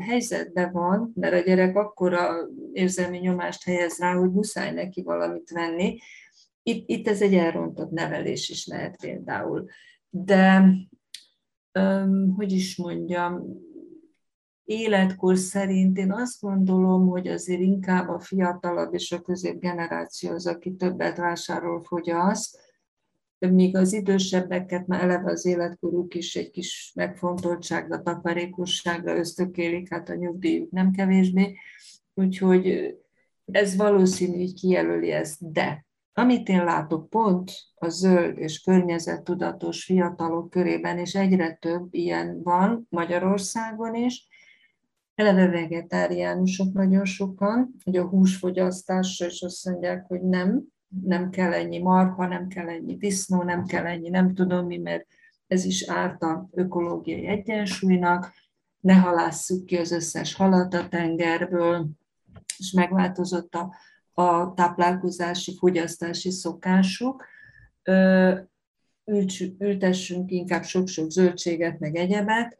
helyzetben 0.00 0.72
van, 0.72 1.12
mert 1.14 1.34
a 1.34 1.46
gyerek 1.46 1.76
akkora 1.76 2.48
érzelmi 2.72 3.18
nyomást 3.18 3.64
helyez 3.64 3.98
rá, 3.98 4.14
hogy 4.14 4.30
muszáj 4.30 4.72
neki 4.72 5.02
valamit 5.02 5.50
venni. 5.50 5.98
Itt, 6.62 6.88
itt 6.88 7.08
ez 7.08 7.22
egy 7.22 7.34
elrontott 7.34 7.90
nevelés 7.90 8.48
is 8.48 8.66
lehet 8.66 8.96
például. 9.00 9.66
De, 10.10 10.64
ö, 11.72 12.04
hogy 12.36 12.52
is 12.52 12.76
mondjam, 12.76 13.42
életkor 14.64 15.38
szerint 15.38 15.98
én 15.98 16.12
azt 16.12 16.40
gondolom, 16.40 17.08
hogy 17.08 17.28
azért 17.28 17.60
inkább 17.60 18.08
a 18.08 18.20
fiatalabb 18.20 18.94
és 18.94 19.12
a 19.12 19.20
középgeneráció 19.20 20.30
az, 20.30 20.46
aki 20.46 20.74
többet 20.74 21.16
vásárol, 21.16 21.80
fogyaszt, 21.80 22.69
míg 23.48 23.76
az 23.76 23.92
idősebbeket 23.92 24.86
már 24.86 25.02
eleve 25.02 25.30
az 25.30 25.46
életkoruk 25.46 26.14
is 26.14 26.36
egy 26.36 26.50
kis 26.50 26.92
megfontoltságra, 26.94 28.02
takarékosságra 28.02 29.16
ösztökélik, 29.16 29.92
hát 29.92 30.08
a 30.08 30.14
nyugdíjuk 30.14 30.70
nem 30.70 30.90
kevésbé, 30.90 31.56
úgyhogy 32.14 32.94
ez 33.44 33.76
valószínű, 33.76 34.36
hogy 34.36 34.54
kijelöli 34.54 35.10
ezt, 35.10 35.52
de 35.52 35.84
amit 36.12 36.48
én 36.48 36.64
látok 36.64 37.08
pont 37.08 37.52
a 37.74 37.88
zöld 37.88 38.38
és 38.38 38.60
környezettudatos 38.60 39.84
fiatalok 39.84 40.50
körében, 40.50 40.98
és 40.98 41.14
egyre 41.14 41.54
több 41.54 41.94
ilyen 41.94 42.42
van 42.42 42.86
Magyarországon 42.88 43.94
is, 43.94 44.28
eleve 45.14 45.48
vegetáriánusok 45.48 46.72
nagyon 46.72 47.04
sokan, 47.04 47.74
hogy 47.84 47.96
a 47.96 48.08
húsfogyasztásra 48.08 49.26
is 49.26 49.42
azt 49.42 49.64
mondják, 49.64 50.06
hogy 50.06 50.22
nem, 50.22 50.62
nem 51.04 51.30
kell 51.30 51.52
ennyi 51.52 51.78
marha, 51.78 52.26
nem 52.26 52.48
kell 52.48 52.68
ennyi 52.68 52.96
disznó, 52.96 53.42
nem 53.42 53.64
kell 53.64 53.86
ennyi 53.86 54.08
nem 54.08 54.34
tudom 54.34 54.66
mi, 54.66 54.76
mert 54.76 55.06
ez 55.46 55.64
is 55.64 55.88
árt 55.88 56.22
a 56.22 56.48
ökológiai 56.52 57.26
egyensúlynak, 57.26 58.32
ne 58.80 58.94
halásszuk 58.94 59.66
ki 59.66 59.76
az 59.76 59.90
összes 59.90 60.34
halat 60.34 60.74
a 60.74 60.88
tengerből, 60.88 61.86
és 62.58 62.72
megváltozott 62.72 63.54
a, 63.54 63.74
a 64.22 64.54
táplálkozási, 64.54 65.56
fogyasztási 65.58 66.30
szokásuk. 66.30 67.24
Ültessünk 69.58 70.30
inkább 70.30 70.64
sok-sok 70.64 71.10
zöldséget, 71.10 71.78
meg 71.78 71.96
egyebet, 71.96 72.58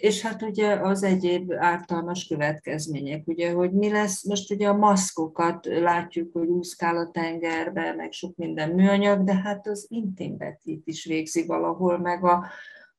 és 0.00 0.22
hát 0.22 0.42
ugye 0.42 0.74
az 0.74 1.02
egyéb 1.02 1.52
ártalmas 1.52 2.26
következmények, 2.26 3.26
ugye, 3.26 3.52
hogy 3.52 3.72
mi 3.72 3.90
lesz, 3.90 4.24
most 4.24 4.50
ugye 4.50 4.68
a 4.68 4.76
maszkokat 4.76 5.66
látjuk, 5.66 6.32
hogy 6.32 6.48
úszkál 6.48 6.96
a 6.96 7.10
tengerbe, 7.10 7.94
meg 7.94 8.12
sok 8.12 8.36
minden 8.36 8.70
műanyag, 8.70 9.24
de 9.24 9.34
hát 9.34 9.66
az 9.66 9.86
intimbetit 9.88 10.86
is 10.86 11.04
végzi 11.04 11.46
valahol, 11.46 11.98
meg 11.98 12.24
a, 12.24 12.46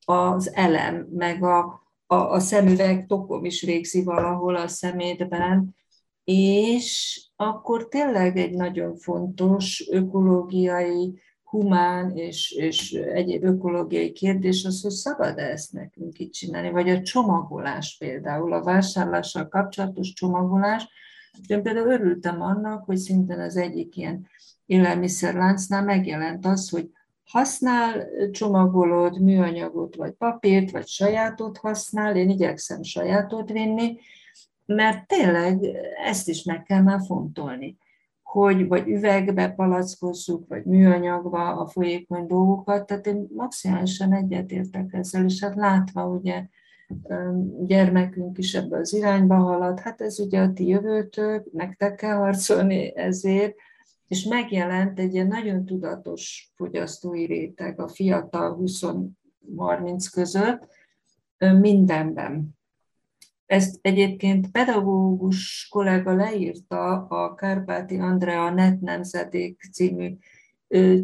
az 0.04 0.54
elem, 0.54 1.06
meg 1.10 1.42
a, 1.42 1.82
a, 2.06 2.14
a 2.14 2.40
szemüveg 2.40 3.06
tokom 3.06 3.44
is 3.44 3.62
végzi 3.62 4.02
valahol 4.02 4.56
a 4.56 4.68
szemétben, 4.68 5.76
és 6.24 7.20
akkor 7.36 7.88
tényleg 7.88 8.36
egy 8.36 8.52
nagyon 8.52 8.96
fontos 8.96 9.88
ökológiai 9.90 11.20
humán 11.48 12.16
és, 12.16 12.50
és 12.50 12.92
egyéb 12.92 13.44
ökológiai 13.44 14.12
kérdés 14.12 14.64
az, 14.64 14.82
hogy 14.82 14.90
szabad 14.90 15.38
ezt 15.38 15.72
nekünk 15.72 16.18
itt 16.18 16.32
csinálni, 16.32 16.70
vagy 16.70 16.88
a 16.88 17.02
csomagolás 17.02 17.96
például, 17.98 18.52
a 18.52 18.62
vásárlással 18.62 19.48
kapcsolatos 19.48 20.12
csomagolás. 20.12 20.88
Én 21.46 21.62
például 21.62 21.90
örültem 21.90 22.42
annak, 22.42 22.84
hogy 22.84 22.96
szintén 22.96 23.38
az 23.38 23.56
egyik 23.56 23.96
ilyen 23.96 24.26
élelmiszerláncnál 24.66 25.84
megjelent 25.84 26.46
az, 26.46 26.68
hogy 26.68 26.90
használ 27.24 28.08
csomagolód, 28.30 29.20
műanyagot, 29.20 29.96
vagy 29.96 30.12
papírt, 30.12 30.70
vagy 30.70 30.86
sajátot 30.86 31.58
használ, 31.58 32.16
én 32.16 32.30
igyekszem 32.30 32.82
sajátot 32.82 33.50
vinni, 33.50 33.98
mert 34.66 35.06
tényleg 35.06 35.64
ezt 36.04 36.28
is 36.28 36.42
meg 36.42 36.62
kell 36.62 36.82
már 36.82 37.00
fontolni 37.06 37.78
hogy 38.30 38.68
vagy 38.68 38.88
üvegbe 38.88 39.48
palackozzuk, 39.48 40.48
vagy 40.48 40.64
műanyagba 40.64 41.56
a 41.56 41.66
folyékony 41.66 42.26
dolgokat, 42.26 42.86
tehát 42.86 43.06
én 43.06 43.26
maximálisan 43.34 44.12
egyetértek 44.12 44.92
ezzel, 44.92 45.24
és 45.24 45.42
hát 45.42 45.54
látva 45.54 46.06
ugye 46.06 46.46
gyermekünk 47.66 48.38
is 48.38 48.54
ebbe 48.54 48.78
az 48.78 48.94
irányba 48.94 49.34
halad, 49.34 49.80
hát 49.80 50.00
ez 50.00 50.18
ugye 50.18 50.40
a 50.40 50.52
ti 50.52 50.66
jövőtök, 50.66 51.52
nektek 51.52 51.94
kell 51.94 52.16
harcolni 52.16 52.96
ezért, 52.96 53.54
és 54.08 54.24
megjelent 54.24 54.98
egy 54.98 55.14
ilyen 55.14 55.26
nagyon 55.26 55.64
tudatos 55.64 56.52
fogyasztói 56.56 57.24
réteg 57.24 57.80
a 57.80 57.88
fiatal 57.88 58.58
20-30 58.60 60.06
között 60.12 60.68
mindenben. 61.38 62.57
Ezt 63.48 63.78
egyébként 63.82 64.50
pedagógus 64.50 65.68
kollega 65.70 66.14
leírta 66.14 67.06
a 67.06 67.34
Kárpáti 67.34 67.98
Andrea 67.98 68.50
Net 68.50 68.80
Nemzedék 68.80 69.60
című 69.72 70.16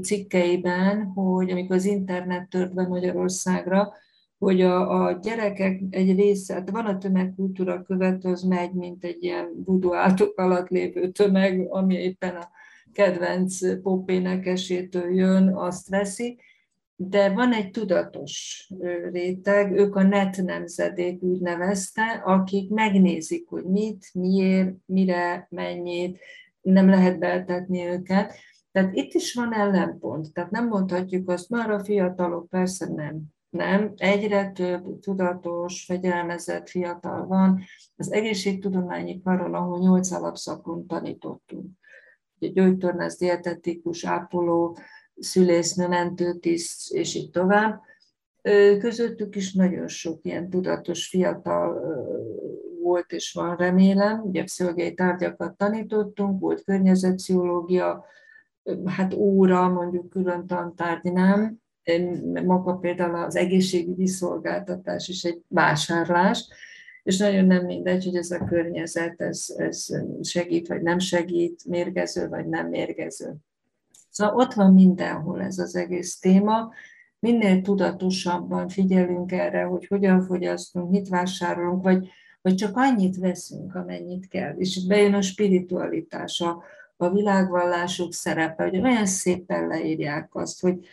cikkeiben, 0.03 1.05
hogy 1.05 1.51
amikor 1.51 1.77
az 1.77 1.85
internet 1.85 2.49
tört 2.49 2.75
be 2.75 2.87
Magyarországra, 2.87 3.93
hogy 4.39 4.61
a, 4.61 5.05
a 5.05 5.19
gyerekek 5.23 5.81
egy 5.91 6.15
része, 6.15 6.55
hát 6.55 6.71
van 6.71 6.87
a 6.87 6.99
tömegkultúra 6.99 7.83
követő, 7.83 8.29
az 8.31 8.43
megy, 8.43 8.73
mint 8.73 9.05
egy 9.05 9.23
ilyen 9.23 9.51
buduátok 9.65 10.39
alatt 10.39 10.69
lévő 10.69 11.11
tömeg, 11.11 11.67
ami 11.71 11.95
éppen 11.95 12.37
a 12.37 12.49
kedvenc 12.93 13.81
popénekesétől 13.83 15.15
jön, 15.15 15.49
azt 15.49 15.89
veszi, 15.89 16.39
de 16.97 17.31
van 17.31 17.53
egy 17.53 17.71
tudatos 17.71 18.67
réteg, 19.13 19.73
ők 19.73 19.97
a 19.97 20.03
net 20.03 20.43
nemzedék 20.43 21.23
úgy 21.23 21.41
nevezte, 21.41 22.23
akik 22.25 22.71
megnézik, 22.71 23.49
hogy 23.49 23.65
mit, 23.65 24.11
miért, 24.13 24.75
mire, 24.87 25.47
mennyit, 25.51 26.19
nem 26.61 26.89
lehet 26.89 27.19
beltetni 27.19 27.87
őket. 27.87 28.35
Tehát 28.73 28.97
itt 28.97 29.13
is 29.13 29.35
van 29.35 29.55
ellenpont. 29.55 30.33
Tehát 30.33 30.51
nem 30.51 30.69
mondhatjuk 30.69 31.31
azt, 31.31 31.49
már 31.49 31.71
a 31.71 31.85
fiatalok 31.85 32.49
persze 32.49 32.87
nem. 32.87 33.23
Nem, 33.51 33.93
egyre 33.97 34.51
több 34.51 34.99
tudatos, 35.01 35.85
fegyelmezett 35.85 36.69
fiatal 36.69 37.27
van. 37.27 37.61
Az 37.97 38.13
egészségtudományi 38.13 39.21
karon, 39.23 39.55
ahol 39.55 39.79
nyolc 39.79 40.11
alapszakon 40.11 40.87
tanítottunk. 40.87 41.67
Ugye 42.39 42.53
gyógytornász, 42.53 43.19
dietetikus, 43.19 44.05
ápoló, 44.05 44.77
szülésznő, 45.19 45.89
mentőtiszt, 45.89 46.93
és 46.93 47.15
így 47.15 47.31
tovább. 47.31 47.81
Közöttük 48.79 49.37
is 49.37 49.53
nagyon 49.53 49.89
sok 49.89 50.21
ilyen 50.23 50.51
tudatos 50.51 51.09
fiatal 51.09 51.83
volt 52.83 53.13
és 53.13 53.33
van, 53.33 53.57
remélem. 53.57 54.21
Ugye 54.21 54.45
pszichológiai 54.45 54.95
tárgyakat 54.95 55.57
tanítottunk, 55.57 56.41
volt 56.41 56.65
környezetpszichológia, 56.65 58.05
hát 58.85 59.15
óra, 59.15 59.69
mondjuk 59.69 60.09
külön 60.09 60.47
tantárgy 60.47 61.13
nem. 61.13 61.57
Maga 62.45 62.75
például 62.77 63.15
az 63.15 63.37
egészségügyi 63.37 64.07
szolgáltatás 64.07 65.09
is 65.09 65.25
egy 65.25 65.43
vásárlás, 65.49 66.49
és 67.03 67.19
nagyon 67.19 67.45
nem 67.45 67.65
mindegy, 67.65 68.05
hogy 68.05 68.17
ez 68.17 68.31
a 68.31 68.45
környezet 68.45 69.21
ez, 69.21 69.45
ez 69.57 69.87
segít 70.23 70.69
vagy 70.69 70.83
nem 70.83 70.99
segít, 70.99 71.65
mérgező 71.65 72.29
vagy 72.29 72.47
nem 72.47 72.69
mérgező. 72.69 73.35
Szóval 74.15 74.35
ott 74.37 74.53
van 74.53 74.73
mindenhol 74.73 75.43
ez 75.43 75.59
az 75.59 75.77
egész 75.77 76.19
téma, 76.19 76.73
minél 77.19 77.63
tudatosabban 77.63 78.69
figyelünk 78.69 79.33
erre, 79.33 79.63
hogy 79.63 79.87
hogyan 79.87 80.23
fogyasztunk, 80.23 80.91
mit 80.91 81.09
vásárolunk, 81.09 81.83
vagy, 81.83 82.09
vagy 82.43 82.55
csak 82.55 82.77
annyit 82.77 83.17
veszünk, 83.17 83.75
amennyit 83.75 84.29
kell. 84.29 84.55
És 84.57 84.77
itt 84.77 84.89
bejön 84.89 85.15
a 85.15 85.23
spiritualitás, 85.23 86.41
a, 86.41 86.63
a 86.97 87.11
világvallások 87.11 88.13
szerepe, 88.13 88.63
hogy 88.63 88.81
olyan 88.81 89.07
szépen 89.07 89.67
leírják 89.67 90.35
azt, 90.35 90.61
hogy 90.61 90.87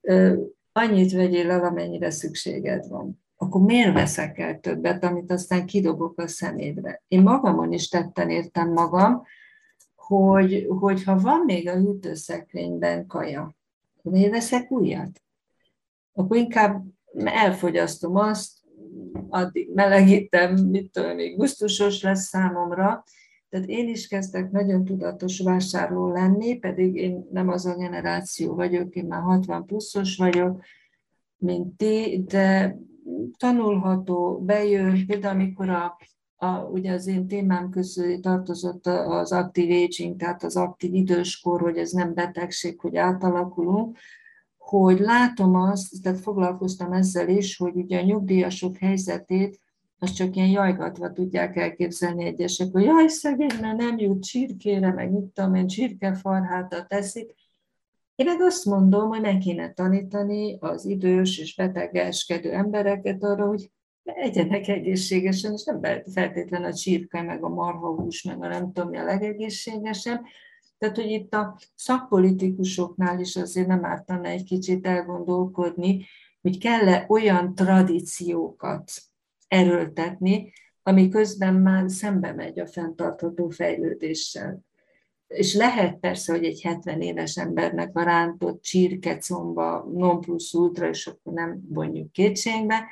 ö, 0.00 0.42
annyit 0.72 1.12
vegyél 1.12 1.50
el, 1.50 1.64
amennyire 1.64 2.10
szükséged 2.10 2.88
van. 2.88 3.22
Akkor 3.36 3.60
miért 3.60 3.92
veszek 3.92 4.38
el 4.38 4.60
többet, 4.60 5.04
amit 5.04 5.32
aztán 5.32 5.66
kidobok 5.66 6.20
a 6.20 6.28
szemédre? 6.28 7.02
Én 7.08 7.22
magamon 7.22 7.72
is 7.72 7.88
tetten 7.88 8.30
értem 8.30 8.72
magam, 8.72 9.22
hogy, 10.06 10.66
hogyha 10.68 11.18
van 11.18 11.40
még 11.44 11.68
a 11.68 11.76
hűtőszekrényben 11.76 13.06
kaja, 13.06 13.56
miért 14.02 14.30
veszek 14.30 14.70
újat? 14.70 15.22
Akkor 16.12 16.36
inkább 16.36 16.84
elfogyasztom 17.14 18.16
azt, 18.16 18.56
addig 19.28 19.70
melegítem, 19.74 20.54
mit 20.54 20.90
tudom, 20.90 21.14
még 21.14 21.36
gusztusos 21.36 22.02
lesz 22.02 22.26
számomra. 22.26 23.04
Tehát 23.48 23.66
én 23.66 23.88
is 23.88 24.08
kezdek 24.08 24.50
nagyon 24.50 24.84
tudatos 24.84 25.40
vásárló 25.40 26.12
lenni, 26.12 26.58
pedig 26.58 26.94
én 26.94 27.26
nem 27.32 27.48
az 27.48 27.66
a 27.66 27.76
generáció 27.76 28.54
vagyok, 28.54 28.94
én 28.94 29.04
már 29.04 29.22
60 29.22 29.66
pluszos 29.66 30.16
vagyok, 30.16 30.64
mint 31.36 31.76
ti, 31.76 32.24
de 32.26 32.78
tanulható, 33.38 34.40
bejön, 34.44 35.06
például 35.06 35.34
amikor 35.34 35.68
a 35.68 35.96
a, 36.36 36.62
ugye 36.62 36.92
az 36.92 37.06
én 37.06 37.26
témám 37.26 37.70
közül 37.70 38.20
tartozott 38.20 38.86
az 38.86 39.32
aktív 39.32 39.84
aging, 39.84 40.16
tehát 40.16 40.42
az 40.42 40.56
aktív 40.56 40.94
időskor, 40.94 41.60
hogy 41.60 41.76
ez 41.78 41.90
nem 41.90 42.14
betegség, 42.14 42.80
hogy 42.80 42.96
átalakulunk, 42.96 43.98
hogy 44.56 44.98
látom 44.98 45.54
azt, 45.54 46.02
tehát 46.02 46.20
foglalkoztam 46.20 46.92
ezzel 46.92 47.28
is, 47.28 47.56
hogy 47.56 47.74
ugye 47.74 47.98
a 47.98 48.04
nyugdíjasok 48.04 48.76
helyzetét 48.76 49.60
azt 49.98 50.14
csak 50.14 50.36
ilyen 50.36 50.48
jajgatva 50.48 51.12
tudják 51.12 51.56
elképzelni 51.56 52.24
egyesek, 52.24 52.68
hogy 52.72 52.84
jaj, 52.84 53.08
szegény, 53.08 53.60
mert 53.60 53.76
nem 53.76 53.98
jut 53.98 54.22
csirkére, 54.22 54.92
meg 54.92 55.10
mit 55.10 55.24
tudom 55.24 55.54
én, 55.54 55.66
csirkefarhátat 55.66 56.88
teszik. 56.88 57.34
Én 58.14 58.26
meg 58.26 58.40
azt 58.40 58.64
mondom, 58.64 59.08
hogy 59.08 59.20
meg 59.20 59.38
kéne 59.38 59.72
tanítani 59.72 60.56
az 60.60 60.84
idős 60.84 61.38
és 61.38 61.54
betegeskedő 61.54 62.52
embereket 62.52 63.22
arra, 63.22 63.46
hogy 63.46 63.70
egyenek 64.14 64.68
egészségesen, 64.68 65.52
és 65.52 65.64
nem 65.64 65.80
feltétlen 66.12 66.64
a 66.64 66.74
csirke, 66.74 67.22
meg 67.22 67.44
a 67.44 67.48
marhahús, 67.48 68.22
meg 68.22 68.42
a 68.42 68.48
nem 68.48 68.72
tudom 68.72 68.94
a 68.94 69.04
legegészségesebb. 69.04 70.24
Tehát, 70.78 70.96
hogy 70.96 71.10
itt 71.10 71.34
a 71.34 71.58
szakpolitikusoknál 71.74 73.20
is 73.20 73.36
azért 73.36 73.66
nem 73.66 73.84
ártana 73.84 74.28
egy 74.28 74.44
kicsit 74.44 74.86
elgondolkodni, 74.86 76.06
hogy 76.42 76.58
kell-e 76.58 77.04
olyan 77.08 77.54
tradíciókat 77.54 78.92
erőltetni, 79.48 80.52
ami 80.82 81.08
közben 81.08 81.54
már 81.54 81.90
szembe 81.90 82.32
megy 82.32 82.60
a 82.60 82.66
fenntartható 82.66 83.48
fejlődéssel. 83.48 84.64
És 85.26 85.54
lehet 85.54 85.98
persze, 85.98 86.32
hogy 86.32 86.44
egy 86.44 86.60
70 86.62 87.00
éves 87.00 87.36
embernek 87.36 87.96
a 87.96 88.02
rántott 88.02 88.62
csirkecomba 88.62 89.88
non 89.92 90.20
plus 90.20 90.52
ultra, 90.52 90.88
és 90.88 91.06
akkor 91.06 91.32
nem 91.32 91.60
vonjuk 91.68 92.12
kétségbe, 92.12 92.84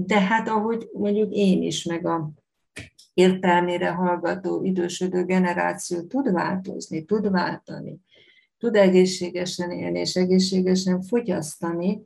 de 0.00 0.20
hát 0.20 0.48
ahogy 0.48 0.90
mondjuk 0.92 1.32
én 1.32 1.62
is, 1.62 1.84
meg 1.84 2.06
a 2.06 2.30
értelmére 3.14 3.90
hallgató 3.90 4.64
idősödő 4.64 5.24
generáció 5.24 6.02
tud 6.02 6.32
változni, 6.32 7.04
tud 7.04 7.30
váltani, 7.30 8.00
tud 8.58 8.76
egészségesen 8.76 9.70
élni 9.70 9.98
és 9.98 10.14
egészségesen 10.14 11.02
fogyasztani, 11.02 12.02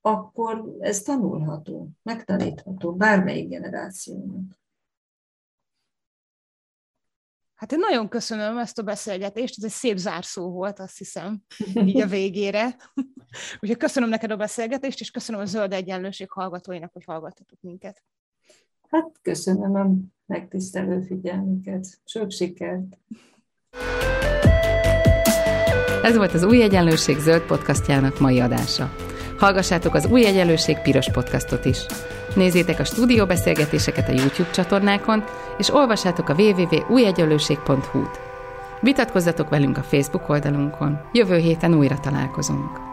akkor 0.00 0.76
ez 0.80 1.02
tanulható, 1.02 1.88
megtanítható 2.02 2.92
bármelyik 2.92 3.48
generációnak. 3.48 4.60
Hát 7.62 7.72
én 7.72 7.78
nagyon 7.78 8.08
köszönöm 8.08 8.58
ezt 8.58 8.78
a 8.78 8.82
beszélgetést, 8.82 9.54
ez 9.56 9.64
egy 9.64 9.70
szép 9.70 9.96
zárszó 9.96 10.50
volt, 10.50 10.78
azt 10.78 10.98
hiszem, 10.98 11.42
így 11.74 12.00
a 12.00 12.06
végére. 12.06 12.76
Úgyhogy 13.60 13.76
köszönöm 13.76 14.08
neked 14.08 14.30
a 14.30 14.36
beszélgetést, 14.36 15.00
és 15.00 15.10
köszönöm 15.10 15.40
a 15.40 15.44
Zöld 15.44 15.72
Egyenlőség 15.72 16.30
hallgatóinak, 16.30 16.92
hogy 16.92 17.04
hallgattatok 17.04 17.58
minket. 17.60 18.02
Hát 18.88 19.12
köszönöm 19.22 19.74
a 19.74 19.90
megtisztelő 20.26 21.00
figyelmüket. 21.00 21.86
Sok 22.04 22.30
sikert! 22.30 22.98
Ez 26.02 26.16
volt 26.16 26.32
az 26.32 26.42
Új 26.42 26.62
Egyenlőség 26.62 27.18
zöld 27.18 27.42
podcastjának 27.42 28.18
mai 28.18 28.40
adása. 28.40 28.94
Hallgassátok 29.38 29.94
az 29.94 30.06
Új 30.06 30.26
Egyenlőség 30.26 30.78
piros 30.78 31.10
podcastot 31.10 31.64
is. 31.64 31.86
Nézzétek 32.34 32.80
a 32.80 32.84
stúdióbeszélgetéseket 32.84 34.08
a 34.08 34.12
YouTube 34.12 34.50
csatornákon, 34.50 35.24
és 35.58 35.74
olvassátok 35.74 36.28
a 36.28 36.34
www.újegyenlőség.hu-t. 36.34 38.20
Vitatkozzatok 38.80 39.48
velünk 39.48 39.78
a 39.78 39.82
Facebook 39.82 40.28
oldalunkon. 40.28 41.00
Jövő 41.12 41.36
héten 41.36 41.74
újra 41.74 41.98
találkozunk. 42.00 42.91